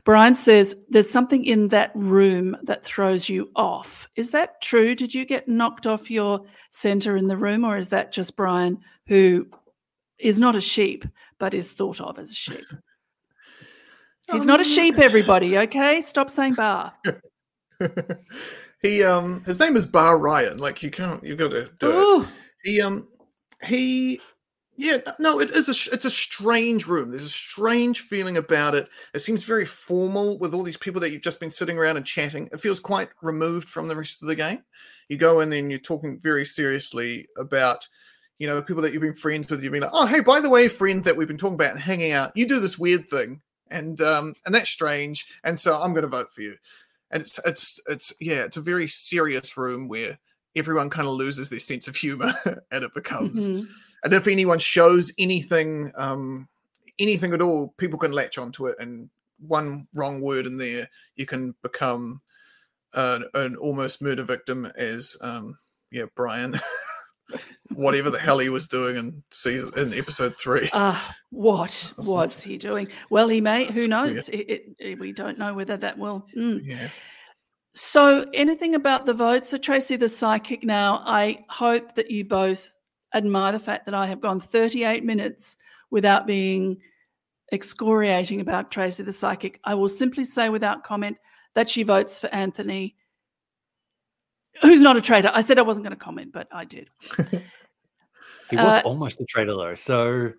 Brian 0.04 0.34
says 0.34 0.74
there's 0.88 1.10
something 1.10 1.44
in 1.44 1.68
that 1.68 1.90
room 1.94 2.56
that 2.62 2.82
throws 2.82 3.28
you 3.28 3.50
off. 3.54 4.08
Is 4.16 4.30
that 4.30 4.60
true? 4.62 4.94
Did 4.94 5.14
you 5.14 5.26
get 5.26 5.48
knocked 5.48 5.86
off 5.86 6.10
your 6.10 6.40
center 6.70 7.16
in 7.16 7.26
the 7.26 7.36
room, 7.36 7.64
or 7.64 7.76
is 7.76 7.88
that 7.88 8.12
just 8.12 8.36
Brian 8.36 8.78
who 9.06 9.46
is 10.18 10.40
not 10.40 10.56
a 10.56 10.60
sheep 10.60 11.04
but 11.38 11.54
is 11.54 11.72
thought 11.72 12.00
of 12.00 12.18
as 12.18 12.30
a 12.30 12.34
sheep? 12.34 12.64
He's 14.32 14.46
not 14.46 14.60
a 14.60 14.64
sheep, 14.64 14.98
everybody. 14.98 15.56
Okay, 15.58 16.02
stop 16.02 16.30
saying 16.30 16.54
bar. 16.54 16.92
he 18.82 19.02
um 19.02 19.42
his 19.44 19.58
name 19.58 19.76
is 19.76 19.86
Bar 19.86 20.18
Ryan. 20.18 20.58
Like 20.58 20.82
you 20.82 20.90
can't 20.90 21.22
you've 21.24 21.38
got 21.38 21.50
to 21.52 21.70
do 21.78 22.20
it. 22.22 22.28
He 22.64 22.80
um 22.80 23.08
he 23.64 24.20
yeah 24.76 24.98
no 25.18 25.40
it 25.40 25.50
is 25.50 25.68
a 25.68 25.94
it's 25.94 26.04
a 26.04 26.10
strange 26.10 26.86
room. 26.86 27.10
There's 27.10 27.24
a 27.24 27.30
strange 27.30 28.00
feeling 28.00 28.36
about 28.36 28.74
it. 28.74 28.88
It 29.14 29.20
seems 29.20 29.44
very 29.44 29.64
formal 29.64 30.38
with 30.38 30.54
all 30.54 30.62
these 30.62 30.76
people 30.76 31.00
that 31.00 31.10
you've 31.10 31.22
just 31.22 31.40
been 31.40 31.50
sitting 31.50 31.78
around 31.78 31.96
and 31.96 32.06
chatting. 32.06 32.48
It 32.52 32.60
feels 32.60 32.80
quite 32.80 33.08
removed 33.22 33.68
from 33.68 33.88
the 33.88 33.96
rest 33.96 34.22
of 34.22 34.28
the 34.28 34.36
game. 34.36 34.62
You 35.08 35.16
go 35.16 35.40
in 35.40 35.52
and 35.52 35.70
you're 35.70 35.80
talking 35.80 36.20
very 36.20 36.44
seriously 36.44 37.26
about 37.38 37.88
you 38.38 38.46
know 38.46 38.62
people 38.62 38.82
that 38.82 38.92
you've 38.92 39.02
been 39.02 39.14
friends 39.14 39.50
with. 39.50 39.62
You've 39.62 39.72
been 39.72 39.82
like, 39.82 39.90
oh 39.94 40.06
hey, 40.06 40.20
by 40.20 40.40
the 40.40 40.50
way, 40.50 40.68
friend 40.68 41.02
that 41.04 41.16
we've 41.16 41.28
been 41.28 41.38
talking 41.38 41.54
about 41.54 41.72
and 41.72 41.80
hanging 41.80 42.12
out. 42.12 42.32
You 42.36 42.46
do 42.46 42.60
this 42.60 42.78
weird 42.78 43.08
thing, 43.08 43.40
and 43.70 44.00
um 44.00 44.34
and 44.44 44.54
that's 44.54 44.70
strange. 44.70 45.26
And 45.44 45.58
so 45.58 45.80
I'm 45.80 45.92
going 45.92 46.02
to 46.02 46.08
vote 46.08 46.32
for 46.32 46.42
you. 46.42 46.56
And 47.10 47.22
it's 47.22 47.40
it's 47.44 47.80
it's 47.88 48.12
yeah, 48.20 48.44
it's 48.44 48.56
a 48.56 48.62
very 48.62 48.88
serious 48.88 49.56
room 49.56 49.88
where 49.88 50.18
everyone 50.56 50.90
kind 50.90 51.06
of 51.06 51.14
loses 51.14 51.50
their 51.50 51.58
sense 51.58 51.88
of 51.88 51.96
humor 51.96 52.32
and 52.70 52.84
it 52.84 52.92
becomes 52.94 53.48
mhm. 53.48 53.66
and 54.04 54.12
if 54.12 54.26
anyone 54.26 54.58
shows 54.58 55.12
anything 55.18 55.92
um 55.94 56.48
anything 56.98 57.32
at 57.32 57.42
all 57.42 57.74
people 57.76 57.98
can 57.98 58.12
latch 58.12 58.38
onto 58.38 58.66
it 58.66 58.76
and 58.78 59.08
one 59.38 59.86
wrong 59.94 60.20
word 60.20 60.46
in 60.46 60.56
there 60.56 60.88
you 61.16 61.24
can 61.24 61.54
become 61.62 62.20
an, 62.94 63.24
an 63.34 63.56
almost 63.56 64.02
murder 64.02 64.24
victim 64.24 64.66
as 64.76 65.16
um 65.20 65.58
yeah 65.90 66.06
brian 66.16 66.58
whatever 67.78 68.10
the 68.10 68.18
hell 68.18 68.38
he 68.40 68.48
was 68.48 68.66
doing 68.66 68.96
in 68.96 69.22
season 69.30 69.70
in 69.76 69.94
episode 69.94 70.34
three 70.38 70.68
Ah, 70.72 71.14
what 71.30 71.92
was 71.98 72.42
he 72.42 72.56
doing? 72.58 72.88
Well, 73.08 73.28
he 73.28 73.40
may. 73.40 73.66
Who 73.66 73.86
knows? 73.86 74.28
It, 74.28 74.64
it- 74.80 74.98
we 74.98 75.12
don't 75.12 75.38
know 75.38 75.54
whether 75.54 75.76
that 75.76 75.96
will. 75.96 76.26
mm. 76.36 76.60
yeah 76.64 76.88
So, 77.74 78.26
anything 78.34 78.74
about 78.74 79.06
the 79.06 79.14
vote? 79.14 79.46
So, 79.46 79.56
Tracy, 79.58 79.96
the 79.96 80.08
psychic. 80.08 80.64
Now, 80.64 81.02
I 81.06 81.44
hope 81.48 81.94
that 81.94 82.10
you 82.10 82.24
both 82.24 82.74
admire 83.14 83.52
the 83.52 83.58
fact 83.60 83.84
that 83.86 83.94
I 83.94 84.06
have 84.08 84.20
gone 84.20 84.40
38 84.40 85.04
minutes 85.04 85.56
without 85.90 86.26
being 86.26 86.78
excoriating 87.52 88.40
about 88.40 88.70
Tracy, 88.72 89.02
the 89.04 89.12
psychic. 89.12 89.60
I 89.64 89.74
will 89.74 89.88
simply 89.88 90.24
say 90.24 90.48
without 90.48 90.82
comment 90.84 91.16
that 91.54 91.68
she 91.68 91.82
votes 91.84 92.18
for 92.20 92.26
Anthony, 92.34 92.96
who's 94.62 94.80
not 94.80 94.96
a 94.96 95.00
traitor. 95.00 95.30
I 95.32 95.40
said 95.40 95.58
I 95.58 95.62
wasn't 95.62 95.84
going 95.86 95.96
to 95.96 96.04
comment, 96.04 96.32
but 96.32 96.48
I 96.52 96.64
did. 96.64 96.88
He 98.50 98.56
was 98.56 98.76
Uh, 98.76 98.82
almost 98.84 99.20
a 99.20 99.24
traitor 99.24 99.54
though, 99.54 99.74
so 99.74 100.32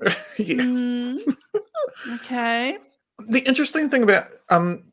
yeah. 0.38 0.56
Mm, 0.56 1.36
okay. 2.14 2.78
the 3.28 3.40
interesting 3.40 3.88
thing 3.88 4.02
about 4.02 4.28
um 4.50 4.84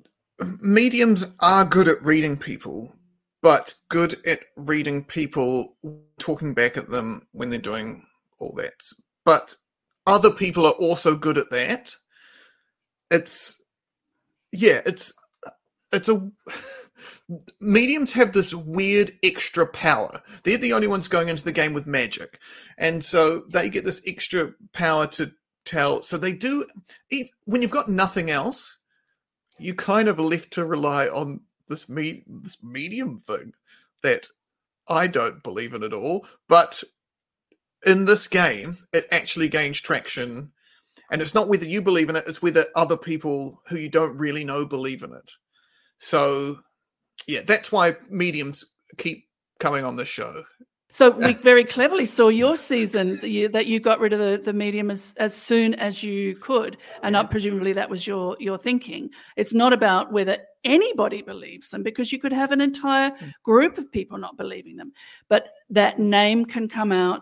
mediums 0.61 1.25
are 1.39 1.65
good 1.65 1.87
at 1.87 2.03
reading 2.03 2.37
people 2.37 2.95
but 3.41 3.73
good 3.89 4.25
at 4.25 4.41
reading 4.55 5.03
people 5.03 5.77
talking 6.19 6.53
back 6.53 6.77
at 6.77 6.89
them 6.89 7.25
when 7.31 7.49
they're 7.49 7.59
doing 7.59 8.05
all 8.39 8.53
that. 8.57 8.73
But 9.25 9.55
other 10.05 10.31
people 10.31 10.65
are 10.65 10.73
also 10.73 11.15
good 11.15 11.37
at 11.37 11.49
that. 11.51 11.95
It's 13.11 13.61
yeah 14.51 14.81
it's 14.85 15.13
it's 15.91 16.09
a 16.09 16.29
mediums 17.61 18.13
have 18.13 18.33
this 18.33 18.53
weird 18.53 19.11
extra 19.23 19.65
power. 19.65 20.21
They're 20.43 20.57
the 20.57 20.73
only 20.73 20.87
ones 20.87 21.07
going 21.07 21.29
into 21.29 21.43
the 21.43 21.51
game 21.51 21.73
with 21.73 21.87
magic. 21.87 22.39
And 22.77 23.03
so 23.03 23.43
they 23.49 23.69
get 23.69 23.85
this 23.85 24.01
extra 24.05 24.53
power 24.73 25.07
to 25.07 25.31
tell 25.65 26.01
so 26.01 26.17
they 26.17 26.31
do 26.31 26.65
when 27.45 27.61
you've 27.61 27.69
got 27.69 27.87
nothing 27.87 28.31
else 28.31 28.79
you 29.59 29.75
kind 29.75 30.07
of 30.07 30.17
are 30.17 30.23
left 30.23 30.51
to 30.51 30.65
rely 30.65 31.07
on 31.07 31.41
this 31.67 31.87
me 31.87 32.23
this 32.25 32.57
medium 32.63 33.19
thing 33.19 33.53
that 34.01 34.27
i 34.87 35.05
don't 35.05 35.43
believe 35.43 35.73
in 35.73 35.83
at 35.83 35.93
all. 35.93 36.25
But 36.47 36.83
in 37.85 38.05
this 38.05 38.27
game 38.27 38.77
it 38.91 39.07
actually 39.11 39.47
gains 39.47 39.79
traction. 39.79 40.53
And 41.11 41.21
it's 41.21 41.35
not 41.35 41.47
whether 41.47 41.65
you 41.65 41.81
believe 41.81 42.09
in 42.09 42.15
it 42.15 42.27
it's 42.27 42.41
whether 42.41 42.65
other 42.75 42.97
people 42.97 43.61
who 43.69 43.77
you 43.77 43.89
don't 43.89 44.17
really 44.17 44.43
know 44.43 44.65
believe 44.65 45.03
in 45.03 45.13
it. 45.13 45.31
So 45.99 46.61
yeah 47.27 47.41
that's 47.45 47.71
why 47.71 47.95
mediums 48.09 48.65
keep 48.97 49.27
coming 49.59 49.83
on 49.85 49.95
the 49.95 50.05
show 50.05 50.43
So 50.91 51.09
we 51.25 51.33
very 51.33 51.63
cleverly 51.63 52.05
saw 52.05 52.29
your 52.29 52.55
season 52.55 53.17
that 53.19 53.29
you, 53.29 53.47
that 53.49 53.67
you 53.67 53.79
got 53.79 53.99
rid 53.99 54.11
of 54.13 54.19
the, 54.19 54.41
the 54.43 54.53
medium 54.53 54.89
as, 54.89 55.13
as 55.17 55.35
soon 55.35 55.75
as 55.75 56.01
you 56.03 56.35
could, 56.37 56.77
and 57.03 57.15
uh, 57.15 57.27
presumably 57.27 57.73
that 57.73 57.89
was 57.89 58.07
your 58.07 58.35
your 58.39 58.57
thinking. 58.57 59.11
It's 59.37 59.53
not 59.53 59.71
about 59.71 60.11
whether 60.11 60.37
anybody 60.63 61.21
believes 61.21 61.69
them 61.69 61.83
because 61.83 62.11
you 62.11 62.19
could 62.19 62.33
have 62.33 62.51
an 62.51 62.59
entire 62.61 63.11
group 63.43 63.77
of 63.77 63.91
people 63.91 64.17
not 64.17 64.35
believing 64.37 64.77
them, 64.77 64.91
but 65.27 65.49
that 65.69 65.99
name 65.99 66.43
can 66.45 66.67
come 66.67 66.91
out. 66.91 67.21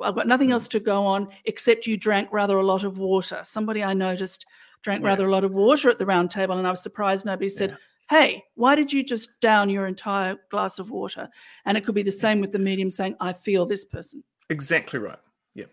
I've 0.00 0.14
got 0.16 0.26
nothing 0.26 0.50
else 0.50 0.66
to 0.68 0.80
go 0.80 1.04
on 1.04 1.28
except 1.44 1.86
you 1.86 1.96
drank 1.98 2.32
rather 2.32 2.56
a 2.56 2.64
lot 2.66 2.84
of 2.84 2.96
water. 2.98 3.40
Somebody 3.44 3.84
I 3.84 3.92
noticed 3.92 4.46
drank 4.82 5.02
Yeah. 5.02 5.10
rather 5.10 5.26
a 5.26 5.30
lot 5.30 5.44
of 5.44 5.52
water 5.52 5.90
at 5.90 5.98
the 5.98 6.06
round 6.06 6.30
table, 6.30 6.56
and 6.56 6.66
I 6.66 6.70
was 6.70 6.82
surprised 6.82 7.26
nobody 7.26 7.48
said, 7.50 7.76
hey, 8.12 8.44
why 8.56 8.74
did 8.74 8.92
you 8.92 9.02
just 9.02 9.30
down 9.40 9.70
your 9.70 9.86
entire 9.86 10.36
glass 10.50 10.78
of 10.78 10.90
water? 10.90 11.28
And 11.64 11.78
it 11.78 11.84
could 11.86 11.94
be 11.94 12.02
the 12.02 12.12
same 12.12 12.40
with 12.40 12.52
the 12.52 12.58
medium 12.58 12.90
saying, 12.90 13.16
I 13.20 13.32
feel 13.32 13.64
this 13.64 13.84
person. 13.86 14.22
exactly 14.50 14.98
right 14.98 15.18
yeah 15.54 15.64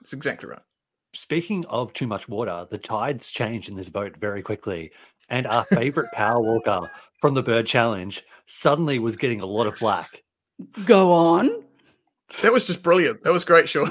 it's 0.00 0.14
exactly 0.14 0.48
right 0.48 0.62
speaking 1.14 1.64
of 1.66 1.92
too 1.92 2.06
much 2.06 2.28
water, 2.28 2.66
the 2.70 2.78
tides 2.78 3.28
changed 3.28 3.68
in 3.68 3.76
this 3.76 3.90
boat 3.90 4.16
very 4.16 4.42
quickly. 4.42 4.92
And 5.30 5.46
our 5.46 5.64
favorite 5.64 6.10
power 6.12 6.40
walker 6.40 6.90
from 7.20 7.34
the 7.34 7.42
bird 7.42 7.66
challenge 7.66 8.22
suddenly 8.46 8.98
was 8.98 9.16
getting 9.16 9.40
a 9.40 9.46
lot 9.46 9.66
of 9.66 9.76
flack. 9.76 10.22
Go 10.84 11.12
on. 11.12 11.50
that 12.42 12.52
was 12.52 12.66
just 12.66 12.82
brilliant 12.82 13.22
that 13.22 13.32
was 13.32 13.42
great 13.42 13.66
shaun 13.68 13.90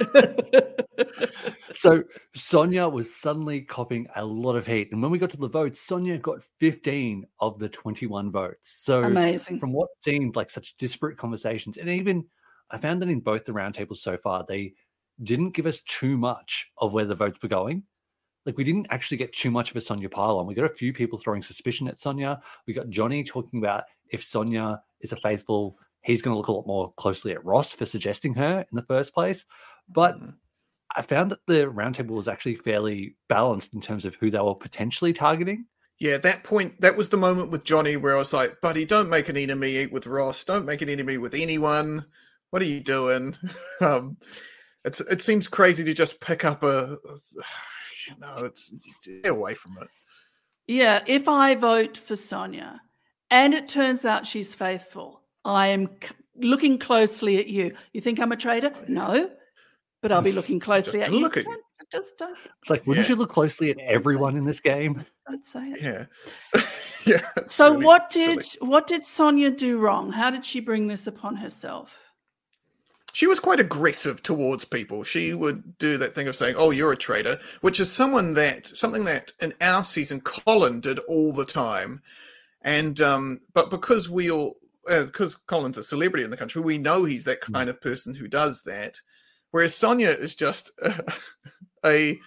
So 1.78 2.02
Sonia 2.34 2.88
was 2.88 3.14
suddenly 3.14 3.60
copying 3.60 4.06
a 4.16 4.24
lot 4.24 4.56
of 4.56 4.66
heat. 4.66 4.88
And 4.90 5.00
when 5.00 5.10
we 5.10 5.18
got 5.18 5.30
to 5.30 5.36
the 5.36 5.48
votes, 5.48 5.80
Sonia 5.80 6.18
got 6.18 6.42
15 6.58 7.24
of 7.40 7.58
the 7.58 7.68
21 7.68 8.32
votes. 8.32 8.70
So 8.82 9.04
Amazing. 9.04 9.60
from 9.60 9.72
what 9.72 9.88
seemed 10.00 10.34
like 10.34 10.50
such 10.50 10.76
disparate 10.76 11.16
conversations, 11.18 11.76
and 11.76 11.88
even 11.88 12.24
I 12.70 12.78
found 12.78 13.00
that 13.00 13.08
in 13.08 13.20
both 13.20 13.44
the 13.44 13.52
roundtables 13.52 13.98
so 13.98 14.16
far, 14.16 14.44
they 14.48 14.74
didn't 15.22 15.50
give 15.50 15.66
us 15.66 15.80
too 15.82 16.16
much 16.16 16.70
of 16.78 16.92
where 16.92 17.04
the 17.04 17.14
votes 17.14 17.40
were 17.42 17.48
going. 17.48 17.84
like 18.46 18.56
we 18.56 18.64
didn't 18.64 18.86
actually 18.90 19.16
get 19.18 19.32
too 19.32 19.50
much 19.50 19.70
of 19.70 19.76
a 19.76 19.80
Sonia 19.80 20.08
pile 20.08 20.38
on. 20.38 20.46
We 20.46 20.54
got 20.54 20.64
a 20.64 20.70
few 20.70 20.92
people 20.92 21.18
throwing 21.18 21.42
suspicion 21.42 21.86
at 21.86 22.00
Sonia. 22.00 22.40
We 22.66 22.72
got 22.72 22.88
Johnny 22.88 23.22
talking 23.22 23.58
about 23.58 23.84
if 24.10 24.22
Sonia 24.24 24.80
is 25.00 25.12
a 25.12 25.16
faithful, 25.16 25.76
he's 26.00 26.22
going 26.22 26.32
to 26.34 26.38
look 26.38 26.48
a 26.48 26.52
lot 26.52 26.66
more 26.66 26.92
closely 26.94 27.32
at 27.32 27.44
Ross 27.44 27.72
for 27.72 27.84
suggesting 27.84 28.32
her 28.34 28.60
in 28.60 28.76
the 28.76 28.82
first 28.82 29.12
place. 29.12 29.44
But 29.88 30.14
Mm. 30.16 30.34
I 30.94 31.02
found 31.02 31.30
that 31.30 31.46
the 31.46 31.66
roundtable 31.66 32.16
was 32.16 32.28
actually 32.28 32.56
fairly 32.56 33.16
balanced 33.28 33.74
in 33.74 33.80
terms 33.80 34.04
of 34.04 34.14
who 34.16 34.30
they 34.30 34.38
were 34.38 34.54
potentially 34.54 35.12
targeting. 35.12 35.66
Yeah, 36.00 36.16
that 36.18 36.44
point, 36.44 36.80
that 36.80 36.96
was 36.96 37.08
the 37.08 37.16
moment 37.16 37.50
with 37.50 37.64
Johnny 37.64 37.96
where 37.96 38.14
I 38.14 38.18
was 38.18 38.32
like, 38.32 38.60
buddy, 38.60 38.84
don't 38.84 39.10
make 39.10 39.28
an 39.28 39.36
enemy 39.36 39.76
eat 39.76 39.92
with 39.92 40.06
Ross. 40.06 40.44
Don't 40.44 40.64
make 40.64 40.80
an 40.80 40.88
enemy 40.88 41.18
with 41.18 41.34
anyone. 41.34 42.06
What 42.50 42.62
are 42.62 42.66
you 42.66 42.80
doing? 42.80 43.36
um, 43.80 44.16
it's, 44.84 45.00
it 45.00 45.20
seems 45.22 45.48
crazy 45.48 45.84
to 45.84 45.94
just 45.94 46.20
pick 46.20 46.44
up 46.44 46.62
a, 46.62 46.98
you 48.08 48.14
know, 48.20 48.36
it's 48.44 48.72
stay 49.02 49.28
away 49.28 49.54
from 49.54 49.76
it. 49.80 49.88
Yeah, 50.68 51.02
if 51.06 51.28
I 51.28 51.54
vote 51.54 51.96
for 51.96 52.14
Sonia 52.14 52.80
and 53.30 53.54
it 53.54 53.68
turns 53.68 54.04
out 54.04 54.26
she's 54.26 54.54
faithful, 54.54 55.22
I 55.44 55.68
am 55.68 55.88
c- 56.02 56.14
looking 56.36 56.78
closely 56.78 57.38
at 57.38 57.48
you. 57.48 57.74
You 57.92 58.00
think 58.00 58.20
I'm 58.20 58.32
a 58.32 58.36
traitor? 58.36 58.72
No, 58.86 59.30
but 60.00 60.12
I'll 60.12 60.22
be 60.22 60.32
looking 60.32 60.60
closely 60.68 61.00
at 61.00 61.06
gonna 61.06 61.18
you. 61.18 61.22
look 61.22 61.36
at 61.36 61.44
you. 61.44 61.50
Don't- 61.50 61.62
Just 61.90 62.18
don't, 62.18 62.36
It's 62.60 62.68
like, 62.70 62.86
wouldn't 62.86 63.06
Yeah. 63.06 63.14
you 63.14 63.16
look 63.16 63.30
closely 63.30 63.70
at 63.70 63.78
everyone 63.80 64.36
in 64.36 64.44
this 64.44 64.60
game? 64.60 65.00
I'd 65.26 65.44
say 65.44 65.68
it. 65.70 65.80
Yeah. 66.54 66.62
yeah. 67.06 67.20
So 67.46 67.70
really 67.72 67.86
what 67.86 68.12
silly. 68.12 68.36
did 68.36 68.44
what 68.60 68.86
did 68.86 69.04
Sonia 69.06 69.50
do 69.50 69.78
wrong? 69.78 70.12
How 70.12 70.30
did 70.30 70.44
she 70.44 70.60
bring 70.60 70.86
this 70.88 71.06
upon 71.06 71.36
herself? 71.36 71.98
she 73.14 73.26
was 73.26 73.40
quite 73.40 73.58
aggressive 73.58 74.22
towards 74.22 74.64
people. 74.66 75.02
She 75.02 75.32
would 75.34 75.76
do 75.78 75.96
that 75.98 76.14
thing 76.14 76.28
of 76.28 76.36
saying, 76.36 76.54
"Oh, 76.58 76.70
you're 76.70 76.92
a 76.92 76.96
traitor," 76.96 77.40
which 77.62 77.80
is 77.80 77.90
someone 77.90 78.34
that 78.34 78.66
something 78.66 79.04
that 79.06 79.32
in 79.40 79.54
our 79.60 79.82
season 79.82 80.20
Colin 80.20 80.80
did 80.80 80.98
all 81.00 81.32
the 81.32 81.46
time, 81.46 82.02
and 82.62 83.00
um, 83.00 83.40
but 83.54 83.70
because 83.70 84.08
we 84.10 84.30
all 84.30 84.56
uh, 84.88 85.04
because 85.04 85.34
Colin's 85.34 85.78
a 85.78 85.82
celebrity 85.82 86.22
in 86.22 86.30
the 86.30 86.36
country, 86.36 86.60
we 86.62 86.76
know 86.78 87.04
he's 87.06 87.24
that 87.24 87.40
kind 87.40 87.68
of 87.70 87.80
person 87.80 88.14
who 88.14 88.28
does 88.28 88.62
that. 88.64 89.00
Whereas 89.50 89.74
Sonia 89.74 90.10
is 90.10 90.34
just 90.34 90.70
a 91.84 92.18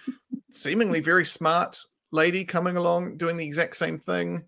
seemingly 0.50 1.00
very 1.00 1.24
smart 1.24 1.78
lady 2.10 2.44
coming 2.44 2.76
along 2.76 3.16
doing 3.16 3.36
the 3.36 3.46
exact 3.46 3.76
same 3.76 3.98
thing. 3.98 4.44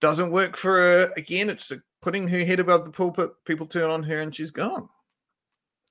Doesn't 0.00 0.30
work 0.30 0.56
for 0.56 0.72
her. 0.72 1.12
Again, 1.16 1.50
it's 1.50 1.70
a, 1.70 1.80
putting 2.02 2.28
her 2.28 2.44
head 2.44 2.60
above 2.60 2.84
the 2.84 2.90
pulpit. 2.90 3.30
People 3.44 3.66
turn 3.66 3.90
on 3.90 4.02
her 4.04 4.18
and 4.18 4.34
she's 4.34 4.50
gone. 4.50 4.88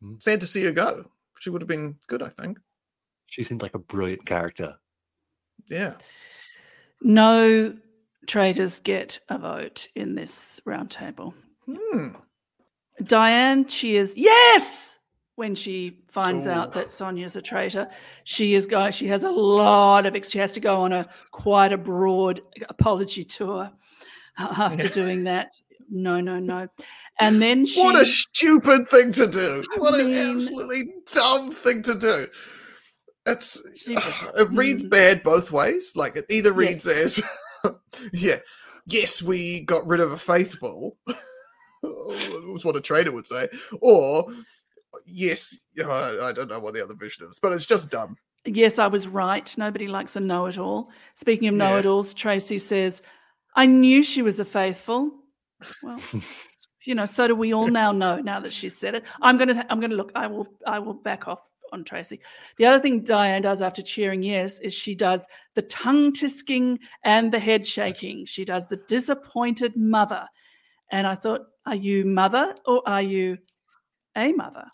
Mm. 0.02 0.22
Sad 0.22 0.40
to 0.42 0.48
see 0.48 0.64
her 0.64 0.72
go. 0.72 1.06
She 1.40 1.50
would 1.50 1.62
have 1.62 1.68
been 1.68 1.98
good, 2.08 2.24
I 2.24 2.30
think. 2.30 2.60
She 3.26 3.44
seemed 3.44 3.62
like 3.62 3.76
a 3.76 3.80
brilliant 3.80 4.26
character. 4.26 4.76
Yeah. 5.70 5.96
No 7.02 7.76
traitors 8.28 8.80
get 8.80 9.20
a 9.30 9.38
vote 9.38 9.88
in 9.96 10.16
this 10.16 10.62
roundtable. 10.66 11.34
Hmm. 11.66 12.10
Diane 13.04 13.66
cheers 13.66 14.16
yes 14.16 14.97
when 15.38 15.54
she 15.54 16.00
finds 16.10 16.48
out 16.48 16.74
that 16.74 16.92
Sonia's 16.92 17.36
a 17.36 17.42
traitor. 17.44 17.88
She 18.24 18.56
is 18.56 18.66
going. 18.66 18.92
She 18.92 19.08
has 19.08 19.24
a 19.24 19.30
lot 19.30 20.06
of. 20.08 20.26
She 20.26 20.40
has 20.40 20.52
to 20.54 20.60
go 20.60 20.82
on 20.82 20.92
a 20.92 21.08
quite 21.32 21.72
a 21.72 21.78
broad 21.78 22.42
apology 22.68 23.24
tour 23.24 23.70
uh, 24.38 24.54
after 24.58 24.84
Yeah. 24.86 24.90
doing 24.94 25.24
that. 25.26 25.54
No, 25.90 26.20
no, 26.20 26.40
no. 26.40 26.68
And 27.20 27.40
then 27.42 27.66
she. 27.68 27.80
What 27.82 27.96
a 27.96 28.06
stupid 28.06 28.88
thing 28.88 29.12
to 29.14 29.28
do. 29.28 29.64
What 29.78 29.94
an 30.00 30.08
mean- 30.12 30.36
absolutely 30.36 30.94
dumb 31.14 31.52
thing 31.52 31.84
to 31.84 31.94
do. 31.94 32.26
It's 33.28 33.62
it 34.36 34.50
reads 34.52 34.84
bad 34.84 35.22
both 35.22 35.52
ways. 35.52 35.92
Like 35.96 36.16
it 36.16 36.26
either 36.30 36.52
reads 36.52 36.86
Yes. 36.88 37.22
as 37.64 37.74
yeah, 38.14 38.40
yes, 38.88 39.22
we 39.22 39.62
got 39.66 39.86
rid 39.86 40.00
of 40.00 40.12
a 40.12 40.18
faithful. 40.18 40.98
It 41.84 42.52
was 42.52 42.66
what 42.66 42.76
a 42.76 42.82
traitor 42.82 43.12
would 43.12 43.28
say. 43.28 43.50
Or 43.82 44.26
yes, 45.06 45.58
I, 45.80 46.18
I 46.22 46.32
don't 46.32 46.50
know 46.50 46.60
what 46.60 46.74
the 46.74 46.84
other 46.84 46.96
version 46.96 47.28
is, 47.30 47.40
but 47.40 47.54
it's 47.54 47.66
just 47.66 47.90
dumb. 47.90 48.18
Yes, 48.46 48.80
I 48.80 48.88
was 48.88 49.08
right. 49.08 49.58
Nobody 49.58 49.88
likes 49.88 50.16
a 50.16 50.20
know 50.20 50.46
it 50.46 50.58
all. 50.58 50.90
Speaking 51.16 51.48
of 51.50 51.56
Yeah. 51.56 51.60
know 51.60 51.78
it 51.78 51.86
alls, 51.86 52.14
Tracy 52.14 52.58
says, 52.58 53.02
I 53.56 53.66
knew 53.66 54.04
she 54.04 54.22
was 54.22 54.40
a 54.40 54.46
faithful. 54.46 55.12
Well, 55.84 56.02
you 56.86 56.96
know, 56.96 57.06
so 57.06 57.28
do 57.28 57.36
we 57.36 57.54
all 57.54 57.68
now 57.68 57.92
know 57.92 58.18
now 58.20 58.40
that 58.40 58.54
she's 58.54 58.78
said 58.78 58.96
it. 58.96 59.04
I'm 59.22 59.38
gonna 59.38 59.66
I'm 59.70 59.80
gonna 59.80 59.96
look, 59.96 60.12
I 60.16 60.28
will 60.28 60.48
I 60.66 60.80
will 60.80 60.94
back 60.94 61.28
off 61.28 61.42
on 61.74 61.84
Tracy. 61.84 62.22
The 62.58 62.66
other 62.66 62.80
thing 62.80 63.04
Diane 63.04 63.42
does 63.42 63.62
after 63.62 63.82
cheering 63.82 64.24
yes 64.24 64.60
is 64.60 64.74
she 64.74 64.96
does 64.96 65.26
the 65.56 65.64
tongue 65.64 66.14
tisking 66.14 66.78
and 67.04 67.32
the 67.32 67.40
head 67.40 67.66
shaking. 67.68 68.26
She 68.26 68.46
does 68.46 68.68
the 68.68 68.78
disappointed 68.88 69.76
mother. 69.76 70.26
And 70.92 71.06
I 71.06 71.16
thought, 71.16 71.42
are 71.66 71.76
you 71.76 72.06
mother 72.06 72.56
or 72.66 72.82
are 72.88 73.02
you 73.02 73.38
a 74.16 74.32
mother? 74.32 74.66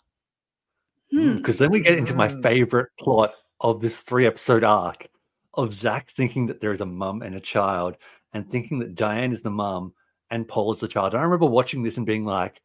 Hmm. 1.10 1.36
Because 1.36 1.58
then 1.58 1.70
we 1.70 1.80
get 1.80 1.98
into 1.98 2.14
my 2.14 2.28
favorite 2.42 2.88
plot 2.98 3.34
of 3.60 3.80
this 3.80 4.02
three 4.02 4.26
episode 4.26 4.64
arc 4.64 5.08
of 5.54 5.72
Zach 5.72 6.10
thinking 6.10 6.46
that 6.46 6.60
there 6.60 6.72
is 6.72 6.80
a 6.80 6.86
mum 6.86 7.22
and 7.22 7.34
a 7.34 7.40
child 7.40 7.96
and 8.32 8.48
thinking 8.50 8.78
that 8.80 8.94
Diane 8.94 9.32
is 9.32 9.42
the 9.42 9.50
mum 9.50 9.92
and 10.30 10.48
Paul 10.48 10.72
is 10.72 10.80
the 10.80 10.88
child. 10.88 11.14
And 11.14 11.20
I 11.20 11.24
remember 11.24 11.46
watching 11.46 11.82
this 11.82 11.96
and 11.96 12.06
being 12.06 12.24
like, 12.24 12.60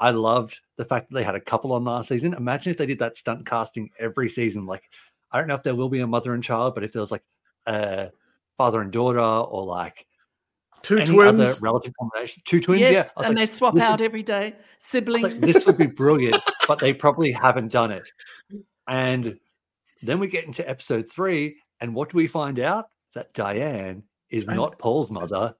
I 0.00 0.10
loved 0.10 0.60
the 0.76 0.84
fact 0.84 1.08
that 1.08 1.14
they 1.14 1.24
had 1.24 1.36
a 1.36 1.40
couple 1.40 1.72
on 1.72 1.84
last 1.84 2.08
season. 2.08 2.34
Imagine 2.34 2.70
if 2.70 2.76
they 2.76 2.86
did 2.86 2.98
that 2.98 3.16
stunt 3.16 3.46
casting 3.46 3.90
every 3.98 4.28
season. 4.28 4.66
Like, 4.66 4.82
I 5.32 5.38
don't 5.38 5.48
know 5.48 5.54
if 5.54 5.62
there 5.62 5.74
will 5.74 5.88
be 5.88 6.00
a 6.00 6.06
mother 6.06 6.34
and 6.34 6.44
child, 6.44 6.74
but 6.74 6.84
if 6.84 6.92
there 6.92 7.00
was 7.00 7.10
like 7.10 7.24
a 7.66 8.10
father 8.58 8.82
and 8.82 8.92
daughter 8.92 9.20
or 9.20 9.64
like 9.64 10.06
Two 10.84 10.98
any 10.98 11.06
twins. 11.06 11.40
other 11.40 11.54
relative 11.60 11.92
combination, 11.98 12.42
two 12.44 12.60
twins, 12.60 12.82
yeah. 12.82 12.90
Yes, 12.90 13.12
I 13.16 13.20
was 13.20 13.26
and 13.28 13.36
like, 13.38 13.48
they 13.48 13.54
swap 13.54 13.78
out 13.78 14.00
every 14.00 14.22
day. 14.22 14.46
I 14.46 14.50
was 14.50 14.54
Sibling. 14.78 15.22
like, 15.22 15.40
this 15.40 15.64
would 15.66 15.78
be 15.78 15.86
brilliant, 15.86 16.36
but 16.68 16.78
they 16.78 16.92
probably 16.94 17.32
haven't 17.32 17.72
done 17.72 17.90
it. 17.90 18.08
And 18.86 19.38
then 20.02 20.20
we 20.20 20.26
get 20.28 20.44
into 20.44 20.68
episode 20.68 21.10
three, 21.10 21.56
and 21.80 21.94
what 21.94 22.10
do 22.10 22.16
we 22.16 22.26
find 22.26 22.58
out? 22.60 22.86
That 23.14 23.32
Diane 23.34 24.02
is 24.30 24.46
And- 24.46 24.56
not 24.56 24.78
Paul's 24.78 25.10
mother; 25.10 25.54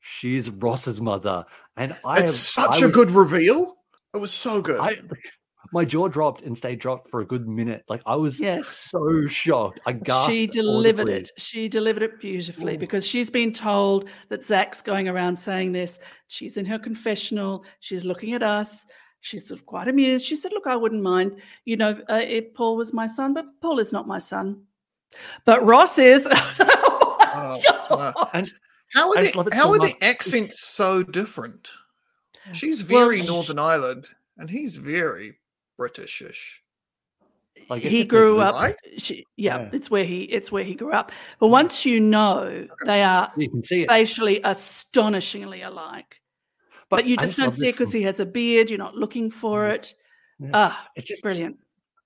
she's 0.00 0.50
Ross's 0.50 1.00
mother. 1.00 1.44
And 1.76 1.94
I 2.04 2.20
it's 2.20 2.22
have, 2.22 2.30
such 2.30 2.82
I 2.82 2.84
a 2.84 2.88
was- 2.88 2.92
good 2.94 3.10
reveal. 3.12 3.76
It 4.14 4.18
was 4.18 4.32
so 4.32 4.62
good. 4.62 4.80
I, 4.80 4.96
my 5.72 5.84
jaw 5.84 6.08
dropped 6.08 6.42
and 6.42 6.56
stayed 6.56 6.78
dropped 6.80 7.10
for 7.10 7.20
a 7.20 7.24
good 7.26 7.46
minute. 7.48 7.84
Like 7.88 8.02
I 8.06 8.16
was 8.16 8.38
Yes. 8.40 8.68
so 8.68 9.26
shocked. 9.26 9.80
I 9.86 9.92
gasped. 9.92 10.32
she 10.32 10.46
delivered 10.46 11.02
audibly. 11.08 11.20
it. 11.22 11.30
She 11.38 11.68
delivered 11.68 12.02
it 12.02 12.20
beautifully 12.20 12.74
Ooh. 12.74 12.78
because 12.78 13.06
she's 13.06 13.30
been 13.30 13.52
told 13.52 14.08
that 14.28 14.42
Zach's 14.44 14.82
going 14.82 15.08
around 15.08 15.36
saying 15.36 15.72
this. 15.72 15.98
She's 16.28 16.56
in 16.56 16.64
her 16.66 16.78
confessional. 16.78 17.64
She's 17.80 18.04
looking 18.04 18.34
at 18.34 18.42
us. 18.42 18.84
She's 19.20 19.48
sort 19.48 19.58
of 19.60 19.66
quite 19.66 19.88
amused. 19.88 20.24
She 20.24 20.36
said, 20.36 20.52
"Look, 20.52 20.66
I 20.66 20.76
wouldn't 20.76 21.02
mind, 21.02 21.40
you 21.64 21.76
know, 21.76 21.98
uh, 22.08 22.20
if 22.22 22.54
Paul 22.54 22.76
was 22.76 22.92
my 22.92 23.06
son, 23.06 23.34
but 23.34 23.46
Paul 23.60 23.78
is 23.80 23.92
not 23.92 24.06
my 24.06 24.18
son. 24.18 24.62
But 25.44 25.64
Ross 25.64 25.98
is." 25.98 26.28
oh 26.60 27.16
my 27.18 27.36
Oh, 27.38 27.60
God. 27.88 28.14
wow. 28.14 28.30
And 28.32 28.50
How 28.94 29.08
are 29.10 29.16
the 29.16 29.22
just 29.22 29.36
love 29.36 29.46
it 29.48 29.54
how 29.54 29.64
so 29.64 29.74
are 29.74 29.78
the 29.78 29.94
accents 30.02 30.60
so 30.60 31.02
different? 31.02 31.68
She's 32.52 32.82
very 32.82 33.22
sh- 33.22 33.26
Northern 33.26 33.58
Ireland, 33.58 34.06
and 34.38 34.48
he's 34.48 34.76
very 34.76 35.38
Britishish. 35.78 36.60
I 37.70 37.78
guess 37.78 37.90
he 37.90 38.04
grew 38.04 38.40
up. 38.40 38.54
right? 38.54 38.76
She, 38.98 39.24
yeah, 39.36 39.60
Yeah. 39.62 39.70
it's 39.72 39.90
where 39.90 40.04
he 40.04 40.22
it's 40.24 40.52
where 40.52 40.62
he 40.64 40.74
grew 40.74 40.92
up. 40.92 41.10
But 41.40 41.48
once 41.48 41.84
you 41.86 41.98
know, 42.00 42.66
they 42.84 43.02
are 43.02 43.32
You 43.36 43.50
can 43.50 43.64
see 43.64 43.82
it. 43.82 43.88
facially 43.88 44.40
astonishingly 44.44 45.62
alike. 45.62 46.20
But, 46.88 47.06
you 47.06 47.16
I 47.18 47.24
just 47.24 47.36
don't 47.36 47.46
love 47.46 47.54
see 47.56 47.68
it 47.68 47.72
because 47.72 47.90
from- 47.90 47.98
he 48.00 48.04
has 48.04 48.20
a 48.20 48.26
beard. 48.26 48.70
You're 48.70 48.78
not 48.78 48.94
looking 48.94 49.30
for 49.30 49.64
Mm. 49.68 49.74
it. 49.74 49.94
Yeah. 50.38 50.50
Ah, 50.54 50.88
It's 50.94 51.08
just 51.08 51.22
brilliant. 51.22 51.56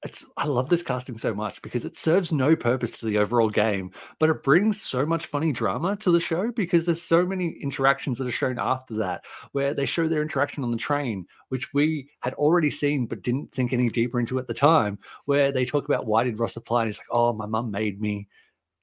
It's 0.03 0.25
I 0.39 0.47
love 0.47 0.71
this 0.71 0.83
casting 0.83 1.19
so 1.19 1.35
much 1.35 1.61
because 1.61 1.85
it 1.85 1.97
serves 1.97 2.33
no 2.33 2.57
purpose 2.57 2.93
to 2.99 3.07
the 3.07 3.19
overall 3.19 3.51
game, 3.51 3.91
but 4.19 4.31
it 4.31 4.43
brings 4.43 4.81
so 4.81 5.05
much 5.05 5.27
funny 5.27 5.53
drama 5.53 5.95
to 5.97 6.11
the 6.11 6.19
show 6.21 6.51
because 6.53 6.87
there's 6.87 7.03
so 7.03 7.27
many 7.27 7.51
interactions 7.61 8.17
that 8.17 8.27
are 8.27 8.31
shown 8.33 8.59
after 8.59 8.95
that 8.95 9.23
where 9.53 9.75
they 9.75 9.85
show 9.85 10.09
their 10.09 10.23
interaction 10.23 10.65
on 10.65 10.71
the 10.71 10.79
train, 10.79 11.27
which 11.51 11.75
we 11.75 12.09
had 12.21 12.33
already 12.35 12.71
seen 12.71 13.05
but 13.07 13.23
didn't 13.23 13.53
think 13.53 13.73
any 13.75 13.91
deeper 13.91 14.19
into 14.19 14.39
at 14.39 14.47
the 14.47 14.55
time, 14.55 14.99
where 15.27 15.53
they 15.53 15.67
talk 15.67 15.85
about 15.85 16.07
why 16.07 16.25
did 16.25 16.39
Ross 16.39 16.57
apply? 16.57 16.83
And 16.83 16.89
he's 16.89 16.99
like, 16.99 17.09
Oh, 17.11 17.35
my 17.35 17.45
mum 17.47 17.71
made 17.71 18.01
me 18.01 18.27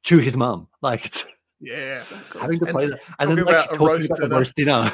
to 0.03 0.19
his 0.19 0.37
mum. 0.37 0.67
Like 0.81 1.05
it's 1.07 1.25
Yeah. 1.59 1.99
So 2.03 2.15
good. 2.29 2.41
having 2.43 2.59
to 2.59 2.65
And 2.65 2.73
play 2.75 2.87
that 2.87 2.99
and 3.19 3.29
then 3.31 3.37
talking 3.37 3.53
like 3.55 3.65
about 3.65 3.73
a 3.73 3.77
talking 3.77 3.87
roast 3.87 4.05
about 4.11 4.19
the 4.19 4.27
dinner. 4.27 4.37
roast 4.37 4.55
dinner. 4.55 4.91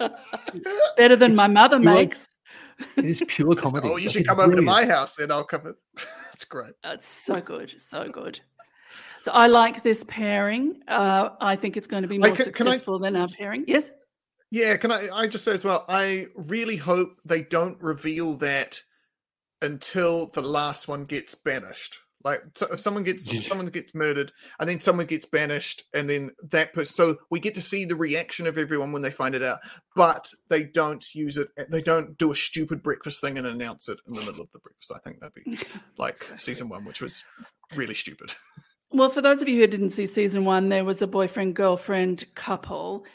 Better 0.96 1.16
than 1.16 1.34
my 1.34 1.46
mother 1.46 1.78
pure- 1.78 1.92
makes. 1.94 2.26
It 2.96 3.04
is 3.04 3.22
pure 3.28 3.54
comedy. 3.54 3.88
Oh, 3.88 3.96
you 3.96 4.08
should 4.08 4.20
it's 4.22 4.28
come 4.28 4.40
over 4.40 4.56
to 4.56 4.62
my 4.62 4.86
house, 4.86 5.16
then 5.16 5.30
I'll 5.30 5.44
come. 5.44 5.66
in. 5.66 5.74
That's 6.32 6.44
great. 6.44 6.72
It's 6.84 7.08
so 7.08 7.40
good, 7.40 7.74
so 7.80 8.08
good. 8.08 8.40
So 9.24 9.32
I 9.32 9.48
like 9.48 9.82
this 9.82 10.04
pairing. 10.04 10.80
Uh, 10.88 11.30
I 11.40 11.56
think 11.56 11.76
it's 11.76 11.86
going 11.86 12.02
to 12.02 12.08
be 12.08 12.16
I 12.16 12.28
more 12.28 12.36
can- 12.36 12.52
can 12.52 12.66
I- 12.68 12.70
successful 12.72 12.98
than 12.98 13.16
our 13.16 13.28
pairing. 13.28 13.64
Yes. 13.68 13.90
Yeah, 14.50 14.76
can 14.78 14.90
I? 14.90 15.08
I 15.12 15.26
just 15.28 15.44
say 15.44 15.52
as 15.52 15.64
well. 15.64 15.84
I 15.88 16.26
really 16.34 16.76
hope 16.76 17.18
they 17.24 17.42
don't 17.42 17.80
reveal 17.80 18.34
that 18.38 18.82
until 19.62 20.26
the 20.26 20.42
last 20.42 20.88
one 20.88 21.04
gets 21.04 21.34
banished. 21.36 21.98
Like, 22.22 22.42
so 22.54 22.66
if 22.72 22.80
someone 22.80 23.04
gets 23.04 23.46
someone 23.46 23.66
gets 23.68 23.94
murdered, 23.94 24.32
and 24.58 24.68
then 24.68 24.80
someone 24.80 25.06
gets 25.06 25.24
banished, 25.24 25.84
and 25.94 26.08
then 26.08 26.32
that 26.50 26.74
person, 26.74 26.94
so 26.94 27.16
we 27.30 27.40
get 27.40 27.54
to 27.54 27.62
see 27.62 27.84
the 27.84 27.96
reaction 27.96 28.46
of 28.46 28.58
everyone 28.58 28.92
when 28.92 29.02
they 29.02 29.10
find 29.10 29.34
it 29.34 29.42
out, 29.42 29.60
but 29.96 30.30
they 30.48 30.62
don't 30.62 31.14
use 31.14 31.38
it. 31.38 31.48
Eh, 31.56 31.64
they 31.70 31.80
don't 31.80 32.18
do 32.18 32.30
a 32.30 32.36
stupid 32.36 32.82
breakfast 32.82 33.20
thing 33.20 33.38
and 33.38 33.46
announce 33.46 33.88
it 33.88 33.98
in 34.06 34.14
the 34.14 34.20
middle 34.20 34.42
of 34.42 34.52
the 34.52 34.58
breakfast. 34.58 34.92
I 34.94 34.98
think 34.98 35.20
that'd 35.20 35.34
be 35.34 35.58
like 35.98 36.22
season 36.36 36.68
one, 36.68 36.84
which 36.84 37.00
was 37.00 37.24
really 37.74 37.94
stupid. 37.94 38.32
Well, 38.92 39.08
for 39.08 39.22
those 39.22 39.40
of 39.40 39.48
you 39.48 39.58
who 39.58 39.66
didn't 39.66 39.90
see 39.90 40.06
season 40.06 40.44
one, 40.44 40.68
there 40.68 40.84
was 40.84 41.00
a 41.00 41.06
boyfriend 41.06 41.54
girlfriend 41.54 42.24
couple, 42.34 43.06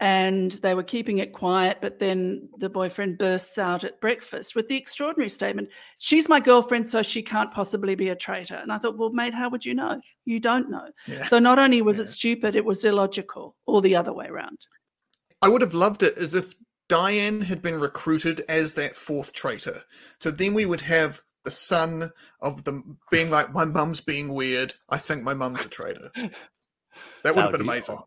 and 0.00 0.52
they 0.52 0.74
were 0.74 0.82
keeping 0.82 1.18
it 1.18 1.32
quiet. 1.32 1.78
But 1.80 1.98
then 1.98 2.48
the 2.58 2.68
boyfriend 2.68 3.18
bursts 3.18 3.58
out 3.58 3.84
at 3.84 4.00
breakfast 4.00 4.54
with 4.54 4.68
the 4.68 4.76
extraordinary 4.76 5.28
statement 5.28 5.68
She's 5.98 6.28
my 6.28 6.40
girlfriend, 6.40 6.86
so 6.86 7.02
she 7.02 7.22
can't 7.22 7.52
possibly 7.52 7.94
be 7.94 8.08
a 8.08 8.16
traitor. 8.16 8.56
And 8.56 8.72
I 8.72 8.78
thought, 8.78 8.96
well, 8.96 9.10
mate, 9.10 9.34
how 9.34 9.50
would 9.50 9.64
you 9.64 9.74
know? 9.74 10.00
You 10.24 10.40
don't 10.40 10.70
know. 10.70 10.88
Yeah. 11.06 11.26
So 11.26 11.38
not 11.38 11.58
only 11.58 11.82
was 11.82 12.00
it 12.00 12.08
stupid, 12.08 12.56
it 12.56 12.64
was 12.64 12.84
illogical, 12.84 13.56
or 13.66 13.82
the 13.82 13.96
other 13.96 14.12
way 14.12 14.26
around. 14.26 14.66
I 15.42 15.48
would 15.48 15.60
have 15.62 15.74
loved 15.74 16.02
it 16.02 16.16
as 16.18 16.34
if 16.34 16.54
Diane 16.88 17.42
had 17.42 17.62
been 17.62 17.78
recruited 17.78 18.44
as 18.48 18.74
that 18.74 18.96
fourth 18.96 19.32
traitor. 19.32 19.82
So 20.20 20.30
then 20.30 20.54
we 20.54 20.66
would 20.66 20.82
have 20.82 21.22
the 21.44 21.50
son 21.50 22.10
of 22.40 22.64
them 22.64 22.98
being 23.10 23.30
like, 23.30 23.52
my 23.52 23.64
mum's 23.64 24.00
being 24.00 24.32
weird. 24.32 24.74
I 24.88 24.98
think 24.98 25.22
my 25.22 25.34
mum's 25.34 25.64
a 25.64 25.68
traitor. 25.68 26.10
That 27.22 27.34
would 27.36 27.42
have 27.42 27.52
been 27.52 27.62
be 27.62 27.68
amazing. 27.68 27.96
aw- 27.96 28.04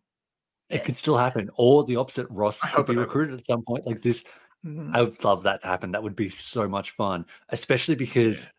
It 0.73 0.85
could 0.85 0.95
still 0.95 1.17
happen, 1.17 1.49
or 1.55 1.83
the 1.83 1.95
opposite. 1.97 2.27
Ross 2.29 2.59
could 2.59 2.87
be 2.87 2.95
recruited 2.95 3.39
at 3.39 3.45
some 3.45 3.63
point. 3.63 3.85
Like 3.85 4.01
this, 4.01 4.23
Mhm. 4.65 4.95
I 4.95 5.01
would 5.01 5.23
love 5.23 5.43
that 5.43 5.61
to 5.61 5.67
happen. 5.67 5.91
That 5.91 6.03
would 6.03 6.15
be 6.15 6.29
so 6.29 6.67
much 6.67 6.91
fun, 6.91 7.25
especially 7.49 7.95
because, 7.95 8.49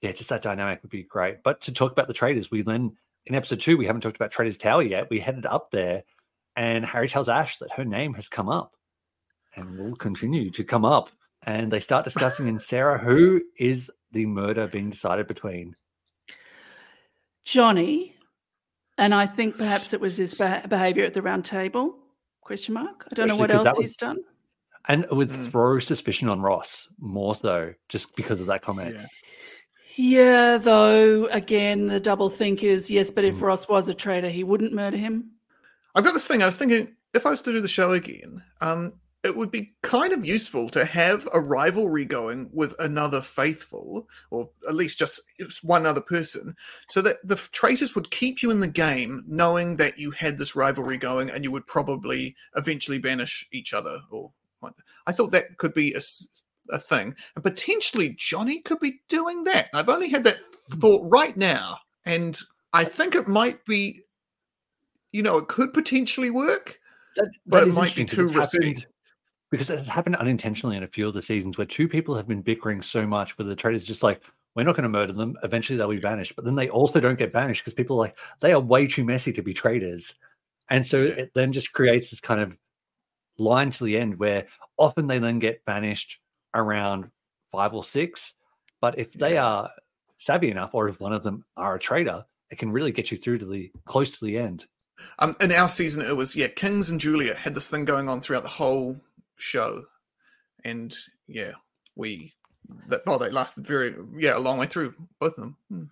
yeah, 0.00 0.12
just 0.12 0.30
that 0.30 0.42
dynamic 0.42 0.82
would 0.82 0.90
be 0.90 1.02
great. 1.02 1.42
But 1.42 1.60
to 1.62 1.72
talk 1.72 1.92
about 1.92 2.08
the 2.08 2.14
traitors, 2.14 2.50
we 2.50 2.62
then 2.62 2.96
in 3.26 3.34
episode 3.34 3.60
two, 3.60 3.76
we 3.76 3.86
haven't 3.86 4.02
talked 4.02 4.16
about 4.16 4.30
Traitors 4.30 4.56
Tower 4.56 4.82
yet. 4.82 5.10
We 5.10 5.18
headed 5.18 5.46
up 5.46 5.70
there, 5.72 6.04
and 6.54 6.86
Harry 6.86 7.08
tells 7.08 7.28
Ash 7.28 7.58
that 7.58 7.72
her 7.72 7.84
name 7.84 8.14
has 8.14 8.28
come 8.28 8.48
up, 8.48 8.76
and 9.56 9.78
will 9.78 9.96
continue 9.96 10.50
to 10.50 10.64
come 10.64 10.84
up. 10.84 11.10
And 11.42 11.70
they 11.70 11.80
start 11.80 12.04
discussing 12.04 12.48
in 12.48 12.58
Sarah 12.58 12.98
who 12.98 13.42
is 13.58 13.90
the 14.12 14.26
murder 14.26 14.66
being 14.66 14.90
decided 14.90 15.26
between. 15.26 15.76
Johnny, 17.44 18.15
and 18.98 19.14
I 19.14 19.26
think 19.26 19.56
perhaps 19.56 19.92
it 19.92 20.00
was 20.00 20.16
his 20.16 20.34
beh 20.34 20.68
behavior 20.68 21.04
at 21.04 21.14
the 21.14 21.22
round 21.22 21.44
table. 21.44 21.96
Question 22.40 22.74
mark. 22.74 23.06
I 23.10 23.14
don't 23.14 23.28
know 23.28 23.36
what 23.36 23.50
else 23.50 23.66
was- 23.66 23.78
he's 23.78 23.96
done. 23.96 24.18
And 24.88 25.04
it 25.04 25.12
would 25.12 25.30
Mm. 25.30 25.50
throw 25.50 25.78
suspicion 25.80 26.28
on 26.28 26.40
Ross 26.40 26.86
more 27.00 27.34
so 27.34 27.74
just 27.88 28.14
because 28.14 28.40
of 28.40 28.46
that 28.46 28.62
comment. 28.62 28.94
Yeah. 28.94 29.06
Yeah, 29.96 30.58
though, 30.58 31.24
again, 31.26 31.86
the 31.88 31.98
double 31.98 32.28
think 32.28 32.62
is 32.62 32.88
yes, 32.90 33.10
but 33.10 33.24
Mm. 33.24 33.28
if 33.30 33.42
Ross 33.42 33.66
was 33.68 33.88
a 33.88 33.94
traitor, 33.94 34.28
he 34.28 34.44
wouldn't 34.44 34.72
murder 34.72 34.96
him. 34.96 35.30
I've 35.94 36.04
got 36.04 36.12
this 36.12 36.26
thing. 36.28 36.42
I 36.42 36.46
was 36.46 36.56
thinking 36.56 36.94
if 37.14 37.24
I 37.26 37.30
was 37.30 37.42
to 37.42 37.52
do 37.52 37.60
the 37.60 37.66
show 37.68 37.92
again, 37.92 38.44
um, 38.60 38.92
it 39.26 39.36
would 39.36 39.50
be 39.50 39.74
kind 39.82 40.12
of 40.12 40.24
useful 40.24 40.68
to 40.70 40.84
have 40.84 41.28
a 41.34 41.40
rivalry 41.40 42.04
going 42.04 42.48
with 42.52 42.74
another 42.78 43.20
faithful, 43.20 44.08
or 44.30 44.50
at 44.68 44.74
least 44.74 44.98
just 44.98 45.20
one 45.62 45.84
other 45.84 46.00
person, 46.00 46.56
so 46.88 47.02
that 47.02 47.16
the 47.22 47.36
traitors 47.36 47.94
would 47.94 48.10
keep 48.10 48.42
you 48.42 48.50
in 48.50 48.60
the 48.60 48.68
game, 48.68 49.22
knowing 49.26 49.76
that 49.76 49.98
you 49.98 50.12
had 50.12 50.38
this 50.38 50.56
rivalry 50.56 50.96
going, 50.96 51.28
and 51.28 51.44
you 51.44 51.50
would 51.50 51.66
probably 51.66 52.34
eventually 52.54 52.98
banish 52.98 53.46
each 53.52 53.74
other. 53.74 54.00
Or 54.10 54.32
I 55.06 55.12
thought 55.12 55.32
that 55.32 55.58
could 55.58 55.74
be 55.74 55.94
a 56.70 56.78
thing, 56.78 57.14
and 57.34 57.44
potentially 57.44 58.16
Johnny 58.18 58.60
could 58.60 58.80
be 58.80 59.00
doing 59.08 59.44
that. 59.44 59.68
I've 59.74 59.88
only 59.88 60.08
had 60.08 60.24
that 60.24 60.38
thought 60.70 61.06
right 61.10 61.36
now, 61.36 61.78
and 62.04 62.38
I 62.72 62.84
think 62.84 63.14
it 63.14 63.28
might 63.28 63.64
be. 63.64 64.02
You 65.12 65.22
know, 65.22 65.38
it 65.38 65.48
could 65.48 65.72
potentially 65.72 66.30
work. 66.30 66.78
That, 67.14 67.30
But 67.46 67.60
that 67.60 67.68
it 67.68 67.74
might 67.74 67.94
be 67.94 68.04
too 68.04 68.28
risky. 68.28 68.66
happened- 68.66 68.86
Because 69.50 69.70
it's 69.70 69.88
happened 69.88 70.16
unintentionally 70.16 70.76
in 70.76 70.82
a 70.82 70.88
few 70.88 71.06
of 71.06 71.14
the 71.14 71.22
seasons 71.22 71.56
where 71.56 71.66
two 71.66 71.88
people 71.88 72.16
have 72.16 72.26
been 72.26 72.42
bickering 72.42 72.82
so 72.82 73.06
much 73.06 73.38
where 73.38 73.46
the 73.46 73.54
traitors 73.54 73.84
just 73.84 74.02
like, 74.02 74.22
we're 74.54 74.64
not 74.64 74.74
going 74.74 74.82
to 74.84 74.88
murder 74.88 75.12
them. 75.12 75.36
Eventually 75.42 75.76
they'll 75.76 75.88
be 75.88 75.98
banished. 75.98 76.34
But 76.34 76.44
then 76.44 76.56
they 76.56 76.68
also 76.68 76.98
don't 76.98 77.18
get 77.18 77.32
banished 77.32 77.62
because 77.62 77.74
people 77.74 77.96
are 77.96 78.06
like, 78.06 78.18
they 78.40 78.52
are 78.52 78.60
way 78.60 78.86
too 78.86 79.04
messy 79.04 79.32
to 79.34 79.42
be 79.42 79.54
traitors. 79.54 80.14
And 80.68 80.84
so 80.84 81.02
it 81.02 81.32
then 81.34 81.52
just 81.52 81.72
creates 81.72 82.10
this 82.10 82.20
kind 82.20 82.40
of 82.40 82.56
line 83.38 83.70
to 83.70 83.84
the 83.84 83.98
end 83.98 84.18
where 84.18 84.46
often 84.78 85.06
they 85.06 85.18
then 85.18 85.38
get 85.38 85.64
banished 85.64 86.18
around 86.54 87.10
five 87.52 87.74
or 87.74 87.84
six. 87.84 88.32
But 88.80 88.98
if 88.98 89.12
they 89.12 89.36
are 89.36 89.70
savvy 90.16 90.50
enough, 90.50 90.70
or 90.74 90.88
if 90.88 91.00
one 91.00 91.12
of 91.12 91.22
them 91.22 91.44
are 91.56 91.74
a 91.74 91.78
traitor, 91.78 92.24
it 92.50 92.58
can 92.58 92.72
really 92.72 92.92
get 92.92 93.10
you 93.10 93.16
through 93.16 93.38
to 93.38 93.46
the 93.46 93.70
close 93.84 94.18
to 94.18 94.24
the 94.24 94.38
end. 94.38 94.66
Um, 95.18 95.36
in 95.40 95.52
our 95.52 95.68
season, 95.68 96.04
it 96.04 96.16
was 96.16 96.34
yeah, 96.34 96.48
Kings 96.48 96.88
and 96.88 97.00
Julia 97.00 97.34
had 97.34 97.54
this 97.54 97.68
thing 97.68 97.84
going 97.84 98.08
on 98.08 98.20
throughout 98.20 98.42
the 98.42 98.48
whole 98.48 98.98
show, 99.36 99.84
and 100.64 100.94
yeah, 101.26 101.52
we 101.94 102.34
that 102.88 103.02
oh 103.06 103.18
they 103.18 103.30
lasted 103.30 103.66
very 103.66 103.94
yeah 104.18 104.36
a 104.36 104.40
long 104.40 104.58
way 104.58 104.66
through 104.66 104.94
both 105.20 105.34
of 105.38 105.40
them. 105.40 105.56
Hmm. 105.70 105.82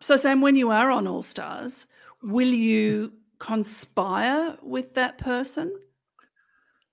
So, 0.00 0.16
Sam, 0.16 0.40
when 0.40 0.56
you 0.56 0.70
are 0.70 0.90
on 0.90 1.06
All 1.06 1.22
Stars, 1.22 1.86
will 2.22 2.48
you 2.48 3.12
conspire 3.38 4.56
with 4.62 4.94
that 4.94 5.18
person 5.18 5.72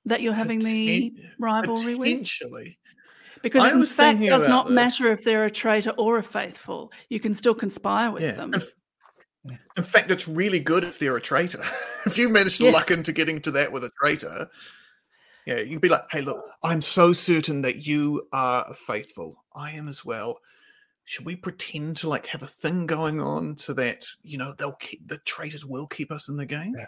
that 0.06 0.22
you're 0.22 0.34
having 0.34 0.60
the 0.60 1.12
Poten- 1.12 1.32
rivalry 1.40 1.96
with? 1.96 2.08
Potentially, 2.08 2.78
Because 3.42 3.64
I 3.64 3.70
it 3.70 3.74
in 3.74 3.80
was 3.80 3.94
fact 3.96 4.20
thinking 4.20 4.30
does 4.30 4.48
not 4.48 4.68
this. 4.68 4.76
matter 4.76 5.12
if 5.12 5.24
they're 5.24 5.46
a 5.46 5.50
traitor 5.52 5.92
or 5.98 6.18
a 6.20 6.24
faithful. 6.24 6.92
You 7.10 7.20
can 7.20 7.34
still 7.34 7.56
conspire 7.56 8.12
with 8.12 8.22
yeah. 8.22 8.32
them. 8.34 8.54
In, 8.54 9.60
in 9.78 9.84
fact, 9.84 10.12
it's 10.12 10.28
really 10.28 10.60
good 10.60 10.84
if 10.84 11.00
they're 11.00 11.16
a 11.18 11.22
traitor. 11.22 11.64
if 12.06 12.16
you 12.18 12.30
manage 12.30 12.58
to 12.60 12.66
Yes. 12.66 12.74
luck 12.76 12.92
into 12.92 13.12
getting 13.12 13.42
to 13.42 13.52
that 13.52 13.72
with 13.72 13.84
a 13.84 13.92
traitor, 14.00 14.50
yeah, 15.50 15.60
you'd 15.62 15.82
be 15.82 15.90
like, 15.90 16.04
"Hey, 16.12 16.22
look, 16.22 16.44
I'm 16.64 16.82
so 16.82 17.12
certain 17.14 17.62
that 17.64 17.88
you 17.88 18.28
are 18.32 18.72
faithful. 18.74 19.44
I 19.56 19.72
am 19.72 19.88
as 19.88 20.06
well." 20.06 20.40
Should 21.06 21.26
we 21.26 21.36
pretend 21.36 21.98
to 21.98 22.08
like 22.10 22.28
have 22.28 22.44
a 22.44 22.48
thing 22.48 22.86
going 22.86 23.20
on 23.20 23.58
so 23.58 23.74
that 23.74 24.06
you 24.22 24.38
know 24.38 24.54
they'll 24.58 24.74
keep 24.74 25.08
the 25.08 25.18
traitors 25.20 25.66
will 25.66 25.88
keep 25.88 26.12
us 26.12 26.30
in 26.30 26.38
the 26.38 26.46
game? 26.46 26.76
Yeah. 26.78 26.86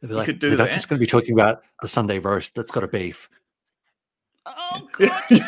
They'd 0.00 0.08
be 0.08 0.12
You 0.12 0.18
like, 0.18 0.26
could 0.26 0.38
do 0.38 0.50
"We're 0.50 0.56
that." 0.58 0.70
just 0.72 0.88
going 0.88 0.98
to 0.98 1.04
be 1.04 1.10
talking 1.10 1.32
about 1.32 1.62
the 1.80 1.88
Sunday 1.88 2.18
roast 2.20 2.54
that's 2.54 2.70
got 2.70 2.84
a 2.84 2.88
beef. 2.88 3.28
oh, 4.46 4.88
God. 4.92 5.22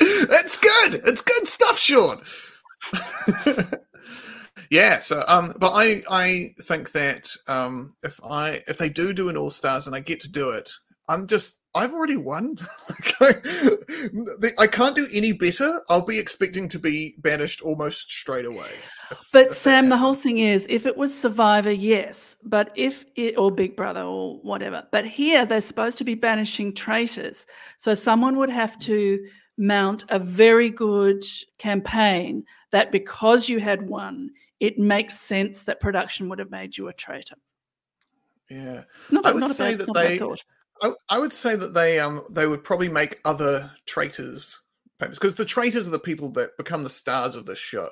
it's 0.00 0.56
good. 0.56 1.02
It's 1.06 1.20
good 1.20 1.46
stuff, 1.46 1.78
Shaun. 1.78 2.22
yeah. 4.74 4.98
So, 5.00 5.22
um, 5.28 5.54
but 5.58 5.72
I 5.74 6.02
I 6.10 6.54
think 6.62 6.92
that 6.92 7.30
um, 7.46 7.94
if 8.02 8.20
I 8.24 8.62
if 8.66 8.78
they 8.78 8.88
do 8.88 9.12
do 9.12 9.28
an 9.28 9.36
All 9.36 9.50
Stars 9.50 9.86
and 9.86 9.94
I 9.94 10.00
get 10.00 10.20
to 10.20 10.32
do 10.32 10.50
it, 10.50 10.70
I'm 11.08 11.26
just 11.26 11.60
I've 11.76 11.92
already 11.92 12.16
won. 12.16 12.56
I, 14.58 14.66
can't 14.68 14.94
do 14.94 15.08
any 15.12 15.32
better. 15.32 15.80
I'll 15.88 16.04
be 16.04 16.20
expecting 16.20 16.68
to 16.68 16.78
be 16.78 17.16
banished 17.18 17.62
almost 17.62 18.12
straight 18.12 18.44
away. 18.44 18.70
if- 19.10 19.28
But 19.32 19.46
if 19.46 19.52
Sam, 19.54 19.88
the 19.88 19.96
whole 19.96 20.14
thing 20.14 20.38
is, 20.38 20.66
if 20.70 20.86
it 20.86 20.96
was 20.96 21.16
Survivor, 21.16 21.72
yes, 21.72 22.36
but 22.44 22.70
if 22.76 23.04
it 23.16 23.36
or 23.36 23.50
Big 23.50 23.76
Brother 23.76 24.02
or 24.02 24.38
whatever, 24.42 24.86
but 24.92 25.04
here 25.04 25.44
they're 25.44 25.60
supposed 25.60 25.98
to 25.98 26.04
be 26.04 26.14
banishing 26.14 26.72
traitors, 26.74 27.44
so 27.76 27.92
someone 27.92 28.36
would 28.38 28.50
have 28.50 28.78
to 28.80 29.18
mount 29.58 30.04
a 30.08 30.18
very 30.18 30.70
good 30.70 31.24
campaign 31.58 32.44
that 32.70 32.92
because 32.92 33.48
you 33.48 33.58
had 33.60 33.88
won, 33.88 34.30
it 34.60 34.78
makes 34.78 35.18
sense 35.18 35.64
that 35.64 35.80
production 35.80 36.28
would 36.28 36.38
have 36.38 36.50
made 36.50 36.76
you 36.76 36.88
a 36.88 36.92
traitor. 36.92 37.36
yeah. 38.50 38.84
Not, 39.10 39.26
I 39.26 39.30
a- 39.30 39.34
would 39.34 39.40
not 39.40 39.50
say 39.50 39.70
bad, 39.70 39.78
that 39.80 39.86
not 39.88 39.96
a 39.96 40.18
bad 40.18 40.20
they- 40.20 40.36
I, 40.82 40.92
I 41.08 41.18
would 41.20 41.32
say 41.32 41.54
that 41.54 41.72
they 41.72 42.00
um 42.00 42.22
they 42.30 42.46
would 42.46 42.64
probably 42.64 42.88
make 42.88 43.20
other 43.24 43.70
traitors 43.86 44.60
famous 44.98 45.18
because 45.18 45.36
the 45.36 45.44
traitors 45.44 45.86
are 45.86 45.92
the 45.92 45.98
people 46.00 46.30
that 46.30 46.56
become 46.56 46.82
the 46.82 46.90
stars 46.90 47.36
of 47.36 47.46
the 47.46 47.54
show. 47.54 47.88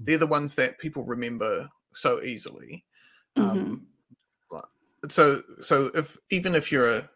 They're 0.00 0.16
the 0.18 0.26
ones 0.26 0.54
that 0.54 0.78
people 0.78 1.04
remember 1.04 1.68
so 1.94 2.22
easily. 2.22 2.84
Um, 3.36 3.86
like- 4.50 4.64
so 5.10 5.42
so 5.60 5.90
if 5.94 6.16
even 6.30 6.54
if 6.54 6.72
you're 6.72 6.88
a 6.88 7.08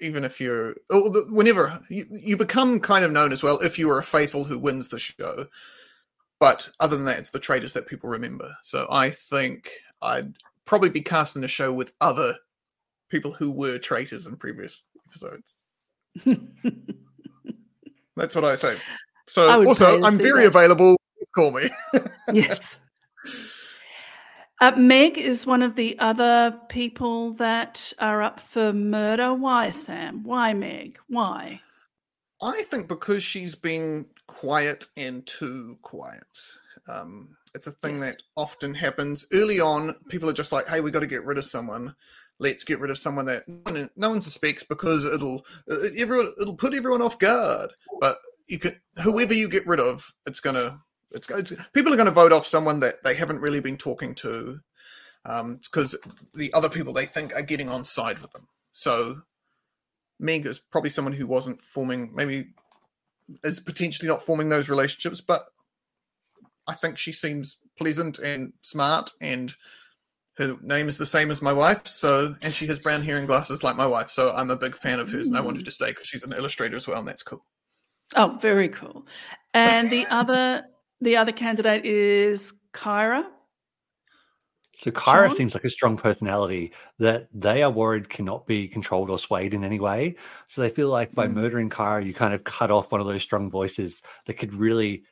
even 0.00 0.22
if 0.22 0.38
you're 0.38 0.76
oh, 0.90 1.24
whenever 1.30 1.80
you, 1.88 2.04
you 2.10 2.36
become 2.36 2.78
kind 2.80 3.04
of 3.06 3.12
known 3.12 3.32
as 3.32 3.42
well 3.42 3.58
if 3.60 3.78
you 3.78 3.90
are 3.90 3.98
a 3.98 4.04
faithful 4.04 4.44
who 4.44 4.58
wins 4.58 4.88
the 4.88 4.98
show. 4.98 5.46
But 6.38 6.68
other 6.80 6.96
than 6.96 7.06
that, 7.06 7.18
it's 7.18 7.30
the 7.30 7.38
traitors 7.38 7.72
that 7.72 7.86
people 7.86 8.10
remember. 8.10 8.54
So 8.62 8.86
I 8.90 9.10
think 9.10 9.70
I'd 10.02 10.34
probably 10.64 10.90
be 10.90 11.00
casting 11.00 11.44
a 11.44 11.48
show 11.48 11.72
with 11.72 11.92
other 12.00 12.36
people 13.08 13.32
who 13.32 13.50
were 13.50 13.78
traitors 13.78 14.26
in 14.26 14.36
previous 14.36 14.84
episodes. 15.08 15.56
That's 18.16 18.34
what 18.34 18.44
I 18.44 18.56
say. 18.56 18.76
So 19.26 19.48
I 19.48 19.64
also, 19.64 20.02
I'm 20.02 20.18
very 20.18 20.42
that. 20.42 20.48
available. 20.48 20.96
Call 21.34 21.50
me. 21.52 21.68
yes. 22.32 22.78
Uh, 24.60 24.72
Meg 24.76 25.18
is 25.18 25.46
one 25.46 25.62
of 25.62 25.74
the 25.74 25.98
other 25.98 26.58
people 26.68 27.32
that 27.34 27.92
are 27.98 28.22
up 28.22 28.40
for 28.40 28.72
murder. 28.72 29.34
Why, 29.34 29.70
Sam? 29.70 30.22
Why, 30.22 30.54
Meg? 30.54 30.98
Why? 31.08 31.60
I 32.42 32.62
think 32.62 32.88
because 32.88 33.22
she's 33.22 33.54
been 33.54 34.06
quiet 34.26 34.86
and 34.96 35.26
too 35.26 35.78
quiet. 35.82 36.24
Um, 36.88 37.36
it's 37.54 37.66
a 37.66 37.72
thing 37.72 38.00
that 38.00 38.22
often 38.36 38.74
happens 38.74 39.26
early 39.32 39.60
on. 39.60 39.94
People 40.08 40.28
are 40.28 40.34
just 40.34 40.52
like, 40.52 40.66
"Hey, 40.68 40.80
we 40.80 40.90
got 40.90 41.00
to 41.00 41.06
get 41.06 41.24
rid 41.24 41.38
of 41.38 41.44
someone. 41.44 41.94
Let's 42.38 42.64
get 42.64 42.80
rid 42.80 42.90
of 42.90 42.98
someone 42.98 43.26
that 43.26 43.48
no 43.48 43.72
one, 43.72 43.90
no 43.96 44.10
one 44.10 44.20
suspects 44.20 44.62
because 44.62 45.04
it'll 45.04 45.44
uh, 45.70 45.76
everyone 45.96 46.32
it'll 46.40 46.54
put 46.54 46.74
everyone 46.74 47.02
off 47.02 47.18
guard." 47.18 47.70
But 48.00 48.18
you 48.46 48.58
can 48.58 48.80
whoever 49.02 49.34
you 49.34 49.48
get 49.48 49.66
rid 49.66 49.80
of, 49.80 50.12
it's 50.26 50.40
gonna 50.40 50.80
it's, 51.10 51.30
it's 51.30 51.54
people 51.72 51.92
are 51.92 51.96
going 51.96 52.06
to 52.06 52.12
vote 52.12 52.32
off 52.32 52.46
someone 52.46 52.80
that 52.80 53.02
they 53.02 53.14
haven't 53.14 53.40
really 53.40 53.60
been 53.60 53.76
talking 53.76 54.14
to 54.16 54.60
because 55.24 55.94
um, 56.04 56.12
the 56.34 56.52
other 56.52 56.68
people 56.68 56.92
they 56.92 57.06
think 57.06 57.34
are 57.34 57.42
getting 57.42 57.68
on 57.68 57.84
side 57.84 58.18
with 58.20 58.32
them. 58.32 58.46
So 58.72 59.22
Meg 60.20 60.46
is 60.46 60.58
probably 60.58 60.90
someone 60.90 61.14
who 61.14 61.26
wasn't 61.26 61.60
forming, 61.60 62.14
maybe 62.14 62.46
is 63.42 63.60
potentially 63.60 64.08
not 64.08 64.22
forming 64.22 64.48
those 64.48 64.68
relationships, 64.68 65.20
but 65.20 65.44
I 66.66 66.74
think 66.74 66.98
she 66.98 67.12
seems 67.12 67.58
pleasant 67.78 68.18
and 68.18 68.52
smart, 68.62 69.10
and 69.20 69.54
her 70.38 70.56
name 70.62 70.88
is 70.88 70.98
the 70.98 71.06
same 71.06 71.30
as 71.30 71.40
my 71.40 71.52
wife. 71.52 71.86
So, 71.86 72.34
and 72.42 72.54
she 72.54 72.66
has 72.66 72.78
brown 72.78 73.02
hair 73.02 73.16
and 73.16 73.26
glasses 73.26 73.62
like 73.62 73.76
my 73.76 73.86
wife. 73.86 74.10
So, 74.10 74.32
I'm 74.34 74.50
a 74.50 74.56
big 74.56 74.74
fan 74.74 75.00
of 75.00 75.10
hers, 75.10 75.28
and 75.28 75.36
I 75.36 75.40
wanted 75.40 75.64
to 75.64 75.70
stay 75.70 75.90
because 75.90 76.06
she's 76.06 76.24
an 76.24 76.32
illustrator 76.32 76.76
as 76.76 76.86
well, 76.86 76.98
and 76.98 77.08
that's 77.08 77.22
cool. 77.22 77.44
Oh, 78.14 78.38
very 78.40 78.68
cool. 78.68 79.06
And 79.54 79.90
the 79.90 80.06
other, 80.06 80.64
the 81.00 81.16
other 81.16 81.32
candidate 81.32 81.84
is 81.84 82.52
Kyra. 82.72 83.24
So 84.78 84.90
Kyra 84.90 85.28
Shaun? 85.28 85.36
seems 85.36 85.54
like 85.54 85.64
a 85.64 85.70
strong 85.70 85.96
personality 85.96 86.72
that 86.98 87.28
they 87.32 87.62
are 87.62 87.70
worried 87.70 88.10
cannot 88.10 88.46
be 88.46 88.68
controlled 88.68 89.08
or 89.08 89.18
swayed 89.18 89.54
in 89.54 89.64
any 89.64 89.80
way. 89.80 90.16
So 90.48 90.60
they 90.60 90.68
feel 90.68 90.90
like 90.90 91.14
by 91.14 91.26
Mm. 91.26 91.32
murdering 91.34 91.70
Kyra, 91.70 92.04
you 92.04 92.12
kind 92.12 92.34
of 92.34 92.44
cut 92.44 92.70
off 92.70 92.92
one 92.92 93.00
of 93.00 93.06
those 93.06 93.22
strong 93.22 93.50
voices 93.50 94.02
that 94.26 94.34
could 94.34 94.52
really 94.52 95.04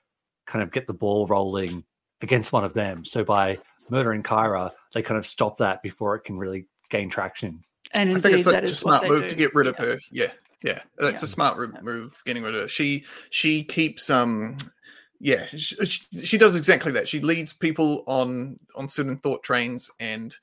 kind 0.47 0.63
of 0.63 0.71
get 0.71 0.87
the 0.87 0.93
ball 0.93 1.27
rolling 1.27 1.83
against 2.21 2.53
one 2.53 2.63
of 2.65 2.75
them. 2.75 3.07
So 3.07 3.25
by 3.25 3.59
murdering 3.89 4.23
Kyra, 4.23 4.71
they 4.93 5.01
kind 5.03 5.17
of 5.19 5.27
stop 5.27 5.57
that 5.59 5.83
before 5.83 6.15
it 6.17 6.25
can 6.25 6.37
really 6.37 6.67
gain 6.91 7.09
traction. 7.09 7.65
And 7.93 8.11
I 8.17 8.21
think 8.21 8.37
it's 8.37 8.45
that 8.45 8.65
a 8.65 8.69
smart 8.69 9.09
move 9.09 9.23
do. 9.23 9.29
to 9.31 9.35
get 9.35 9.55
rid 9.55 9.67
of 9.67 9.77
Yeah. 9.79 9.85
her. 9.87 9.99
Yeah, 10.11 10.33
yeah, 10.63 10.83
it's 10.99 11.23
Yeah. 11.23 11.25
a 11.25 11.27
smart 11.27 11.57
ro- 11.57 11.73
move 11.83 12.15
getting 12.27 12.43
rid 12.43 12.55
of 12.55 12.63
her. 12.63 12.69
She 12.69 13.05
she 13.31 13.63
keeps 13.65 14.11
um 14.11 14.57
yeah 15.21 15.47
she, 15.47 15.77
she, 15.87 16.25
she 16.25 16.39
does 16.39 16.57
exactly 16.57 16.93
that. 16.93 17.09
She 17.09 17.21
leads 17.21 17.53
people 17.53 18.03
on 18.07 18.59
on 18.77 18.89
certain 18.89 19.17
thought 19.19 19.43
trains 19.43 19.91
and 20.01 20.35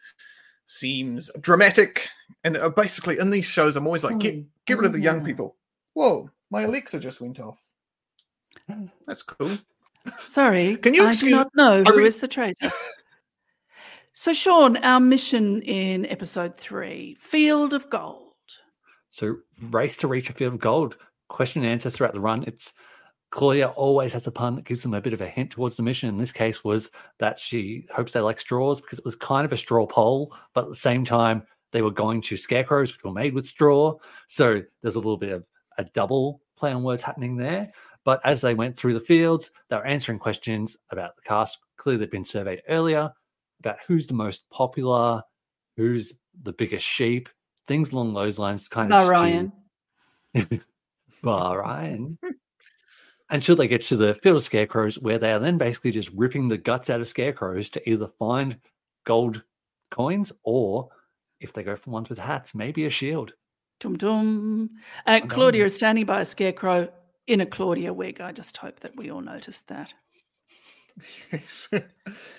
seems 0.71 1.29
dramatic. 1.41 2.07
And 2.43 2.57
uh, 2.57 2.69
basically, 2.69 3.19
in 3.19 3.29
these 3.29 3.45
shows, 3.45 3.75
I'm 3.75 3.85
always 3.85 4.03
like, 4.03 4.17
get 4.19 4.43
get 4.65 4.77
rid 4.77 4.87
of 4.87 4.93
the 4.93 5.01
young 5.01 5.23
people. 5.23 5.57
Whoa, 5.93 6.29
my 6.49 6.61
Alexa 6.61 6.99
just 6.99 7.21
went 7.21 7.39
off. 7.39 7.61
That's 9.07 9.23
cool. 9.23 9.57
Sorry, 10.27 10.77
Can 10.77 10.93
you 10.93 11.07
I 11.07 11.13
do 11.13 11.29
not 11.29 11.49
know 11.55 11.83
I 11.85 11.91
who 11.91 11.97
re- 11.97 12.05
is 12.05 12.17
the 12.17 12.27
traitor. 12.27 12.69
so, 14.13 14.33
Shaun, 14.33 14.77
our 14.77 14.99
mission 14.99 15.61
in 15.61 16.05
episode 16.07 16.55
three: 16.55 17.15
Field 17.19 17.73
of 17.73 17.89
Gold. 17.89 18.29
So 19.11 19.35
race 19.69 19.97
to 19.97 20.07
reach 20.07 20.29
a 20.29 20.33
field 20.33 20.53
of 20.53 20.59
gold. 20.59 20.95
Question 21.27 21.63
and 21.63 21.71
answers 21.71 21.95
throughout 21.95 22.13
the 22.13 22.19
run. 22.21 22.43
It's 22.47 22.73
Claudia 23.31 23.69
always 23.69 24.13
has 24.13 24.27
a 24.27 24.31
pun 24.31 24.55
that 24.55 24.65
gives 24.65 24.81
them 24.81 24.93
a 24.93 25.01
bit 25.01 25.13
of 25.13 25.21
a 25.21 25.27
hint 25.27 25.51
towards 25.51 25.75
the 25.75 25.83
mission. 25.83 26.09
In 26.09 26.17
this 26.17 26.33
case, 26.33 26.63
was 26.63 26.91
that 27.19 27.39
she 27.39 27.87
hopes 27.93 28.11
they 28.11 28.19
like 28.19 28.39
straws 28.39 28.81
because 28.81 28.99
it 28.99 29.05
was 29.05 29.15
kind 29.15 29.45
of 29.45 29.53
a 29.53 29.57
straw 29.57 29.87
poll, 29.87 30.35
but 30.53 30.63
at 30.63 30.69
the 30.69 30.75
same 30.75 31.05
time 31.05 31.43
they 31.71 31.81
were 31.81 31.91
going 31.91 32.21
to 32.21 32.35
scarecrows 32.35 32.91
which 32.91 33.03
were 33.03 33.13
made 33.13 33.33
with 33.33 33.47
straw. 33.47 33.95
So 34.27 34.61
there's 34.81 34.95
a 34.95 34.99
little 34.99 35.17
bit 35.17 35.31
of 35.31 35.45
a 35.77 35.85
double 35.85 36.41
play 36.57 36.73
on 36.73 36.83
words 36.83 37.01
happening 37.01 37.37
there. 37.37 37.71
But 38.03 38.19
as 38.25 38.41
they 38.41 38.53
went 38.53 38.75
through 38.75 38.95
the 38.95 38.99
fields, 38.99 39.51
they 39.69 39.75
were 39.77 39.85
answering 39.85 40.19
questions 40.19 40.75
about 40.89 41.15
the 41.15 41.21
cast. 41.21 41.59
Clearly, 41.77 41.99
they'd 41.99 42.11
been 42.11 42.25
surveyed 42.25 42.63
earlier 42.67 43.11
about 43.59 43.77
who's 43.87 44.07
the 44.07 44.13
most 44.13 44.49
popular, 44.49 45.21
who's 45.77 46.13
the 46.43 46.53
biggest 46.53 46.85
sheep, 46.85 47.29
things 47.67 47.91
along 47.91 48.13
those 48.13 48.39
lines. 48.39 48.67
Kind 48.67 48.91
of 48.91 48.99
Bar 48.99 49.01
just 49.01 49.11
Ryan. 49.11 49.51
Bar 51.23 51.59
Ryan. 51.59 52.17
Until 53.31 53.55
they 53.55 53.67
get 53.67 53.81
to 53.83 53.95
the 53.97 54.13
field 54.13 54.37
of 54.37 54.43
scarecrows, 54.43 54.99
where 54.99 55.17
they 55.17 55.31
are 55.31 55.39
then 55.39 55.57
basically 55.57 55.91
just 55.91 56.11
ripping 56.13 56.49
the 56.49 56.57
guts 56.57 56.89
out 56.89 57.01
of 57.01 57.07
scarecrows 57.07 57.69
to 57.71 57.89
either 57.89 58.07
find 58.19 58.59
gold 59.05 59.41
coins 59.89 60.31
or, 60.43 60.89
if 61.39 61.53
they 61.53 61.63
go 61.63 61.75
for 61.75 61.91
ones 61.91 62.09
with 62.09 62.19
hats, 62.19 62.53
maybe 62.53 62.85
a 62.85 62.89
shield. 62.89 63.33
Dum 63.79 63.97
dum. 63.97 64.69
Uh, 65.07 65.21
Claudia 65.27 65.65
is 65.65 65.75
standing 65.75 66.05
by 66.05 66.21
a 66.21 66.25
scarecrow 66.25 66.89
in 67.25 67.41
a 67.41 67.45
Claudia 67.45 67.93
wig. 67.93 68.21
I 68.21 68.31
just 68.31 68.57
hope 68.57 68.81
that 68.81 68.95
we 68.95 69.09
all 69.09 69.21
noticed 69.21 69.67
that. 69.69 69.93
Yes. 71.31 71.69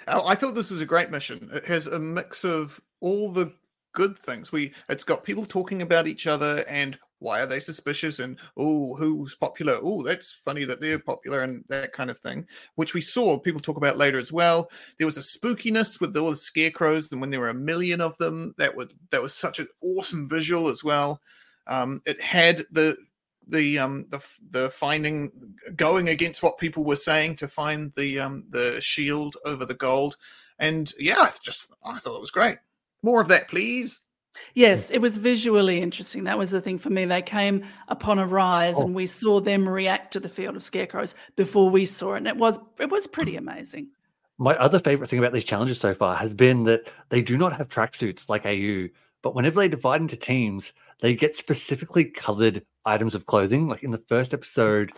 Oh, 0.08 0.26
I 0.26 0.34
thought 0.34 0.54
this 0.54 0.70
was 0.70 0.80
a 0.80 0.86
great 0.86 1.10
mission. 1.10 1.48
It 1.52 1.64
has 1.66 1.86
a 1.86 1.98
mix 1.98 2.44
of 2.44 2.80
all 3.00 3.30
the 3.30 3.52
good 3.92 4.18
things. 4.18 4.50
We 4.50 4.74
it's 4.88 5.04
got 5.04 5.24
people 5.24 5.46
talking 5.46 5.80
about 5.80 6.08
each 6.08 6.26
other 6.26 6.64
and 6.68 6.98
why 7.22 7.40
are 7.40 7.46
they 7.46 7.60
suspicious 7.60 8.18
and 8.18 8.38
oh 8.56 8.94
who's 8.96 9.34
popular? 9.34 9.78
Oh, 9.80 10.02
that's 10.02 10.32
funny 10.32 10.64
that 10.64 10.80
they're 10.80 10.98
popular 10.98 11.42
and 11.42 11.64
that 11.68 11.92
kind 11.92 12.10
of 12.10 12.18
thing, 12.18 12.46
which 12.74 12.94
we 12.94 13.00
saw 13.00 13.38
people 13.38 13.60
talk 13.60 13.76
about 13.76 13.96
later 13.96 14.18
as 14.18 14.32
well. 14.32 14.70
There 14.98 15.06
was 15.06 15.16
a 15.16 15.20
spookiness 15.20 16.00
with 16.00 16.16
all 16.16 16.30
the 16.30 16.36
scarecrows, 16.36 17.10
and 17.12 17.20
when 17.20 17.30
there 17.30 17.40
were 17.40 17.48
a 17.48 17.54
million 17.54 18.00
of 18.00 18.18
them, 18.18 18.54
that 18.58 18.76
would 18.76 18.92
that 19.10 19.22
was 19.22 19.34
such 19.34 19.58
an 19.60 19.68
awesome 19.80 20.28
visual 20.28 20.68
as 20.68 20.82
well. 20.82 21.20
Um, 21.68 22.02
it 22.04 22.20
had 22.20 22.66
the 22.70 22.96
the 23.46 23.78
um 23.78 24.06
the 24.10 24.24
the 24.50 24.70
finding 24.70 25.54
going 25.76 26.08
against 26.08 26.42
what 26.42 26.58
people 26.58 26.84
were 26.84 26.96
saying 26.96 27.36
to 27.36 27.48
find 27.48 27.92
the 27.96 28.20
um 28.20 28.44
the 28.50 28.80
shield 28.80 29.36
over 29.44 29.64
the 29.64 29.74
gold 29.74 30.16
and 30.58 30.92
yeah 30.98 31.26
it's 31.26 31.40
just 31.40 31.72
i 31.84 31.98
thought 31.98 32.16
it 32.16 32.20
was 32.20 32.30
great 32.30 32.58
more 33.02 33.20
of 33.20 33.28
that 33.28 33.48
please 33.48 34.01
Yes, 34.54 34.90
it 34.90 34.98
was 34.98 35.16
visually 35.16 35.80
interesting. 35.82 36.24
That 36.24 36.38
was 36.38 36.50
the 36.50 36.60
thing 36.60 36.78
for 36.78 36.90
me. 36.90 37.04
They 37.04 37.22
came 37.22 37.64
upon 37.88 38.18
a 38.18 38.26
rise, 38.26 38.76
Oh. 38.78 38.84
and 38.84 38.94
we 38.94 39.06
saw 39.06 39.40
them 39.40 39.68
react 39.68 40.12
to 40.14 40.20
the 40.20 40.28
field 40.28 40.56
of 40.56 40.62
scarecrows 40.62 41.14
before 41.36 41.68
we 41.70 41.86
saw 41.86 42.14
it, 42.14 42.18
and 42.18 42.28
it 42.28 42.36
was 42.36 42.58
it 42.78 42.90
was 42.90 43.06
pretty 43.06 43.36
amazing. 43.36 43.88
My 44.38 44.56
other 44.56 44.78
favorite 44.78 45.08
thing 45.08 45.18
about 45.18 45.32
these 45.32 45.44
challenges 45.44 45.78
so 45.78 45.94
far 45.94 46.16
has 46.16 46.32
been 46.32 46.64
that 46.64 46.88
they 47.10 47.22
do 47.22 47.36
not 47.36 47.52
have 47.52 47.68
tracksuits 47.68 48.28
like 48.28 48.46
AU, 48.46 48.88
but 49.22 49.34
whenever 49.34 49.60
they 49.60 49.68
divide 49.68 50.00
into 50.00 50.16
teams, 50.16 50.72
they 51.00 51.14
get 51.14 51.36
specifically 51.36 52.04
colored 52.04 52.64
items 52.84 53.14
of 53.14 53.26
clothing. 53.26 53.68
Like 53.68 53.82
in 53.82 53.90
the 53.90 54.02
first 54.08 54.32
episode, 54.34 54.92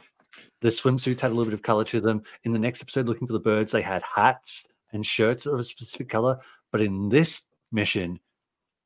the 0.60 0.68
swimsuits 0.70 1.20
had 1.20 1.30
a 1.30 1.34
little 1.34 1.50
bit 1.50 1.54
of 1.54 1.62
color 1.62 1.84
to 1.84 2.00
them. 2.00 2.22
In 2.44 2.52
the 2.52 2.58
next 2.58 2.80
episode, 2.80 3.06
looking 3.06 3.26
for 3.26 3.32
the 3.34 3.40
birds, 3.40 3.72
they 3.72 3.82
had 3.82 4.02
hats 4.02 4.64
and 4.92 5.04
shirts 5.04 5.44
of 5.44 5.58
a 5.58 5.64
specific 5.64 6.08
color. 6.08 6.38
But 6.70 6.80
in 6.80 7.08
this 7.08 7.42
mission, 7.72 8.20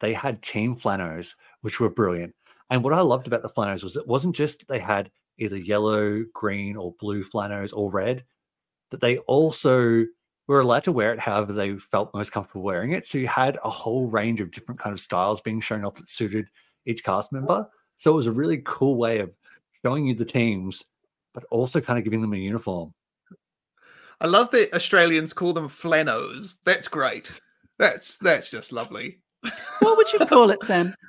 they 0.00 0.12
had 0.12 0.42
team 0.42 0.74
flanos, 0.76 1.34
which 1.62 1.80
were 1.80 1.90
brilliant. 1.90 2.34
And 2.70 2.84
what 2.84 2.92
I 2.92 3.00
loved 3.00 3.26
about 3.26 3.42
the 3.42 3.48
flanos 3.48 3.82
was 3.82 3.96
it 3.96 4.06
wasn't 4.06 4.36
just 4.36 4.66
they 4.68 4.78
had 4.78 5.10
either 5.38 5.56
yellow, 5.56 6.24
green, 6.34 6.76
or 6.76 6.94
blue 6.98 7.24
flanos 7.24 7.72
or 7.74 7.90
red, 7.90 8.24
that 8.90 9.00
they 9.00 9.18
also 9.18 10.04
were 10.46 10.60
allowed 10.60 10.84
to 10.84 10.92
wear 10.92 11.12
it 11.12 11.20
however 11.20 11.52
they 11.52 11.76
felt 11.76 12.14
most 12.14 12.32
comfortable 12.32 12.62
wearing 12.62 12.92
it. 12.92 13.06
So 13.06 13.18
you 13.18 13.28
had 13.28 13.58
a 13.62 13.70
whole 13.70 14.06
range 14.08 14.40
of 14.40 14.50
different 14.50 14.80
kind 14.80 14.92
of 14.92 15.00
styles 15.00 15.40
being 15.40 15.60
shown 15.60 15.84
off 15.84 15.96
that 15.96 16.08
suited 16.08 16.48
each 16.86 17.04
cast 17.04 17.32
member. 17.32 17.68
So 17.98 18.12
it 18.12 18.16
was 18.16 18.26
a 18.26 18.32
really 18.32 18.62
cool 18.64 18.96
way 18.96 19.20
of 19.20 19.30
showing 19.84 20.06
you 20.06 20.14
the 20.14 20.24
teams, 20.24 20.84
but 21.34 21.44
also 21.50 21.80
kind 21.80 21.98
of 21.98 22.04
giving 22.04 22.20
them 22.20 22.32
a 22.32 22.36
uniform. 22.36 22.92
i 24.20 24.26
love 24.26 24.50
that 24.50 24.74
australians 24.74 25.32
call 25.32 25.52
them 25.52 25.68
flanos 25.68 26.58
that's 26.64 26.88
great 26.88 27.40
that's 27.78 28.16
that's 28.16 28.50
just 28.50 28.72
lovely 28.72 29.20
would 29.98 30.12
you 30.12 30.18
call 30.26 30.50
it, 30.50 30.62
Sam? 30.62 30.94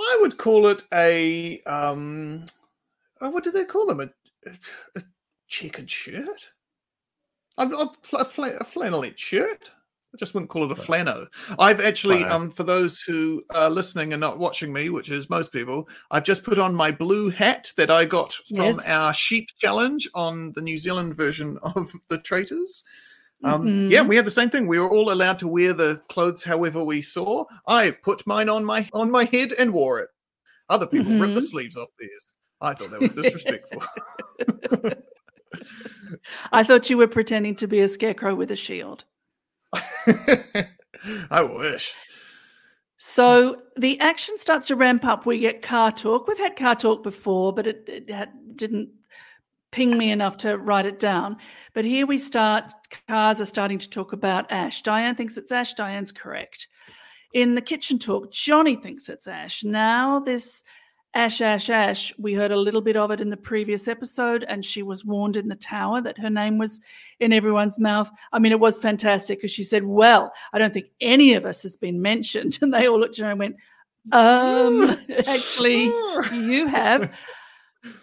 i 0.00 0.18
would 0.20 0.36
call 0.38 0.68
it 0.68 0.84
a 0.94 1.60
um 1.62 2.44
oh, 3.20 3.30
what 3.30 3.42
do 3.42 3.50
they 3.50 3.64
call 3.64 3.84
them 3.86 4.00
a, 4.00 4.08
a, 4.46 4.50
a 4.96 5.02
checkered 5.48 5.90
shirt 5.90 6.50
I'm, 7.56 7.74
I'm 7.74 7.88
a, 7.88 8.24
fla- 8.24 8.56
a 8.60 8.64
flannelette 8.64 9.18
shirt 9.18 9.72
I 10.14 10.16
just 10.16 10.32
wouldn't 10.32 10.48
call 10.50 10.64
it 10.64 10.72
a 10.72 10.80
flano. 10.80 11.26
I've 11.58 11.82
actually, 11.82 12.20
Flano. 12.24 12.30
um, 12.30 12.50
for 12.50 12.62
those 12.62 13.02
who 13.02 13.42
are 13.54 13.68
listening 13.68 14.14
and 14.14 14.20
not 14.20 14.38
watching 14.38 14.72
me, 14.72 14.88
which 14.88 15.10
is 15.10 15.28
most 15.28 15.52
people, 15.52 15.86
I've 16.10 16.24
just 16.24 16.44
put 16.44 16.58
on 16.58 16.74
my 16.74 16.90
blue 16.90 17.28
hat 17.28 17.70
that 17.76 17.90
I 17.90 18.06
got 18.06 18.32
from 18.32 18.56
Yes. 18.56 18.88
our 18.88 19.12
sheep 19.12 19.50
challenge 19.58 20.08
on 20.14 20.52
the 20.52 20.62
New 20.62 20.78
Zealand 20.78 21.14
version 21.14 21.58
of 21.62 21.92
the 22.08 22.16
Traitors. 22.18 22.84
Um, 23.44 23.64
Mhm. 23.66 23.90
Yeah, 23.90 24.02
we 24.02 24.16
had 24.16 24.24
the 24.26 24.30
same 24.32 24.50
thing. 24.50 24.66
We 24.66 24.78
were 24.80 24.90
all 24.90 25.12
allowed 25.12 25.38
to 25.40 25.48
wear 25.48 25.72
the 25.72 26.02
clothes 26.08 26.42
however 26.42 26.82
we 26.82 27.02
saw. 27.02 27.44
I 27.66 27.92
put 27.92 28.26
mine 28.26 28.48
on 28.48 28.64
my 28.64 28.88
on 28.92 29.10
my 29.10 29.24
head 29.24 29.52
and 29.58 29.72
wore 29.72 30.00
it. 30.00 30.08
Other 30.68 30.86
people 30.86 31.12
ripped 31.18 31.34
the 31.34 31.40
Mhm. 31.40 31.48
sleeves 31.50 31.76
off 31.76 31.88
theirs. 31.98 32.34
I 32.60 32.74
thought 32.74 32.90
that 32.90 33.00
was 33.00 33.12
disrespectful. 33.12 33.82
I 36.52 36.64
thought 36.64 36.90
you 36.90 36.96
were 36.98 37.06
pretending 37.08 37.54
to 37.56 37.66
be 37.68 37.80
a 37.80 37.88
scarecrow 37.88 38.34
with 38.34 38.50
a 38.50 38.56
shield. 38.56 39.04
I 41.30 41.42
wish. 41.42 41.94
So 42.98 43.62
the 43.76 44.00
action 44.00 44.36
starts 44.38 44.66
to 44.68 44.76
ramp 44.76 45.04
up. 45.04 45.24
We 45.26 45.38
get 45.38 45.62
car 45.62 45.92
talk. 45.92 46.26
We've 46.26 46.38
had 46.38 46.56
car 46.56 46.74
talk 46.74 47.02
before, 47.04 47.52
but 47.52 47.66
it, 47.66 47.84
it 47.86 48.56
didn't 48.56 48.88
ping 49.70 49.96
me 49.96 50.10
enough 50.10 50.36
to 50.38 50.58
write 50.58 50.86
it 50.86 50.98
down. 50.98 51.36
But 51.74 51.84
here 51.84 52.06
we 52.06 52.18
start, 52.18 52.64
cars 53.08 53.40
are 53.40 53.46
starting 53.46 53.78
to 53.78 53.90
talk 53.90 54.12
about 54.12 54.50
Ash. 54.50 54.82
Diane 54.82 55.14
thinks 55.14 55.36
it's 55.36 55.52
Ash. 55.52 55.74
Diane's 55.74 56.12
correct. 56.12 56.68
In 57.34 57.54
the 57.54 57.60
kitchen 57.60 57.98
talk, 57.98 58.32
Johnny 58.32 58.76
thinks 58.76 59.08
it's 59.08 59.26
Ash. 59.26 59.62
Now, 59.62 60.20
this 60.20 60.64
Ash, 61.14 61.40
Ash, 61.40 61.70
Ash, 61.70 62.12
we 62.18 62.34
heard 62.34 62.50
a 62.50 62.56
little 62.56 62.80
bit 62.80 62.96
of 62.96 63.10
it 63.10 63.20
in 63.20 63.30
the 63.30 63.36
previous 63.36 63.88
episode, 63.88 64.44
and 64.44 64.64
she 64.64 64.82
was 64.82 65.04
warned 65.04 65.36
in 65.36 65.48
the 65.48 65.56
tower 65.56 66.00
that 66.02 66.18
her 66.18 66.30
name 66.30 66.58
was 66.58 66.80
in 67.18 67.32
everyone's 67.32 67.80
mouth. 67.80 68.10
I 68.32 68.38
mean, 68.38 68.52
it 68.52 68.60
was 68.60 68.78
fantastic 68.78 69.38
because 69.38 69.50
she 69.50 69.64
said, 69.64 69.84
Well, 69.84 70.32
I 70.52 70.58
don't 70.58 70.72
think 70.72 70.86
any 71.00 71.34
of 71.34 71.46
us 71.46 71.62
has 71.62 71.76
been 71.76 72.00
mentioned. 72.00 72.58
And 72.62 72.74
they 72.74 72.86
all 72.86 73.00
looked 73.00 73.18
at 73.18 73.24
her 73.24 73.30
and 73.30 73.38
went, 73.38 73.56
Um, 74.12 74.96
actually, 75.26 75.84
you 76.32 76.66
have. 76.66 77.12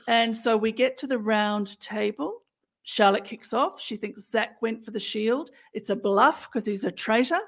And 0.08 0.36
so 0.36 0.58
we 0.58 0.72
get 0.72 0.98
to 0.98 1.08
the 1.08 1.18
round 1.18 1.80
table. 1.80 2.42
Charlotte 2.84 3.26
kicks 3.26 3.54
off. 3.54 3.82
She 3.82 3.98
thinks 3.98 4.30
Zach 4.30 4.62
went 4.62 4.84
for 4.84 4.92
the 4.92 5.00
shield. 5.00 5.52
It's 5.74 5.90
a 5.90 5.96
bluff 5.96 6.48
because 6.48 6.66
he's 6.66 6.84
a 6.84 6.92
traitor. 6.92 7.40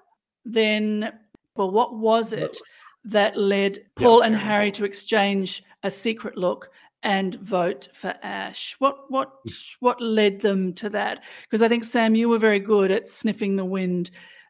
Then, 0.45 1.13
well, 1.55 1.71
what 1.71 1.95
was 1.95 2.33
it 2.33 2.57
that 3.05 3.37
led 3.37 3.79
Paul 3.95 4.21
and 4.21 4.35
Harry 4.35 4.71
to 4.71 4.85
exchange 4.85 5.63
a 5.83 5.91
secret 5.91 6.37
look 6.37 6.71
and 7.03 7.35
vote 7.35 7.89
for 7.93 8.15
Ash? 8.23 8.75
What 8.79 9.11
what 9.11 9.33
what 9.79 10.01
led 10.01 10.41
them 10.41 10.73
to 10.73 10.89
that? 10.89 11.23
Because 11.43 11.61
I 11.61 11.67
think 11.67 11.85
Sam, 11.85 12.15
you 12.15 12.29
were 12.29 12.39
very 12.39 12.59
good 12.59 12.89
at 12.89 13.07
sniffing 13.07 13.55
the 13.55 13.65
wind 13.65 14.09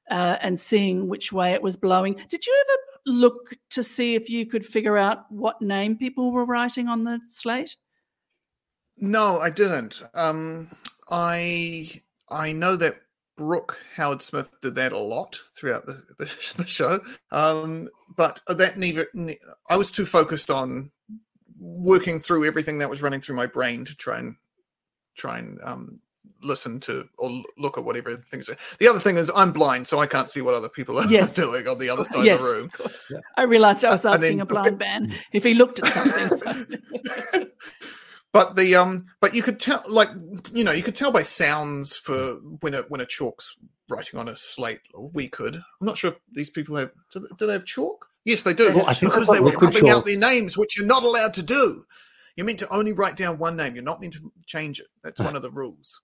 uh, 0.09 0.37
and 0.41 0.57
seeing 0.57 1.07
which 1.07 1.33
way 1.33 1.53
it 1.53 1.61
was 1.61 1.75
blowing. 1.75 2.15
Did 2.29 2.45
you 2.45 2.65
ever 2.65 2.79
look 3.07 3.55
to 3.71 3.81
see 3.81 4.15
if 4.15 4.29
you 4.29 4.45
could 4.45 4.65
figure 4.65 4.97
out 4.97 5.31
what 5.31 5.61
name 5.61 5.97
people 5.97 6.31
were 6.31 6.45
writing 6.45 6.87
on 6.87 7.03
the 7.03 7.19
slate? 7.27 7.75
No, 8.97 9.39
I 9.39 9.49
didn't. 9.49 10.03
Um, 10.13 10.69
I 11.09 12.01
I 12.29 12.51
know 12.51 12.75
that 12.75 13.01
Brooke 13.37 13.79
Howard 13.95 14.21
Smith 14.21 14.49
did 14.61 14.75
that 14.75 14.91
a 14.91 14.97
lot 14.97 15.39
throughout 15.55 15.85
the, 15.85 16.03
the, 16.17 16.53
the 16.57 16.67
show, 16.67 16.99
um, 17.31 17.89
but 18.15 18.41
that 18.47 18.77
neither. 18.77 19.07
Ne- 19.13 19.39
I 19.69 19.77
was 19.77 19.91
too 19.91 20.05
focused 20.05 20.49
on 20.49 20.91
working 21.59 22.19
through 22.19 22.45
everything 22.45 22.79
that 22.79 22.89
was 22.89 23.01
running 23.01 23.21
through 23.21 23.35
my 23.35 23.47
brain 23.47 23.85
to 23.85 23.95
try 23.95 24.19
and 24.19 24.35
try 25.15 25.39
and 25.39 25.59
um, 25.63 25.99
listen 26.41 26.79
to 26.81 27.07
or 27.17 27.43
look 27.57 27.77
at 27.77 27.83
whatever 27.83 28.15
things 28.15 28.49
are. 28.49 28.57
The 28.79 28.87
other 28.87 28.99
thing 28.99 29.17
is 29.17 29.31
I'm 29.35 29.51
blind, 29.51 29.87
so 29.87 29.99
I 29.99 30.07
can't 30.07 30.29
see 30.29 30.41
what 30.41 30.53
other 30.53 30.69
people 30.69 30.99
are 30.99 31.05
Yes. 31.09 31.33
doing 31.33 31.67
on 31.67 31.77
the 31.79 31.89
other 31.89 32.03
side 32.11 32.25
Yes, 32.25 32.41
of 32.41 32.47
the 32.47 32.53
room. 32.53 32.71
I 33.37 33.43
realized 33.43 33.83
I 33.85 33.91
was 33.91 34.05
And 34.05 34.15
asking 34.15 34.37
then- 34.37 34.41
a 34.41 34.45
blind 34.45 34.77
man 34.79 35.15
if 35.33 35.43
he 35.43 35.53
looked 35.53 35.79
at 35.79 35.87
something. 35.93 37.49
But 38.33 38.55
the 38.55 38.75
um, 38.75 39.05
but 39.21 39.33
you 39.33 39.41
could 39.41 39.59
tell, 39.59 39.81
like 39.87 40.09
you 40.53 40.63
know, 40.63 40.71
you 40.71 40.83
could 40.83 40.95
tell 40.95 41.11
by 41.11 41.23
sounds 41.23 41.95
for 41.95 42.35
when 42.59 42.73
a 42.73 42.81
when 42.83 43.01
a 43.01 43.05
chalk's 43.05 43.55
writing 43.89 44.19
on 44.19 44.27
a 44.27 44.35
slate. 44.35 44.81
Or 44.93 45.09
we 45.09 45.27
could. 45.29 45.55
I'm 45.55 45.87
not 45.87 45.97
sure 45.97 46.11
if 46.11 46.17
these 46.33 46.49
people 46.49 46.75
have. 46.75 46.91
Do 47.11 47.21
they, 47.21 47.27
do 47.39 47.47
they 47.47 47.53
have 47.53 47.65
chalk? 47.65 48.05
Yes, 48.25 48.43
they 48.43 48.53
do. 48.53 48.75
Well, 48.75 48.85
I 48.85 48.93
think 48.93 49.13
because 49.13 49.27
they've 49.29 49.35
they 49.37 49.39
were 49.39 49.51
liquid 49.51 49.73
rubbing 49.75 49.89
out 49.89 50.05
their 50.05 50.17
names, 50.17 50.57
which 50.57 50.77
you're 50.77 50.85
not 50.85 51.03
allowed 51.03 51.33
to 51.35 51.41
do. 51.41 51.85
You're 52.35 52.45
meant 52.45 52.59
to 52.59 52.69
only 52.69 52.91
write 52.91 53.15
down 53.15 53.39
one 53.39 53.55
name. 53.55 53.73
You're 53.73 53.83
not 53.83 54.01
meant 54.01 54.13
to 54.13 54.31
change 54.45 54.81
it. 54.81 54.87
That's 55.03 55.19
one 55.21 55.35
of 55.37 55.41
the 55.41 55.49
rules. 55.49 56.01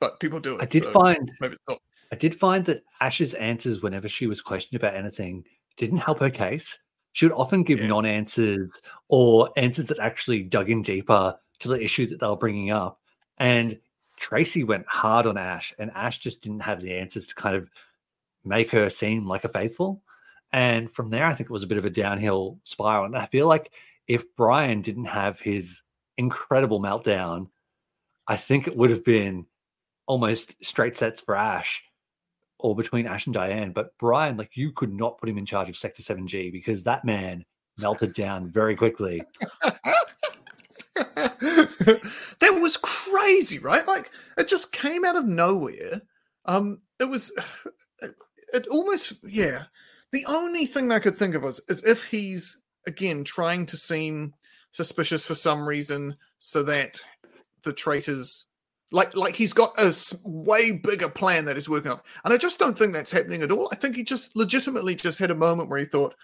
But 0.00 0.20
people 0.20 0.40
do 0.40 0.54
it. 0.54 0.62
I 0.62 0.66
did 0.66 0.84
so 0.84 0.92
find 0.92 1.32
maybe 1.40 1.54
it's 1.54 1.64
not. 1.68 1.80
I 2.12 2.16
did 2.16 2.34
find 2.34 2.64
that 2.66 2.84
Ash's 3.00 3.34
answers 3.34 3.82
whenever 3.82 4.08
she 4.08 4.26
was 4.26 4.40
questioned 4.40 4.80
about 4.80 4.96
anything 4.96 5.44
didn't 5.76 5.98
help 5.98 6.20
her 6.20 6.30
case. 6.30 6.78
She 7.12 7.26
would 7.26 7.34
often 7.34 7.62
give 7.64 7.82
non-answers 7.82 8.70
or 9.08 9.50
answers 9.56 9.86
that 9.86 9.98
actually 9.98 10.42
dug 10.42 10.70
in 10.70 10.82
deeper 10.82 11.36
to 11.58 11.68
the 11.68 11.82
issue 11.82 12.06
that 12.06 12.20
they 12.20 12.26
were 12.26 12.36
bringing 12.36 12.70
up. 12.70 13.00
And 13.38 13.78
Tracy 14.16 14.64
went 14.64 14.86
hard 14.86 15.26
on 15.26 15.36
Ash, 15.36 15.74
and 15.78 15.90
Ash 15.94 16.18
just 16.18 16.42
didn't 16.42 16.60
have 16.60 16.80
the 16.80 16.94
answers 16.94 17.26
to 17.26 17.34
kind 17.34 17.56
of 17.56 17.68
make 18.44 18.70
her 18.70 18.88
seem 18.88 19.26
like 19.26 19.44
a 19.44 19.48
faithful. 19.48 20.02
And 20.52 20.90
from 20.90 21.10
there, 21.10 21.26
I 21.26 21.34
think 21.34 21.50
it 21.50 21.52
was 21.52 21.62
a 21.62 21.68
bit 21.68 21.78
of 21.78 21.84
a 21.84 21.90
downhill 21.90 22.58
spiral. 22.64 23.04
And 23.04 23.16
I 23.16 23.26
feel 23.26 23.46
like 23.46 23.72
if 24.06 24.24
Brian 24.36 24.80
didn't 24.80 25.04
have 25.04 25.40
his 25.40 25.82
incredible 26.16 26.80
meltdown, 26.80 27.48
I 28.26 28.36
think 28.36 28.66
it 28.66 28.76
would 28.76 28.90
have 28.90 29.04
been 29.04 29.46
almost 30.08 30.56
straight 30.64 30.96
sets 30.96 31.20
for 31.20 31.36
Ash 31.36 31.84
or 32.58 32.74
between 32.74 33.06
Ash 33.06 33.26
and 33.26 33.34
Diane. 33.34 33.70
But 33.72 33.96
Brian, 33.98 34.36
like 34.36 34.56
you 34.56 34.72
could 34.72 34.92
not 34.92 35.18
put 35.18 35.28
him 35.28 35.38
in 35.38 35.46
charge 35.46 35.68
of 35.68 35.76
Sector 35.76 36.02
7G 36.02 36.50
because 36.50 36.82
that 36.82 37.04
man 37.04 37.44
melted 37.76 38.14
down 38.14 38.50
very 38.50 38.74
quickly. 38.74 39.22
that 40.94 42.58
was 42.60 42.76
crazy, 42.78 43.60
right? 43.60 43.86
Like 43.86 44.10
it 44.36 44.48
just 44.48 44.72
came 44.72 45.04
out 45.04 45.14
of 45.14 45.26
nowhere. 45.26 46.02
Um, 46.46 46.78
it 46.98 47.04
was, 47.04 47.30
it, 48.52 48.66
almost, 48.70 49.12
yeah. 49.22 49.64
The 50.10 50.24
only 50.26 50.66
thing 50.66 50.90
I 50.90 50.98
could 51.00 51.18
think 51.18 51.34
of 51.34 51.42
was 51.42 51.60
is 51.68 51.84
if 51.84 52.04
he's 52.04 52.60
again 52.86 53.24
trying 53.24 53.66
to 53.66 53.76
seem 53.76 54.32
suspicious 54.72 55.26
for 55.26 55.34
some 55.34 55.68
reason, 55.68 56.16
so 56.38 56.62
that 56.62 57.02
the 57.64 57.74
traitors, 57.74 58.46
like, 58.90 59.14
like 59.16 59.34
he's 59.34 59.52
got 59.52 59.78
a 59.78 59.94
way 60.24 60.72
bigger 60.72 61.08
plan 61.08 61.44
that 61.44 61.56
he's 61.56 61.68
working 61.68 61.92
on, 61.92 62.00
and 62.24 62.32
I 62.32 62.36
just 62.36 62.58
don't 62.58 62.78
think 62.78 62.92
that's 62.92 63.10
happening 63.10 63.42
at 63.42 63.50
all. 63.50 63.68
I 63.72 63.76
think 63.76 63.96
he 63.96 64.04
just 64.04 64.36
legitimately 64.36 64.94
just 64.94 65.18
had 65.18 65.30
a 65.30 65.34
moment 65.34 65.68
where 65.68 65.78
he 65.78 65.84
thought, 65.84 66.14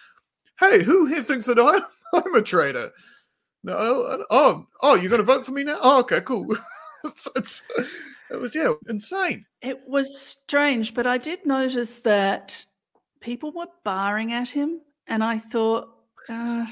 "Hey, 0.58 0.82
who 0.82 1.06
here 1.06 1.22
thinks 1.22 1.46
that 1.46 1.58
I'm 1.58 1.82
I'm 2.24 2.34
a 2.34 2.42
traitor?" 2.42 2.90
No, 3.64 3.74
oh, 3.78 4.24
oh, 4.28 4.66
oh, 4.82 4.94
you're 4.94 5.08
going 5.08 5.22
to 5.22 5.24
vote 5.24 5.46
for 5.46 5.52
me 5.52 5.64
now? 5.64 5.78
Oh, 5.80 6.00
okay, 6.00 6.20
cool. 6.20 6.46
it's, 7.04 7.26
it's, 7.34 7.62
it 8.30 8.38
was 8.38 8.54
yeah, 8.54 8.74
insane. 8.90 9.46
It 9.62 9.80
was 9.88 10.20
strange, 10.20 10.92
but 10.92 11.06
I 11.06 11.16
did 11.16 11.46
notice 11.46 12.00
that 12.00 12.62
people 13.20 13.52
were 13.52 13.68
barring 13.82 14.34
at 14.34 14.50
him, 14.50 14.82
and 15.06 15.24
I 15.24 15.38
thought 15.38 15.88
uh, 16.28 16.66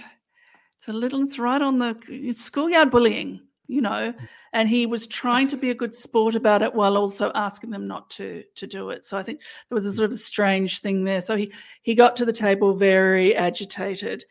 it's 0.77 0.89
a 0.89 0.93
little, 0.93 1.23
it's 1.23 1.39
right 1.39 1.63
on 1.63 1.79
the 1.79 1.97
it's 2.09 2.45
schoolyard 2.45 2.91
bullying, 2.91 3.41
you 3.73 3.81
know. 3.81 4.15
And 4.53 4.69
he 4.69 4.87
was 4.87 5.07
trying 5.07 5.49
to 5.49 5.57
be 5.57 5.71
a 5.71 5.75
good 5.75 5.95
sport 5.95 6.35
about 6.35 6.63
it 6.63 6.75
while 6.75 6.97
also 6.97 7.33
asking 7.35 7.71
them 7.71 7.89
not 7.89 8.11
to 8.11 8.45
to 8.57 8.67
do 8.67 8.91
it. 8.91 9.05
So 9.05 9.17
I 9.19 9.23
think 9.23 9.41
there 9.69 9.75
was 9.75 9.87
a 9.87 9.93
sort 9.93 10.11
of 10.11 10.13
a 10.13 10.19
strange 10.19 10.81
thing 10.81 11.05
there. 11.05 11.21
So 11.21 11.37
he 11.37 11.53
he 11.83 11.95
got 11.95 12.17
to 12.17 12.25
the 12.25 12.33
table 12.33 12.75
very 12.75 13.35
agitated, 13.35 14.25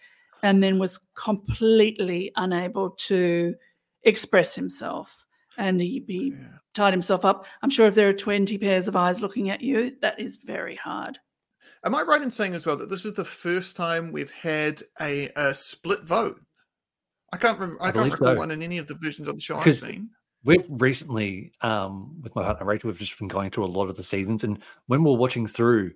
and 0.43 0.61
then 0.63 0.79
was 0.79 0.99
completely 1.15 2.31
unable 2.35 2.91
to 2.91 3.55
express 4.03 4.55
himself. 4.55 5.25
And 5.57 5.81
he, 5.81 6.03
he 6.07 6.33
tied 6.73 6.93
himself 6.93 7.25
up. 7.25 7.45
I'm 7.61 7.69
sure 7.69 7.85
if 7.85 7.93
there 7.93 8.09
are 8.09 8.13
20 8.13 8.57
pairs 8.57 8.87
of 8.87 8.95
eyes 8.95 9.21
looking 9.21 9.49
at 9.49 9.61
you, 9.61 9.95
that 10.01 10.19
is 10.19 10.37
very 10.37 10.75
hard. 10.75 11.19
Am 11.83 11.93
I 11.93 12.03
right 12.03 12.21
in 12.21 12.31
saying 12.31 12.53
as 12.53 12.65
well 12.65 12.77
that 12.77 12.89
this 12.89 13.05
is 13.05 13.13
the 13.13 13.25
first 13.25 13.75
time 13.75 14.11
we've 14.11 14.31
had 14.31 14.81
a, 14.99 15.29
a 15.35 15.53
split 15.53 16.03
vote? 16.03 16.39
I 17.33 17.37
can't 17.37 17.59
remember. 17.59 17.81
I, 17.81 17.89
I 17.89 17.91
can't 17.91 18.11
recall 18.11 18.33
so. 18.33 18.35
one 18.35 18.51
in 18.51 18.61
any 18.61 18.77
of 18.77 18.87
the 18.87 18.95
versions 18.95 19.27
of 19.27 19.35
the 19.35 19.41
show 19.41 19.57
I've 19.57 19.75
seen. 19.75 20.09
we've 20.43 20.65
recently, 20.69 21.53
um, 21.61 22.21
with 22.21 22.35
my 22.35 22.43
partner 22.43 22.65
Rachel, 22.65 22.89
we've 22.89 22.99
just 22.99 23.17
been 23.17 23.27
going 23.27 23.51
through 23.51 23.65
a 23.65 23.67
lot 23.67 23.89
of 23.89 23.95
the 23.95 24.03
seasons. 24.03 24.43
And 24.43 24.59
when 24.87 25.03
we're 25.03 25.15
watching 25.15 25.47
through 25.47 25.91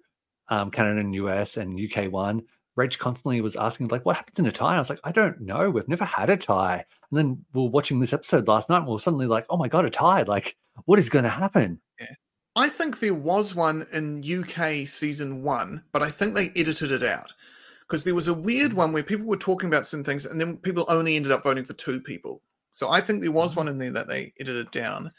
um, 0.49 0.71
Canada 0.71 1.01
and 1.01 1.15
US 1.15 1.57
and 1.57 1.79
UK 1.79 2.11
one, 2.11 2.43
Rach 2.77 2.97
constantly 2.97 3.39
was 3.41 3.55
asking, 3.55 3.87
like, 3.87 4.05
what 4.05 4.17
happens 4.17 4.37
in 4.39 4.45
a 4.45 4.51
tie? 4.51 4.69
And 4.69 4.75
I 4.75 4.79
was 4.79 4.89
like, 4.89 4.99
I 5.03 5.11
don't 5.11 5.39
know. 5.41 5.69
We've 5.69 5.87
never 5.87 6.05
had 6.05 6.29
a 6.29 6.37
tie. 6.37 6.83
And 7.11 7.17
then 7.17 7.45
we 7.53 7.61
are 7.61 7.69
watching 7.69 7.99
this 7.99 8.13
episode 8.13 8.47
last 8.47 8.69
night 8.69 8.79
and 8.79 8.87
we 8.87 8.95
are 8.95 8.99
suddenly 8.99 9.27
like, 9.27 9.45
oh 9.49 9.57
my 9.57 9.67
God, 9.67 9.85
a 9.85 9.89
tie. 9.89 10.23
Like, 10.23 10.57
what 10.85 10.99
is 10.99 11.09
going 11.09 11.23
to 11.23 11.29
happen? 11.29 11.79
I 12.57 12.69
think 12.69 12.99
there 12.99 13.13
was 13.13 13.53
one 13.53 13.85
in 13.91 14.23
UK 14.23 14.87
season 14.87 15.43
one, 15.43 15.83
but 15.91 16.01
I 16.01 16.09
think 16.09 16.35
they 16.35 16.51
edited 16.55 16.91
it 16.91 17.03
out 17.03 17.33
because 17.87 18.03
there 18.03 18.15
was 18.15 18.27
a 18.27 18.33
weird 18.33 18.73
one 18.73 18.91
where 18.91 19.03
people 19.03 19.25
were 19.25 19.37
talking 19.37 19.67
about 19.67 19.85
certain 19.85 20.03
things 20.03 20.25
and 20.25 20.39
then 20.39 20.57
people 20.57 20.85
only 20.87 21.15
ended 21.15 21.31
up 21.31 21.43
voting 21.43 21.65
for 21.65 21.73
two 21.73 22.01
people. 22.01 22.41
So 22.71 22.89
I 22.89 22.99
think 22.99 23.21
there 23.21 23.31
was 23.31 23.55
one 23.55 23.67
in 23.67 23.77
there 23.77 23.91
that 23.91 24.07
they 24.07 24.33
edited 24.39 24.71
down. 24.71 25.11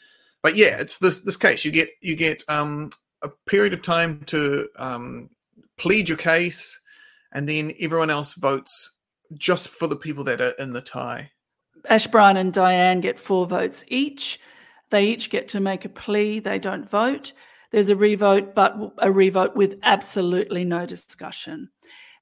But 0.43 0.55
yeah, 0.55 0.79
it's 0.79 0.99
this 0.99 1.21
this 1.21 1.37
case. 1.37 1.65
You 1.65 1.71
get 1.71 1.89
you 2.01 2.15
get 2.15 2.43
um, 2.47 2.91
a 3.21 3.29
period 3.47 3.73
of 3.73 3.81
time 3.81 4.21
to 4.27 4.69
um, 4.77 5.29
plead 5.77 6.07
your 6.07 6.17
case, 6.17 6.79
and 7.33 7.49
then 7.49 7.73
everyone 7.79 8.09
else 8.09 8.35
votes 8.35 8.95
just 9.33 9.69
for 9.69 9.87
the 9.87 9.95
people 9.95 10.23
that 10.25 10.39
are 10.39 10.53
in 10.59 10.73
the 10.73 10.81
tie. 10.81 11.31
Ash 11.89 12.07
Brian 12.07 12.37
and 12.37 12.53
Diane 12.53 13.01
get 13.01 13.19
four 13.19 13.47
votes 13.47 13.83
each. 13.87 14.39
They 14.89 15.07
each 15.07 15.29
get 15.29 15.47
to 15.49 15.59
make 15.59 15.83
a 15.83 15.89
plea. 15.89 16.39
They 16.39 16.59
don't 16.59 16.89
vote. 16.89 17.33
There's 17.71 17.89
a 17.89 17.95
revote, 17.95 18.55
but 18.55 18.77
a 18.99 19.11
revote 19.11 19.55
with 19.55 19.79
absolutely 19.83 20.63
no 20.63 20.85
discussion. 20.85 21.69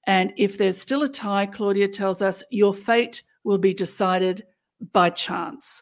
And 0.08 0.34
if 0.38 0.58
there's 0.58 0.80
still 0.80 1.04
a 1.04 1.10
tie, 1.10 1.46
Claudia 1.48 1.88
tells 1.88 2.22
us 2.22 2.44
your 2.52 2.74
fate 2.74 3.24
will 3.44 3.58
be 3.58 3.74
decided 3.74 4.46
by 4.94 5.10
chance. 5.10 5.82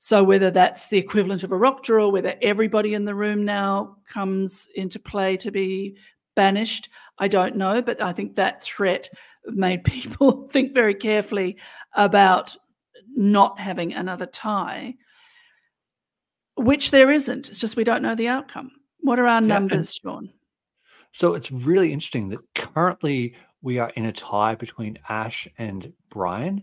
So 0.00 0.22
whether 0.22 0.50
that's 0.50 0.88
the 0.88 0.98
equivalent 0.98 1.42
of 1.42 1.52
a 1.52 1.56
rock 1.56 1.82
draw, 1.82 2.08
whether 2.08 2.36
everybody 2.40 2.94
in 2.94 3.04
the 3.04 3.14
room 3.14 3.44
now 3.44 3.96
comes 4.08 4.68
into 4.74 4.98
play 4.98 5.36
to 5.38 5.50
be 5.50 5.96
banished, 6.36 6.88
I 7.18 7.28
don't 7.28 7.56
know. 7.56 7.82
But 7.82 8.00
I 8.00 8.12
think 8.12 8.36
that 8.36 8.62
threat 8.62 9.10
made 9.46 9.84
people 9.84 10.48
think 10.48 10.72
very 10.74 10.94
carefully 10.94 11.58
about 11.94 12.56
not 13.16 13.58
having 13.58 13.92
another 13.92 14.26
tie. 14.26 14.94
which 16.56 16.90
there 16.90 17.10
isn't. 17.10 17.48
It's 17.48 17.60
just 17.60 17.76
we 17.76 17.84
don't 17.84 18.02
know 18.02 18.14
the 18.14 18.28
outcome. 18.28 18.70
What 19.00 19.18
are 19.18 19.26
our 19.26 19.40
Yeah, 19.40 19.58
numbers, 19.58 19.94
Shaun? 19.94 20.30
So 21.12 21.34
it's 21.34 21.50
really 21.50 21.92
interesting 21.92 22.28
that 22.30 22.40
currently 22.54 23.34
we 23.68 23.78
are 23.78 23.90
in 23.90 24.06
a 24.06 24.12
tie 24.12 24.54
between 24.54 24.98
Ash 25.10 25.46
and 25.58 25.92
Brian, 26.08 26.62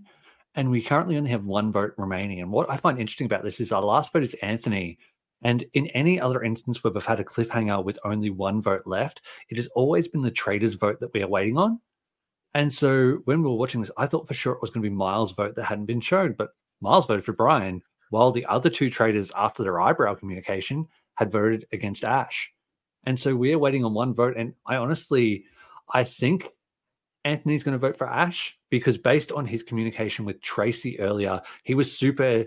and 0.56 0.72
we 0.72 0.82
currently 0.82 1.18
only 1.18 1.30
have 1.30 1.46
one 1.46 1.72
vote 1.72 1.94
remaining. 2.00 2.42
And 2.42 2.52
what 2.52 2.68
I 2.68 2.78
find 2.78 3.00
interesting 3.00 3.28
about 3.28 3.44
this 3.44 3.60
is 3.60 3.72
our 3.72 3.84
last 3.84 4.12
vote 4.12 4.24
is 4.24 4.34
Anthony. 4.42 4.98
And 5.44 5.64
in 5.74 5.86
any 5.90 6.20
other 6.20 6.42
instance 6.42 6.84
where 6.84 6.92
we've 6.92 7.06
had 7.06 7.20
a 7.20 7.24
cliffhanger 7.24 7.84
with 7.84 8.00
only 8.04 8.32
one 8.32 8.60
vote 8.60 8.88
left, 8.88 9.22
it 9.50 9.58
has 9.58 9.68
always 9.76 10.08
been 10.08 10.24
the 10.24 10.32
traitor's 10.32 10.74
vote 10.74 11.00
that 11.00 11.14
we 11.14 11.22
are 11.22 11.28
waiting 11.28 11.60
on. 11.60 11.80
And 12.56 12.74
so 12.74 13.20
when 13.26 13.44
we 13.44 13.50
were 13.50 13.56
watching 13.56 13.82
this, 13.82 13.92
I 13.98 14.08
thought 14.08 14.28
for 14.28 14.34
sure 14.34 14.54
it 14.54 14.62
was 14.64 14.72
going 14.72 14.82
to 14.82 14.90
be 14.90 14.96
Miles' 14.96 15.32
vote 15.32 15.54
that 15.58 15.66
hadn't 15.66 15.86
been 15.86 16.02
shown, 16.02 16.34
but 16.34 16.56
Miles 16.82 17.06
voted 17.06 17.24
for 17.24 17.34
Brian, 17.34 17.84
while 18.10 18.32
the 18.32 18.48
other 18.48 18.72
two 18.72 18.90
traitors, 18.90 19.32
after 19.36 19.62
their 19.62 19.80
eyebrow 19.80 20.16
communication, 20.16 20.88
had 21.14 21.32
voted 21.32 21.68
against 21.72 22.04
Ash. 22.04 22.52
And 23.04 23.20
so 23.20 23.36
we're 23.36 23.60
waiting 23.60 23.86
on 23.86 23.94
one 23.94 24.16
vote. 24.16 24.34
And 24.36 24.56
I 24.66 24.78
honestly, 24.78 25.46
I 25.94 26.04
think 26.04 26.50
Anthony's 27.26 27.64
going 27.64 27.74
to 27.74 27.78
vote 27.80 27.98
for 27.98 28.08
Ash 28.08 28.58
because 28.70 28.98
based 28.98 29.32
on 29.34 29.46
his 29.46 29.64
communication 29.64 30.24
with 30.24 30.42
Tracy 30.42 30.98
earlier, 31.00 31.42
he 31.64 31.74
was 31.76 31.92
super 31.98 32.46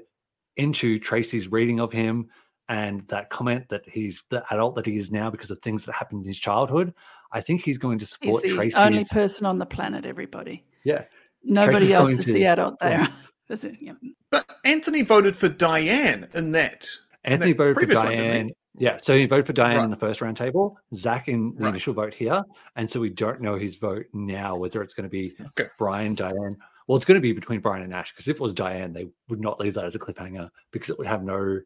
into 0.56 0.98
Tracy's 0.98 1.52
reading 1.52 1.80
of 1.80 1.92
him 1.92 2.28
and 2.68 3.06
that 3.08 3.28
comment 3.30 3.68
that 3.70 3.82
he's 3.86 4.22
the 4.30 4.42
adult 4.52 4.74
that 4.76 4.86
he 4.86 4.96
is 4.96 5.10
now 5.10 5.30
because 5.30 5.50
of 5.50 5.58
things 5.60 5.84
that 5.84 5.92
happened 5.92 6.22
in 6.22 6.26
his 6.26 6.38
childhood. 6.38 6.94
I 7.32 7.40
think 7.40 7.62
he's 7.62 7.78
going 7.78 7.98
to 7.98 8.04
He's 8.04 8.10
support 8.10 8.42
the 8.42 8.54
Tracy's. 8.54 8.74
only 8.76 9.04
person 9.04 9.44
on 9.46 9.58
the 9.58 9.66
planet, 9.66 10.06
everybody. 10.06 10.64
yeah. 10.84 11.04
Nobody 11.44 11.78
Tracy's 11.88 11.92
else 11.92 12.10
is 12.10 12.24
to- 12.26 12.32
the 12.32 12.44
adult 12.46 12.76
yeah. 12.82 13.08
it? 13.64 13.76
Yeah. 13.80 13.92
But 14.30 14.44
Anthony 14.64 15.02
voted 15.02 15.36
for 15.36 15.48
Diane 15.48 16.28
in 16.34 16.52
that. 16.52 16.86
in 17.24 17.32
Anthony 17.34 17.52
that 17.52 17.58
voted 17.58 17.74
for 17.74 17.80
previous 17.80 17.96
one. 17.98 18.06
Diane. 18.16 18.50
Yeah, 18.78 18.98
so 19.02 19.16
he 19.16 19.26
voted 19.26 19.46
for 19.46 19.52
Diane 19.52 19.84
in 19.84 19.90
the 19.90 19.96
first 19.96 20.20
round 20.20 20.36
table, 20.36 20.78
Zach 20.94 21.28
in 21.28 21.54
the 21.56 21.64
Right. 21.64 21.70
initial 21.70 21.94
vote 21.94 22.14
here, 22.14 22.42
and 22.76 22.88
so 22.88 23.00
we 23.00 23.10
don't 23.10 23.40
know 23.40 23.56
his 23.56 23.74
vote 23.76 24.06
now 24.12 24.56
whether 24.56 24.82
it's 24.82 24.94
going 24.94 25.04
to 25.04 25.10
be 25.10 25.34
Okay. 25.58 25.68
Brian, 25.78 26.14
Diane. 26.14 26.56
Well, 26.86 26.96
it's 26.96 27.04
going 27.04 27.16
to 27.16 27.20
be 27.20 27.32
between 27.32 27.60
Brian 27.60 27.82
and 27.82 27.92
Ash 27.92 28.12
because 28.12 28.28
if 28.28 28.36
it 28.36 28.42
was 28.42 28.54
Diane, 28.54 28.92
they 28.92 29.08
would 29.28 29.40
not 29.40 29.60
leave 29.60 29.74
that 29.74 29.84
as 29.84 29.94
a 29.94 29.98
cliffhanger 29.98 30.48
because 30.70 30.90
it 30.90 30.98
would 30.98 31.06
have 31.06 31.22
no 31.22 31.60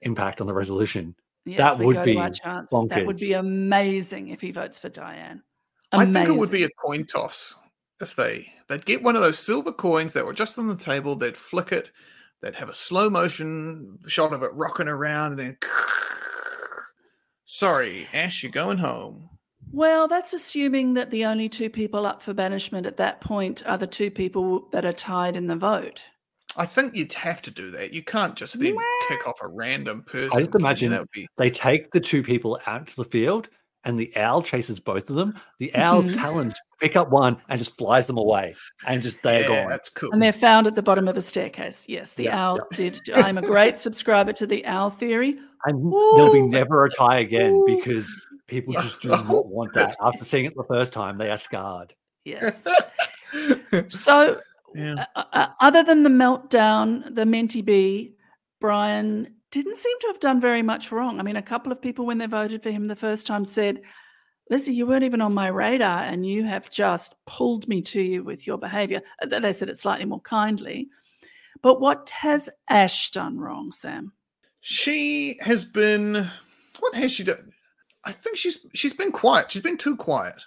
impact 0.00 0.40
on 0.40 0.46
the 0.46 0.54
resolution. 0.54 1.14
Yes, 1.44 1.58
That 1.58 1.78
would 1.78 2.02
be 2.04 2.14
to. 2.14 2.66
That 2.88 3.04
would 3.06 3.18
be 3.18 3.34
amazing 3.34 4.28
if 4.28 4.40
he 4.40 4.50
votes 4.50 4.78
for 4.78 4.88
Diane. 4.88 5.42
I 5.92 6.06
think 6.06 6.28
it 6.28 6.32
would 6.34 6.50
be 6.50 6.64
a 6.64 6.70
coin 6.70 7.04
toss 7.04 7.54
if 8.00 8.16
they 8.16 8.52
they'd 8.68 8.84
get 8.84 9.02
one 9.02 9.14
of 9.14 9.22
those 9.22 9.38
silver 9.38 9.70
coins 9.70 10.12
that 10.14 10.26
were 10.26 10.32
just 10.32 10.58
on 10.58 10.66
the 10.66 10.76
table. 10.76 11.14
They'd 11.14 11.36
flick 11.36 11.70
it. 11.70 11.92
They'd 12.40 12.56
have 12.56 12.68
a 12.68 12.74
slow 12.74 13.08
motion 13.08 13.98
shot 14.08 14.32
of 14.32 14.42
it 14.42 14.50
rocking 14.54 14.88
around, 14.88 15.32
and 15.32 15.38
then. 15.38 15.58
Sorry, 17.44 18.08
Ash, 18.12 18.42
you're 18.42 18.52
going 18.52 18.78
home. 18.78 19.28
Well, 19.72 20.08
that's 20.08 20.32
assuming 20.32 20.94
that 20.94 21.10
the 21.10 21.24
only 21.24 21.48
two 21.48 21.68
people 21.68 22.06
up 22.06 22.22
for 22.22 22.32
banishment 22.32 22.86
at 22.86 22.96
that 22.98 23.20
point 23.20 23.66
are 23.66 23.76
the 23.76 23.86
two 23.86 24.10
people 24.10 24.68
that 24.72 24.84
are 24.84 24.92
tied 24.92 25.36
in 25.36 25.48
the 25.48 25.56
vote. 25.56 26.02
I 26.56 26.66
think 26.66 26.94
you'd 26.94 27.12
have 27.14 27.42
to 27.42 27.50
do 27.50 27.70
that. 27.72 27.92
You 27.92 28.02
can't 28.02 28.36
just 28.36 28.60
then 28.60 28.76
kick 29.08 29.26
off 29.26 29.38
a 29.42 29.48
random 29.48 30.02
person. 30.02 30.30
I 30.32 30.40
just 30.42 30.54
imagine 30.54 30.90
that 30.90 31.00
would 31.00 31.10
be 31.10 31.26
they 31.36 31.50
take 31.50 31.90
the 31.90 32.00
two 32.00 32.22
people 32.22 32.60
out 32.66 32.86
to 32.86 32.96
the 32.96 33.04
field 33.04 33.48
and 33.84 33.98
the 33.98 34.14
owl 34.16 34.42
chases 34.42 34.80
both 34.80 35.08
of 35.10 35.16
them. 35.16 35.38
The 35.58 35.74
owl's 35.74 36.06
Mhm. 36.06 36.16
talons 36.18 36.54
pick 36.80 36.96
up 36.96 37.10
one 37.10 37.36
and 37.48 37.58
just 37.58 37.76
flies 37.78 38.06
them 38.06 38.18
away 38.18 38.54
and 38.86 39.02
just 39.02 39.22
they're 39.22 39.42
yeah, 39.42 39.48
gone. 39.62 39.68
that's 39.70 39.90
cool. 39.90 40.10
And 40.12 40.20
they're 40.22 40.32
found 40.32 40.66
at 40.66 40.74
the 40.74 40.82
bottom 40.82 41.06
of 41.08 41.16
a 41.16 41.22
staircase. 41.22 41.84
Yes, 41.88 42.14
the 42.14 42.24
Yeah, 42.24 42.38
owl 42.44 42.60
did. 42.74 43.00
I'm 43.14 43.38
a 43.38 43.42
great 43.42 43.78
subscriber 43.78 44.32
to 44.34 44.46
the 44.46 44.64
owl 44.66 44.90
theory. 44.90 45.38
And 45.66 45.92
there'll 46.16 46.32
be 46.32 46.42
never 46.42 46.84
a 46.84 46.90
tie 46.90 47.18
again 47.20 47.52
Ooh. 47.52 47.66
because 47.66 48.06
people 48.48 48.74
just 48.74 49.00
do 49.00 49.08
not 49.10 49.46
want 49.46 49.72
that. 49.74 49.96
After 50.02 50.24
seeing 50.24 50.44
it 50.44 50.54
the 50.56 50.64
first 50.68 50.92
time, 50.92 51.16
they 51.18 51.30
are 51.30 51.38
scarred. 51.38 51.94
Yes. 52.24 52.66
So, 53.88 54.40
Yeah. 54.74 55.06
uh, 55.16 55.24
uh, 55.32 55.46
other 55.60 55.82
than 55.82 56.02
the 56.04 56.08
meltdown, 56.10 57.14
the 57.14 57.26
Menti 57.26 57.62
Bee, 57.62 58.14
Brian 58.60 59.34
didn't 59.54 59.76
seem 59.76 59.96
to 60.00 60.06
have 60.08 60.18
done 60.18 60.40
very 60.40 60.62
much 60.62 60.90
wrong. 60.90 61.20
I 61.20 61.22
mean, 61.22 61.36
a 61.36 61.42
couple 61.42 61.70
of 61.70 61.80
people, 61.80 62.04
when 62.04 62.18
they 62.18 62.26
voted 62.26 62.62
for 62.62 62.72
him 62.72 62.88
the 62.88 62.96
first 62.96 63.24
time, 63.24 63.44
said, 63.44 63.82
Lizzie, 64.50 64.74
you 64.74 64.84
weren't 64.84 65.04
even 65.04 65.20
on 65.20 65.32
my 65.32 65.46
radar, 65.46 66.02
and 66.02 66.26
you 66.26 66.44
have 66.44 66.68
just 66.70 67.14
pulled 67.24 67.68
me 67.68 67.80
to 67.82 68.02
you 68.02 68.24
with 68.24 68.48
your 68.48 68.58
behavior. 68.58 69.00
Uh, 69.22 69.38
They 69.38 69.52
said 69.52 69.68
it 69.68 69.78
slightly 69.78 70.06
more 70.06 70.20
kindly. 70.22 70.88
But 71.62 71.80
what 71.80 72.10
has 72.10 72.50
Ash 72.68 73.12
done 73.12 73.38
wrong, 73.38 73.70
Sam? 73.70 74.12
She 74.60 75.38
has 75.40 75.64
been. 75.64 76.28
What 76.80 76.94
has 76.96 77.12
she 77.12 77.22
done? 77.22 77.52
I 78.04 78.12
think 78.12 78.36
she's 78.36 78.66
she's 78.74 78.92
been 78.92 79.12
quiet. 79.12 79.52
She's 79.52 79.62
been 79.62 79.78
too 79.78 79.96
quiet, 79.96 80.42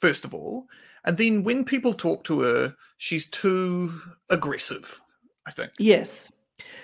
first 0.00 0.24
of 0.26 0.34
all, 0.34 0.66
and 1.04 1.16
then 1.16 1.44
when 1.44 1.64
people 1.64 1.94
talk 1.94 2.24
to 2.24 2.40
her, 2.40 2.76
she's 2.98 3.28
too 3.30 3.90
aggressive. 4.28 5.00
I 5.46 5.50
think. 5.50 5.72
Yes. 5.78 6.30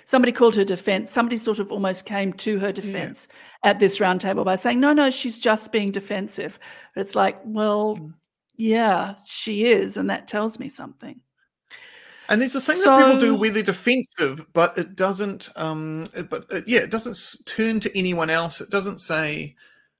Somebody 0.04 0.32
called 0.32 0.54
her 0.56 0.64
defense. 0.64 1.10
Somebody 1.10 1.36
sort 1.36 1.58
of 1.58 1.70
almost 1.72 2.04
came 2.04 2.32
to 2.34 2.58
her 2.58 2.72
defense 2.72 3.28
at 3.64 3.78
this 3.78 3.98
roundtable 3.98 4.44
by 4.44 4.56
saying, 4.56 4.80
no, 4.80 4.92
no, 4.92 5.10
she's 5.10 5.38
just 5.38 5.72
being 5.72 5.90
defensive. 5.92 6.58
But 6.94 7.02
it's 7.02 7.14
like, 7.14 7.38
well, 7.44 7.96
Mm. 7.96 8.14
yeah, 8.56 9.14
she 9.26 9.64
is. 9.66 9.96
And 9.96 10.10
that 10.10 10.28
tells 10.28 10.58
me 10.58 10.68
something. 10.68 11.20
And 12.28 12.40
there's 12.40 12.54
a 12.54 12.60
thing 12.60 12.78
that 12.84 12.98
people 12.98 13.18
do 13.18 13.26
So- 13.32 13.36
where 13.36 13.50
they're 13.50 13.62
defensive, 13.62 14.46
but 14.52 14.78
it 14.78 14.94
doesn't. 14.94 15.48
Um, 15.56 16.06
but 16.28 16.46
it, 16.52 16.68
yeah, 16.68 16.80
it 16.80 16.90
doesn't 16.90 17.18
turn 17.46 17.80
to 17.80 17.98
anyone 17.98 18.30
else. 18.30 18.60
It 18.60 18.70
doesn't 18.70 18.98
say. 19.00 19.56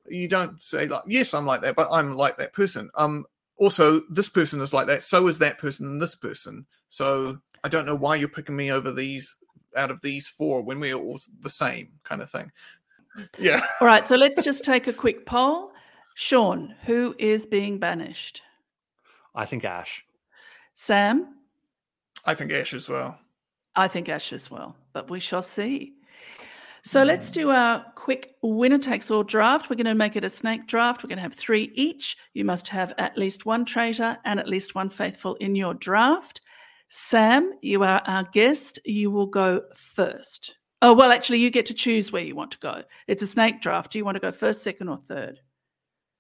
You 0.09 0.27
don't 0.29 0.61
say 0.63 0.87
like, 0.89 1.03
yes, 1.07 1.35
I'm 1.35 1.47
like 1.47 1.61
that, 1.63 1.77
but 1.77 1.89
I'm 1.93 2.17
like 2.17 2.37
that 2.39 2.53
person. 2.53 2.91
Um, 2.97 3.27
also, 3.57 4.01
this 4.11 4.29
person 4.29 4.61
is 4.61 4.73
like 4.73 4.87
that. 4.89 5.03
So 5.05 5.29
is 5.29 5.39
that 5.39 5.59
person 5.59 5.87
and 5.87 6.03
this 6.03 6.15
person. 6.17 6.67
So 6.89 7.39
I 7.63 7.69
don't 7.69 7.87
know 7.87 7.95
why 7.95 8.17
you're 8.17 8.29
picking 8.29 8.57
me 8.57 8.73
over 8.73 8.91
these 8.91 9.37
out 9.77 9.91
of 9.91 10.01
these 10.03 10.29
four 10.29 10.63
when 10.63 10.81
we're 10.81 10.95
all 10.95 11.19
the 11.41 11.51
same 11.51 11.89
kind 12.05 12.23
of 12.23 12.31
thing. 12.31 12.51
Yeah. 13.39 13.61
All 13.81 13.87
right. 13.87 14.07
So 14.07 14.17
let's 14.17 14.45
just 14.45 14.65
take 14.65 14.87
a 14.87 14.93
quick 14.93 15.27
poll. 15.27 15.73
Shaun, 16.15 16.75
who 16.85 17.15
is 17.19 17.47
being 17.47 17.79
banished? 17.79 18.43
I 19.35 19.47
think 19.47 19.65
Ash. 19.65 20.05
Sam? 20.75 21.35
I 22.25 22.35
think 22.35 22.53
Ash 22.53 22.75
as 22.75 22.89
well. 22.89 23.19
I 23.77 23.89
think 23.89 24.09
Ash 24.09 24.33
as 24.33 24.51
well, 24.51 24.77
but 24.93 25.11
we 25.11 25.21
shall 25.21 25.43
see. 25.43 25.95
So 26.85 27.01
hmm. 27.03 27.09
let's 27.09 27.31
do 27.31 27.51
our 27.51 27.85
quick 27.95 28.37
winner 28.43 28.79
takes 28.79 29.11
all 29.11 29.23
draft. 29.23 29.71
We're 29.71 29.77
going 29.77 29.87
to 29.87 29.95
make 29.95 30.17
it 30.17 30.25
a 30.25 30.31
snake 30.31 30.67
draft. 30.67 31.03
We're 31.03 31.09
going 31.09 31.19
to 31.19 31.23
have 31.23 31.35
three 31.35 31.71
each. 31.75 32.17
You 32.35 32.45
must 32.45 32.69
have 32.69 32.93
at 32.99 33.17
least 33.17 33.47
one 33.47 33.65
traitor 33.65 34.19
and 34.25 34.41
at 34.41 34.49
least 34.49 34.75
one 34.75 34.91
faithful 34.91 35.35
in 35.37 35.55
your 35.55 35.75
draft. 35.75 36.41
Sam, 36.91 37.53
you 37.63 37.85
are 37.85 38.03
our 38.05 38.25
guest. 38.25 38.81
You 38.85 39.13
will 39.13 39.27
go 39.27 39.63
first. 39.75 40.57
Oh, 40.83 40.93
well, 40.93 41.13
actually, 41.13 41.39
you 41.39 41.51
get 41.51 41.67
to 41.67 41.75
choose 41.75 42.11
where 42.11 42.23
you 42.23 42.35
want 42.35 42.51
to 42.51 42.59
go. 42.59 42.83
It's 43.07 43.23
a 43.23 43.29
snake 43.29 43.61
draft. 43.61 43.93
Do 43.93 43.99
you 43.99 44.05
want 44.05 44.17
to 44.17 44.21
go 44.21 44.33
first, 44.33 44.63
second, 44.65 44.89
or 44.89 44.99
third? 44.99 45.39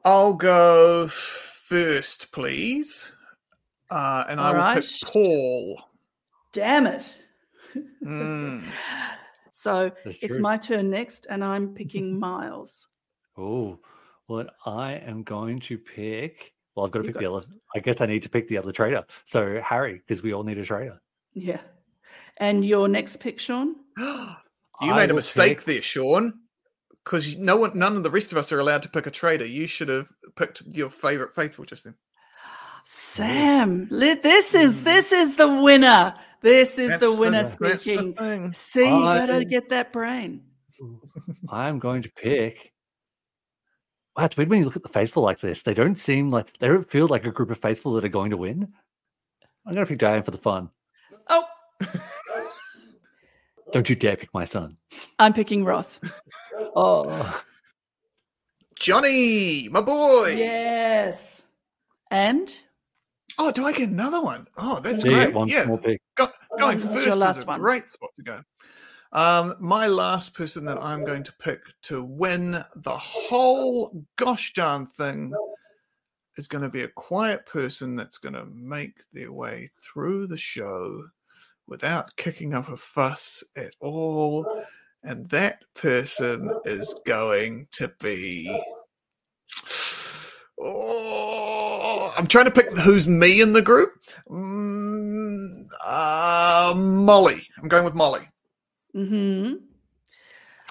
I'll 0.04 0.34
go 0.34 1.08
first, 1.08 2.30
please. 2.30 3.14
Uh, 3.90 4.24
and 4.28 4.40
I 4.40 4.50
will 4.50 4.58
right. 4.58 4.82
pick 4.82 4.90
Paul. 5.02 5.82
Damn 6.52 6.86
it. 6.86 7.18
Mm. 8.04 8.64
So 9.52 9.90
That's 10.06 10.16
it's 10.22 10.36
true. 10.36 10.42
my 10.42 10.56
turn 10.56 10.88
next, 10.88 11.26
and 11.28 11.44
I'm 11.44 11.74
picking 11.74 12.18
Miles. 12.18 12.88
Oh, 13.36 13.78
well, 14.26 14.46
I 14.64 14.94
am 14.94 15.22
going 15.22 15.60
to 15.60 15.76
pick. 15.76 16.54
Well, 16.74 16.86
I've 16.86 16.92
got 16.92 17.00
to 17.00 17.06
You 17.06 17.12
pick 17.12 17.20
the 17.20 17.32
other. 17.32 17.46
I 17.74 17.80
guess 17.80 18.00
I 18.00 18.06
need 18.06 18.22
to 18.22 18.28
pick 18.28 18.48
the 18.48 18.58
other 18.58 18.72
traitor. 18.72 19.04
So 19.24 19.60
Harry, 19.62 20.00
because 20.06 20.22
we 20.22 20.32
all 20.32 20.44
need 20.44 20.58
a 20.58 20.64
traitor. 20.64 21.00
Yeah. 21.32 21.60
And 22.38 22.64
your 22.64 22.88
next 22.88 23.18
pick, 23.20 23.38
Shaun? 23.38 23.76
You 24.82 24.94
made 24.94 25.10
a 25.10 25.14
mistake 25.14 25.58
pick- 25.58 25.66
there, 25.66 25.82
Shaun. 25.82 26.32
Because 27.04 27.36
no 27.36 27.56
one, 27.58 27.78
none 27.78 27.96
of 27.96 28.02
the 28.02 28.10
rest 28.10 28.32
of 28.32 28.38
us 28.38 28.50
are 28.50 28.58
allowed 28.58 28.82
to 28.84 28.88
pick 28.88 29.06
a 29.06 29.10
traitor. 29.10 29.44
You 29.44 29.66
should 29.66 29.90
have 29.90 30.08
picked 30.36 30.62
your 30.70 30.88
favorite 30.88 31.34
faithful 31.34 31.66
just 31.66 31.84
then. 31.84 31.96
Sam, 32.86 33.88
this 33.90 34.54
is 34.54 34.78
hmm. 34.78 34.84
this 34.84 35.12
is 35.12 35.36
the 35.36 35.48
winner. 35.48 36.14
This 36.40 36.78
is 36.78 36.92
the 36.92 36.98
That's 36.98 37.14
the- 37.14 37.20
winner 37.20 37.42
that's 37.42 37.56
the 37.56 37.78
speaking. 37.78 38.14
thing. 38.14 38.54
See, 38.56 38.80
you 38.80 39.04
I- 39.04 39.18
better 39.18 39.44
get 39.44 39.68
that 39.68 39.92
brain. 39.92 40.44
I'm 41.50 41.78
going 41.78 42.00
to 42.02 42.10
pick. 42.10 42.72
Wow, 44.16 44.24
it's 44.24 44.36
weird 44.36 44.50
when 44.50 44.58
you 44.58 44.64
look 44.64 44.76
at 44.76 44.82
the 44.82 44.88
faithful 44.88 45.22
like 45.22 45.40
this. 45.40 45.62
They 45.62 45.74
don't 45.74 45.98
seem 45.98 46.30
like 46.30 46.56
they 46.58 46.66
don't 46.68 46.88
feel 46.90 47.06
like 47.08 47.24
a 47.26 47.30
group 47.30 47.50
of 47.50 47.58
faithful 47.58 47.92
that 47.94 48.04
are 48.04 48.08
going 48.08 48.30
to 48.30 48.36
win. 48.36 48.72
I'm 49.66 49.74
going 49.74 49.86
to 49.86 49.88
pick 49.88 49.98
Diane 49.98 50.22
for 50.22 50.30
the 50.30 50.38
fun. 50.38 50.70
Oh, 51.28 51.44
Don't 53.72 53.88
you 53.88 53.94
dare 53.94 54.16
pick 54.16 54.34
my 54.34 54.44
son. 54.44 54.76
I'm 55.18 55.32
picking 55.32 55.64
Ross. 55.64 56.00
Oh, 56.74 57.42
Johnny, 58.78 59.68
my 59.68 59.80
boy. 59.80 60.34
Yes. 60.36 61.42
And 62.10 62.52
Oh, 63.38 63.50
do 63.50 63.64
I 63.64 63.72
get 63.72 63.88
another 63.88 64.20
one? 64.20 64.46
Oh, 64.58 64.80
that's 64.80 65.02
so 65.02 65.08
you 65.08 65.14
great. 65.14 65.34
one 65.34 65.48
yeah, 65.48 65.64
more 65.66 65.78
pick. 65.78 66.00
Go, 66.14 66.28
going 66.58 66.78
this 66.78 66.86
first 66.86 67.06
your 67.06 67.30
is 67.30 67.42
a 67.42 67.46
one. 67.46 67.58
great 67.58 67.90
spot 67.90 68.10
to 68.16 68.22
go. 68.22 68.42
Um, 69.12 69.54
my 69.58 69.88
last 69.88 70.34
person 70.34 70.64
that 70.66 70.82
I'm 70.82 71.04
going 71.04 71.24
to 71.24 71.32
pick 71.38 71.60
to 71.82 72.04
win 72.04 72.64
the 72.76 72.90
whole 72.90 74.04
gosh 74.16 74.52
darn 74.54 74.86
thing 74.86 75.32
is 76.36 76.46
going 76.46 76.62
to 76.62 76.68
be 76.68 76.82
a 76.82 76.88
quiet 76.88 77.44
person 77.44 77.96
that's 77.96 78.18
going 78.18 78.34
to 78.34 78.46
make 78.46 78.98
their 79.12 79.32
way 79.32 79.68
through 79.74 80.28
the 80.28 80.36
show 80.36 81.04
without 81.66 82.14
kicking 82.16 82.54
up 82.54 82.68
a 82.68 82.76
fuss 82.76 83.42
at 83.56 83.74
all. 83.80 84.46
And 85.02 85.28
that 85.30 85.64
person 85.74 86.50
is 86.64 87.00
going 87.04 87.66
to 87.72 87.92
be. 88.00 88.48
Oh, 90.60 92.12
I'm 92.16 92.26
trying 92.26 92.44
to 92.44 92.50
pick 92.50 92.70
who's 92.72 93.08
me 93.08 93.40
in 93.40 93.54
the 93.54 93.62
group. 93.62 93.94
Mm, 94.28 95.66
uh, 95.84 96.74
Molly. 96.76 97.48
I'm 97.60 97.68
going 97.68 97.84
with 97.84 97.94
Molly. 97.94 98.29
Hmm 98.92 99.54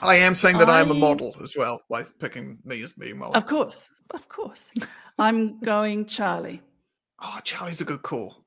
I 0.02 0.16
am 0.16 0.34
saying 0.34 0.58
that 0.60 0.70
I 0.70 0.80
am 0.80 0.92
a 0.92 0.94
model 0.94 1.36
as 1.44 1.56
well 1.58 1.82
by 1.90 2.04
picking 2.20 2.58
me 2.64 2.82
as 2.84 2.94
being 2.94 3.18
Molly. 3.18 3.36
Of 3.36 3.46
course, 3.48 3.90
of 4.14 4.30
course. 4.30 4.72
I'm 5.18 5.60
going 5.60 6.06
Charlie. 6.06 6.62
Oh, 7.22 7.40
Charlie's 7.44 7.82
a 7.82 7.86
good 7.86 8.02
call. 8.02 8.46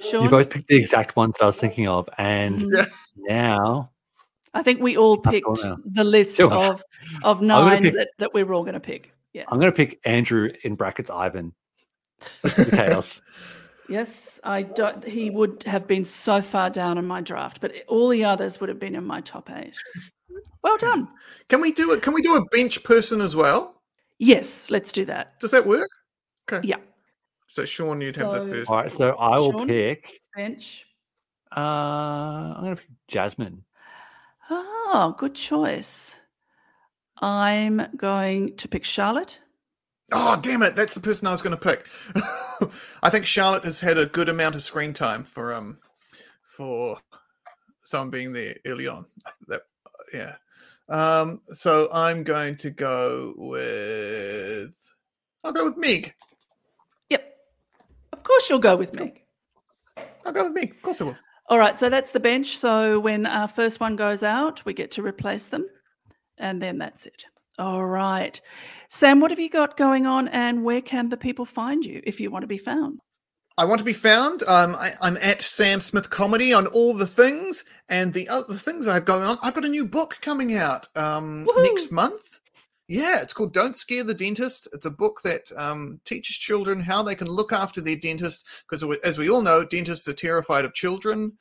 Shaun, 0.00 0.22
You 0.22 0.30
both 0.30 0.50
picked 0.50 0.68
the 0.68 0.76
exact 0.76 1.16
ones 1.16 1.34
that 1.38 1.42
I 1.42 1.46
was 1.46 1.56
thinking 1.58 1.88
of, 1.88 2.08
and 2.18 2.62
Mhm. 2.62 2.88
now 3.16 3.90
I 4.54 4.62
think 4.62 4.80
we 4.80 4.96
all 4.96 5.18
picked 5.18 5.48
the 5.84 6.04
list 6.04 6.36
Sure. 6.36 6.52
of 6.52 6.82
of 7.24 7.42
nine 7.42 7.82
pick- 7.82 7.94
that, 7.94 8.10
that 8.18 8.32
we're 8.34 8.52
all 8.52 8.62
going 8.62 8.74
to 8.74 8.80
pick. 8.80 9.12
Yes. 9.32 9.46
I'm 9.50 9.58
going 9.58 9.72
to 9.72 9.76
pick 9.76 9.98
Andrew 10.04 10.48
in 10.62 10.76
brackets 10.76 11.10
Ivan. 11.10 11.52
Just 12.42 12.56
the 12.56 12.64
chaos. 12.70 13.20
Yes, 13.88 14.38
I 14.44 14.62
don't. 14.62 15.06
He 15.06 15.30
would 15.30 15.62
have 15.64 15.86
been 15.86 16.04
so 16.04 16.42
far 16.42 16.68
down 16.70 16.98
in 16.98 17.06
my 17.06 17.20
draft, 17.22 17.60
but 17.60 17.72
all 17.88 18.08
the 18.10 18.24
others 18.24 18.60
would 18.60 18.68
have 18.68 18.78
been 18.78 18.94
in 18.94 19.04
my 19.04 19.20
top 19.20 19.50
eight. 19.50 19.74
Well 20.62 20.76
done. 20.76 21.08
Can 21.48 21.60
we 21.60 21.70
do 21.72 21.92
it? 21.92 22.02
Can 22.02 22.12
we 22.12 22.20
do 22.20 22.34
a 22.36 22.44
bench 22.46 22.82
person 22.82 23.20
as 23.20 23.36
well? 23.36 23.80
Yes, 24.18 24.70
let's 24.70 24.90
do 24.90 25.04
that. 25.04 25.38
Does 25.40 25.52
that 25.52 25.64
work? 25.64 25.88
Okay. 26.52 26.66
Yeah, 26.66 26.78
So 27.46 27.64
Shaun, 27.64 28.00
you'd 28.00 28.16
have 28.16 28.32
the 28.32 28.40
first. 28.40 28.68
All 28.68 28.76
right, 28.76 28.90
so 28.90 29.10
I 29.10 29.38
will 29.38 29.52
Shaun? 29.52 29.68
pick. 29.68 30.20
bench. 30.34 30.84
Uh, 31.56 31.60
I'm 31.60 32.62
going 32.64 32.76
to 32.76 32.82
pick 32.82 32.90
Jasmine. 33.06 33.64
Oh, 34.50 35.14
good 35.16 35.34
choice. 35.36 36.18
I'm 37.22 37.86
going 37.96 38.56
to 38.56 38.68
pick 38.68 38.84
Charlotte. 38.84 39.38
Oh, 40.12 40.38
damn 40.40 40.62
it! 40.62 40.74
That's 40.74 40.94
the 40.94 41.00
person 41.00 41.26
I 41.26 41.32
was 41.32 41.42
going 41.42 41.56
to 41.56 41.62
pick. 41.62 41.86
I 43.02 43.10
think 43.10 43.26
Charlotte 43.26 43.64
has 43.64 43.80
had 43.80 43.98
a 43.98 44.06
good 44.06 44.28
amount 44.28 44.54
of 44.54 44.62
screen 44.62 44.92
time 44.92 45.22
for 45.22 45.52
um 45.52 45.78
for 46.42 46.98
someone 47.84 48.10
being 48.10 48.32
there 48.32 48.56
early 48.66 48.88
on. 48.88 49.06
That 49.48 49.62
yeah. 50.14 50.36
Um. 50.88 51.42
So 51.48 51.88
I'm 51.92 52.24
going 52.24 52.56
to 52.58 52.70
go 52.70 53.34
with. 53.36 54.74
I'll 55.44 55.52
go 55.52 55.64
with 55.64 55.76
Meg. 55.76 56.14
Yep. 57.10 57.34
Of 58.12 58.22
course, 58.22 58.48
you'll 58.48 58.58
go 58.58 58.76
with 58.76 58.94
me. 58.94 59.24
I'll 60.24 60.32
go 60.32 60.44
with 60.44 60.54
Meg. 60.54 60.70
Of 60.70 60.82
course 60.82 61.00
I 61.02 61.04
will. 61.04 61.16
All 61.50 61.58
right, 61.58 61.78
so 61.78 61.88
that's 61.88 62.12
the 62.12 62.20
bench. 62.20 62.58
So 62.58 63.00
when 63.00 63.24
our 63.24 63.48
first 63.48 63.80
one 63.80 63.96
goes 63.96 64.22
out, 64.22 64.64
we 64.66 64.74
get 64.74 64.90
to 64.92 65.02
replace 65.02 65.46
them. 65.46 65.66
And 66.36 66.60
then 66.60 66.76
that's 66.78 67.06
it. 67.06 67.24
All 67.58 67.84
right. 67.84 68.38
Sam, 68.90 69.20
what 69.20 69.30
have 69.30 69.38
you 69.38 69.50
got 69.50 69.76
going 69.76 70.06
on 70.06 70.28
and 70.28 70.64
where 70.64 70.80
can 70.80 71.10
the 71.10 71.16
people 71.18 71.44
find 71.44 71.84
you 71.84 72.00
if 72.04 72.20
you 72.20 72.30
want 72.30 72.42
to 72.42 72.46
be 72.46 72.56
found? 72.56 73.00
I 73.58 73.66
want 73.66 73.80
to 73.80 73.84
be 73.84 73.92
found. 73.92 74.42
Um, 74.44 74.76
I, 74.76 74.94
I'm 75.02 75.18
at 75.18 75.42
Sam 75.42 75.82
Smith 75.82 76.08
Comedy 76.08 76.54
on 76.54 76.66
all 76.68 76.94
the 76.94 77.08
things, 77.08 77.64
and 77.88 78.14
the 78.14 78.28
other 78.28 78.54
things 78.54 78.86
I 78.86 78.94
have 78.94 79.04
going 79.04 79.24
on. 79.24 79.36
I've 79.42 79.54
got 79.54 79.64
a 79.64 79.68
new 79.68 79.84
book 79.84 80.18
coming 80.22 80.54
out 80.54 80.86
um, 80.96 81.46
next 81.56 81.90
month. 81.90 82.38
Yeah, 82.86 83.20
it's 83.20 83.34
called 83.34 83.52
"Don't 83.52 83.76
Scare 83.76 84.04
the 84.04 84.14
Dentist." 84.14 84.68
It's 84.72 84.86
a 84.86 84.90
book 84.90 85.22
that 85.24 85.50
um, 85.56 86.00
teaches 86.04 86.36
children 86.36 86.80
how 86.80 87.02
they 87.02 87.16
can 87.16 87.26
look 87.26 87.52
after 87.52 87.80
their 87.80 87.96
dentist, 87.96 88.46
because 88.70 88.84
as 89.02 89.18
we 89.18 89.28
all 89.28 89.42
know, 89.42 89.64
dentists 89.64 90.06
are 90.06 90.14
terrified 90.14 90.64
of 90.64 90.72
children. 90.72 91.32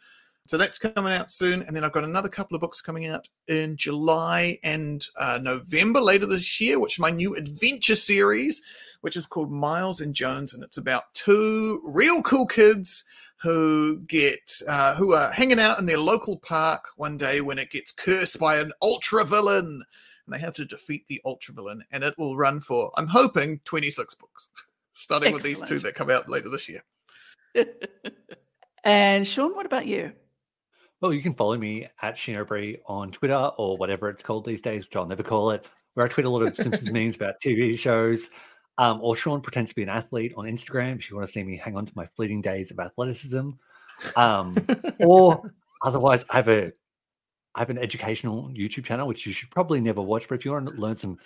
So 0.47 0.55
that's 0.55 0.79
coming 0.79 1.11
out 1.11 1.29
soon, 1.29 1.61
and 1.63 1.75
then 1.75 1.83
I've 1.83 1.91
got 1.91 2.05
another 2.05 2.29
couple 2.29 2.55
of 2.55 2.61
books 2.61 2.79
coming 2.79 3.07
out 3.07 3.27
in 3.49 3.75
July 3.75 4.57
and 4.63 5.05
uh, 5.19 5.39
November 5.41 5.99
later 5.99 6.25
this 6.25 6.61
year, 6.61 6.79
which 6.79 6.95
is 6.95 6.99
my 6.99 7.09
new 7.09 7.35
adventure 7.35 7.97
series, 7.97 8.61
which 9.01 9.17
is 9.17 9.27
called 9.27 9.51
Miles 9.51 9.99
and 9.99 10.13
Jones, 10.13 10.53
and 10.53 10.63
it's 10.63 10.77
about 10.77 11.13
two 11.13 11.81
real 11.83 12.21
cool 12.23 12.45
kids 12.45 13.03
who 13.41 13.99
get 14.07 14.61
uh, 14.69 14.95
who 14.95 15.13
are 15.13 15.31
hanging 15.31 15.59
out 15.59 15.79
in 15.79 15.85
their 15.85 15.99
local 15.99 16.37
park 16.37 16.85
one 16.95 17.17
day 17.17 17.41
when 17.41 17.59
it 17.59 17.69
gets 17.69 17.91
cursed 17.91 18.39
by 18.39 18.57
an 18.57 18.71
ultra 18.81 19.25
villain, 19.25 19.83
and 20.25 20.33
they 20.33 20.39
have 20.39 20.55
to 20.55 20.65
defeat 20.65 21.07
the 21.07 21.21
ultra 21.25 21.53
villain, 21.53 21.83
and 21.91 22.05
it 22.05 22.15
will 22.17 22.37
run 22.37 22.61
for 22.61 22.89
I'm 22.95 23.07
hoping 23.07 23.59
26 23.65 24.15
books, 24.15 24.49
starting 24.93 25.33
with 25.33 25.43
these 25.43 25.61
two 25.61 25.79
that 25.79 25.95
come 25.95 26.09
out 26.09 26.29
later 26.29 26.47
this 26.47 26.69
year. 26.69 26.85
and 28.85 29.27
Shaun, 29.27 29.53
what 29.53 29.65
about 29.65 29.87
you? 29.87 30.13
Well, 31.01 31.13
you 31.13 31.21
can 31.21 31.33
follow 31.33 31.57
me 31.57 31.87
at 32.01 32.15
Sheeobree 32.15 32.79
on 32.87 33.11
Twitter 33.11 33.51
or 33.57 33.77
whatever 33.77 34.09
it's 34.09 34.23
called 34.23 34.45
these 34.45 34.61
days, 34.61 34.85
which 34.85 34.95
I'll 34.95 35.05
never 35.05 35.21
call 35.21 35.51
it, 35.51 35.65
where 35.93 36.05
I 36.05 36.09
tweet 36.09 36.25
a 36.25 36.29
lot 36.29 36.41
of 36.41 36.55
Simpsons 36.55 36.91
memes 36.91 37.15
about 37.15 37.35
TV 37.43 37.77
shows. 37.77 38.29
Um, 38.79 38.99
or 39.01 39.15
Shaun 39.15 39.41
pretends 39.41 39.71
to 39.71 39.75
be 39.75 39.83
an 39.83 39.89
athlete 39.89 40.33
on 40.37 40.45
Instagram 40.45 40.97
if 40.97 41.09
you 41.09 41.15
want 41.15 41.27
to 41.27 41.31
see 41.31 41.43
me 41.43 41.57
hang 41.57 41.75
on 41.75 41.85
to 41.85 41.93
my 41.95 42.07
fleeting 42.15 42.41
days 42.41 42.71
of 42.71 42.79
athleticism. 42.79 43.49
Um, 44.15 44.57
or 44.99 45.53
otherwise, 45.83 46.25
I 46.29 46.35
have 46.37 46.47
a 46.47 46.71
I 47.55 47.61
have 47.61 47.71
an 47.71 47.79
educational 47.79 48.49
YouTube 48.49 48.85
channel 48.85 49.07
which 49.07 49.25
you 49.25 49.33
should 49.33 49.49
probably 49.49 49.81
never 49.81 50.01
watch, 50.01 50.27
but 50.27 50.35
if 50.35 50.45
you 50.45 50.51
want 50.51 50.67
to 50.67 50.73
learn 50.79 50.95
some 50.95 51.17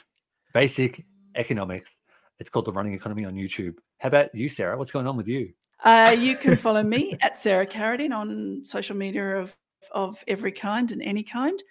basic 0.54 1.06
economics, 1.36 1.92
it's 2.40 2.50
called 2.50 2.66
The 2.66 2.72
Running 2.72 2.94
Economy 2.94 3.26
on 3.26 3.36
YouTube. 3.36 3.76
How 4.00 4.08
about 4.08 4.34
you, 4.34 4.48
Sarah? 4.48 4.78
What's 4.78 4.92
going 4.92 5.08
on 5.08 5.18
with 5.18 5.28
you? 5.28 5.52
Uh, 5.84 6.16
you 6.18 6.38
can 6.38 6.56
follow 6.56 6.84
me 6.84 7.18
at 7.22 7.38
Sarah 7.38 7.66
Carradine 7.66 8.16
on 8.16 8.64
social 8.64 8.96
media 8.96 9.38
of, 9.38 9.56
of 9.92 10.24
every 10.28 10.52
kind 10.52 10.92
and 10.92 11.02
any 11.02 11.24
kind. 11.24 11.62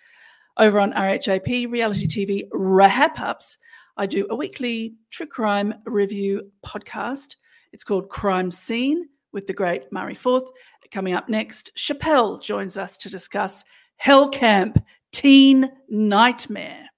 Over 0.59 0.81
on 0.81 0.93
RHAP, 0.93 1.71
reality 1.71 2.07
TV 2.07 2.45
wrap 2.53 3.19
ups, 3.21 3.57
I 3.97 4.07
do 4.07 4.27
a 4.31 4.37
weekly 4.37 4.95
true 5.11 5.27
crime 5.27 5.75
review 5.87 6.51
podcast. 6.65 7.37
It's 7.73 7.85
called 7.85 8.09
Crime 8.09 8.51
Scene 8.51 9.09
with 9.33 9.47
the 9.47 9.53
great 9.53 9.91
Murray 9.93 10.15
Forth. 10.15 10.45
Coming 10.91 11.15
up 11.15 11.29
next, 11.29 11.71
Chappelle 11.77 12.43
joins 12.43 12.77
us 12.77 12.99
to 12.99 13.09
discuss 13.09 13.65
Hell 13.97 14.29
Camp 14.29 14.85
Teen 15.13 15.71
Nightmare. 15.89 16.89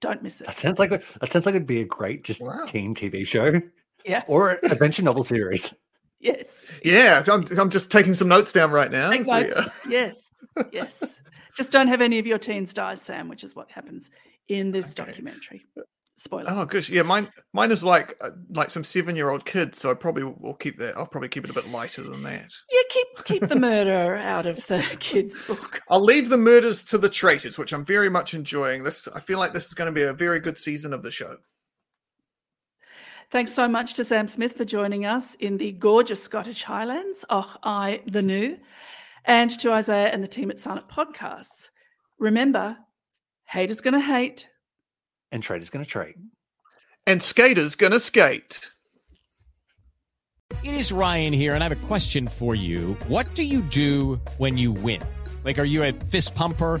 Don't 0.00 0.22
miss 0.22 0.40
it. 0.40 0.46
That 0.46 0.56
it. 0.56 0.60
sounds 0.60 0.78
like 0.78 0.92
a, 0.92 1.00
that 1.20 1.32
sounds 1.32 1.46
like 1.46 1.56
it'd 1.56 1.66
be 1.66 1.80
a 1.80 1.84
great 1.84 2.22
just 2.24 2.40
Wow. 2.40 2.64
teen 2.68 2.94
TV 2.94 3.26
show 3.26 3.60
Yes. 4.04 4.24
or 4.28 4.58
adventure 4.62 5.02
novel 5.02 5.24
series. 5.24 5.74
yes. 6.20 6.64
Yeah, 6.84 7.24
I'm, 7.28 7.44
I'm 7.58 7.70
just 7.70 7.90
taking 7.90 8.14
some 8.14 8.28
notes 8.28 8.52
down 8.52 8.70
right 8.70 8.90
now. 8.90 9.10
So, 9.10 9.40
notes. 9.40 9.54
yeah. 9.56 9.68
Yes, 9.88 10.29
yes. 10.72 11.20
Just 11.56 11.72
don't 11.72 11.88
have 11.88 12.00
any 12.00 12.18
of 12.18 12.26
your 12.26 12.38
teens 12.38 12.72
die, 12.72 12.94
Sam, 12.94 13.28
which 13.28 13.44
is 13.44 13.54
what 13.54 13.70
happens 13.70 14.10
in 14.48 14.70
this 14.70 14.92
Okay. 14.98 15.04
documentary. 15.10 15.62
Spoiler. 16.16 16.44
Oh 16.48 16.66
gosh, 16.66 16.90
yeah, 16.90 17.00
mine 17.00 17.30
mine 17.54 17.70
is 17.70 17.82
like 17.82 18.14
uh, 18.20 18.30
like 18.50 18.68
some 18.68 18.84
seven 18.84 19.16
year 19.16 19.30
old 19.30 19.46
kids, 19.46 19.78
so 19.80 19.90
I 19.90 19.94
probably 19.94 20.24
will 20.24 20.54
keep 20.54 20.76
that. 20.76 20.94
I'll 20.98 21.06
probably 21.06 21.30
keep 21.30 21.44
it 21.44 21.50
a 21.50 21.54
bit 21.54 21.70
lighter 21.70 22.02
than 22.02 22.22
that. 22.24 22.52
Yeah, 22.70 22.80
keep 22.90 23.06
keep 23.24 23.48
the 23.48 23.56
murder 23.56 24.16
out 24.16 24.44
of 24.44 24.66
the 24.66 24.82
kids' 25.00 25.42
book. 25.42 25.80
I'll 25.88 26.04
leave 26.04 26.28
the 26.28 26.36
murders 26.36 26.84
to 26.84 26.98
the 26.98 27.08
traitors, 27.08 27.56
which 27.56 27.72
I'm 27.72 27.86
very 27.86 28.10
much 28.10 28.34
enjoying. 28.34 28.82
This 28.82 29.08
I 29.14 29.20
feel 29.20 29.38
like 29.38 29.54
this 29.54 29.68
is 29.68 29.72
going 29.74 29.86
to 29.92 29.98
be 29.98 30.02
a 30.02 30.12
very 30.12 30.40
good 30.40 30.58
season 30.58 30.92
of 30.92 31.02
the 31.02 31.10
show. 31.10 31.36
Thanks 33.30 33.54
so 33.54 33.66
much 33.68 33.94
to 33.94 34.04
Sam 34.04 34.26
Smith 34.26 34.54
for 34.58 34.64
joining 34.66 35.06
us 35.06 35.36
in 35.36 35.56
the 35.56 35.72
gorgeous 35.72 36.22
Scottish 36.22 36.64
Highlands. 36.64 37.24
Och, 37.30 37.56
I 37.62 38.02
the 38.06 38.20
new, 38.22 38.58
and 39.24 39.50
to 39.60 39.72
Isaiah 39.72 40.08
and 40.08 40.22
the 40.22 40.28
team 40.28 40.50
at 40.50 40.58
Silent 40.58 40.88
Podcasts. 40.88 41.70
Remember, 42.18 42.76
hate 43.44 43.70
is 43.70 43.80
going 43.80 43.94
to 43.94 44.00
hate. 44.00 44.46
And 45.32 45.42
Trader's 45.42 45.70
going 45.70 45.84
to 45.84 45.90
trade. 45.90 46.16
And 47.06 47.22
skaters 47.22 47.76
gonna 47.76 47.98
skate. 47.98 48.70
It 50.62 50.74
is 50.74 50.92
Ryan 50.92 51.32
here, 51.32 51.54
and 51.54 51.64
I 51.64 51.68
have 51.68 51.82
a 51.82 51.86
question 51.86 52.28
for 52.28 52.54
you. 52.54 52.96
What 53.08 53.34
do 53.34 53.42
you 53.42 53.62
do 53.62 54.20
when 54.38 54.58
you 54.58 54.72
win? 54.72 55.02
Like, 55.42 55.58
are 55.58 55.64
you 55.64 55.82
a 55.82 55.92
fist 55.92 56.34
pumper? 56.34 56.80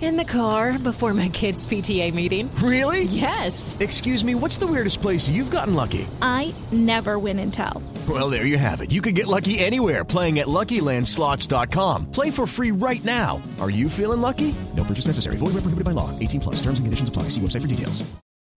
In 0.00 0.16
the 0.16 0.24
car 0.24 0.78
before 0.78 1.12
my 1.12 1.28
kids' 1.28 1.66
PTA 1.66 2.14
meeting. 2.14 2.50
Really? 2.56 3.04
Yes. 3.04 3.76
Excuse 3.80 4.24
me, 4.24 4.34
what's 4.34 4.56
the 4.56 4.66
weirdest 4.66 5.02
place 5.02 5.28
you've 5.28 5.50
gotten 5.50 5.74
lucky? 5.74 6.08
I 6.22 6.54
never 6.72 7.18
win 7.18 7.38
and 7.38 7.52
tell. 7.52 7.82
Well, 8.08 8.30
there 8.30 8.46
you 8.46 8.56
have 8.56 8.80
it. 8.80 8.90
You 8.90 9.02
can 9.02 9.12
get 9.12 9.26
lucky 9.26 9.58
anywhere 9.58 10.02
playing 10.02 10.38
at 10.38 10.46
LuckyLandSlots.com. 10.46 12.10
Play 12.12 12.30
for 12.30 12.46
free 12.46 12.70
right 12.70 13.04
now. 13.04 13.42
Are 13.60 13.70
you 13.70 13.90
feeling 13.90 14.22
lucky? 14.22 14.54
No 14.74 14.84
purchase 14.84 15.06
necessary. 15.06 15.36
Void 15.36 15.52
where 15.52 15.64
prohibited 15.64 15.84
by 15.84 15.92
law. 15.92 16.08
18 16.18 16.40
plus. 16.40 16.56
Terms 16.56 16.78
and 16.78 16.86
conditions 16.86 17.10
apply. 17.10 17.24
See 17.24 17.42
website 17.42 17.60
for 17.60 17.68
details. 17.68 18.02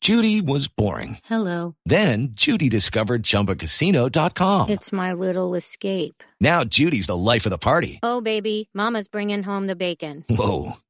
Judy 0.03 0.41
was 0.41 0.67
boring. 0.67 1.19
Hello. 1.23 1.75
Then 1.85 2.31
Judy 2.33 2.67
discovered 2.67 3.23
ChumbaCasino.com. 3.23 4.69
It's 4.69 4.91
my 4.91 5.13
little 5.13 5.55
escape. 5.55 6.21
Now 6.41 6.65
Judy's 6.65 7.07
the 7.07 7.15
life 7.15 7.45
of 7.45 7.51
the 7.51 7.57
party. 7.57 8.01
Oh, 8.03 8.19
baby, 8.19 8.67
Mama's 8.73 9.07
bringing 9.07 9.43
home 9.43 9.65
the 9.67 9.77
bacon. 9.77 10.25
Whoa, 10.29 10.73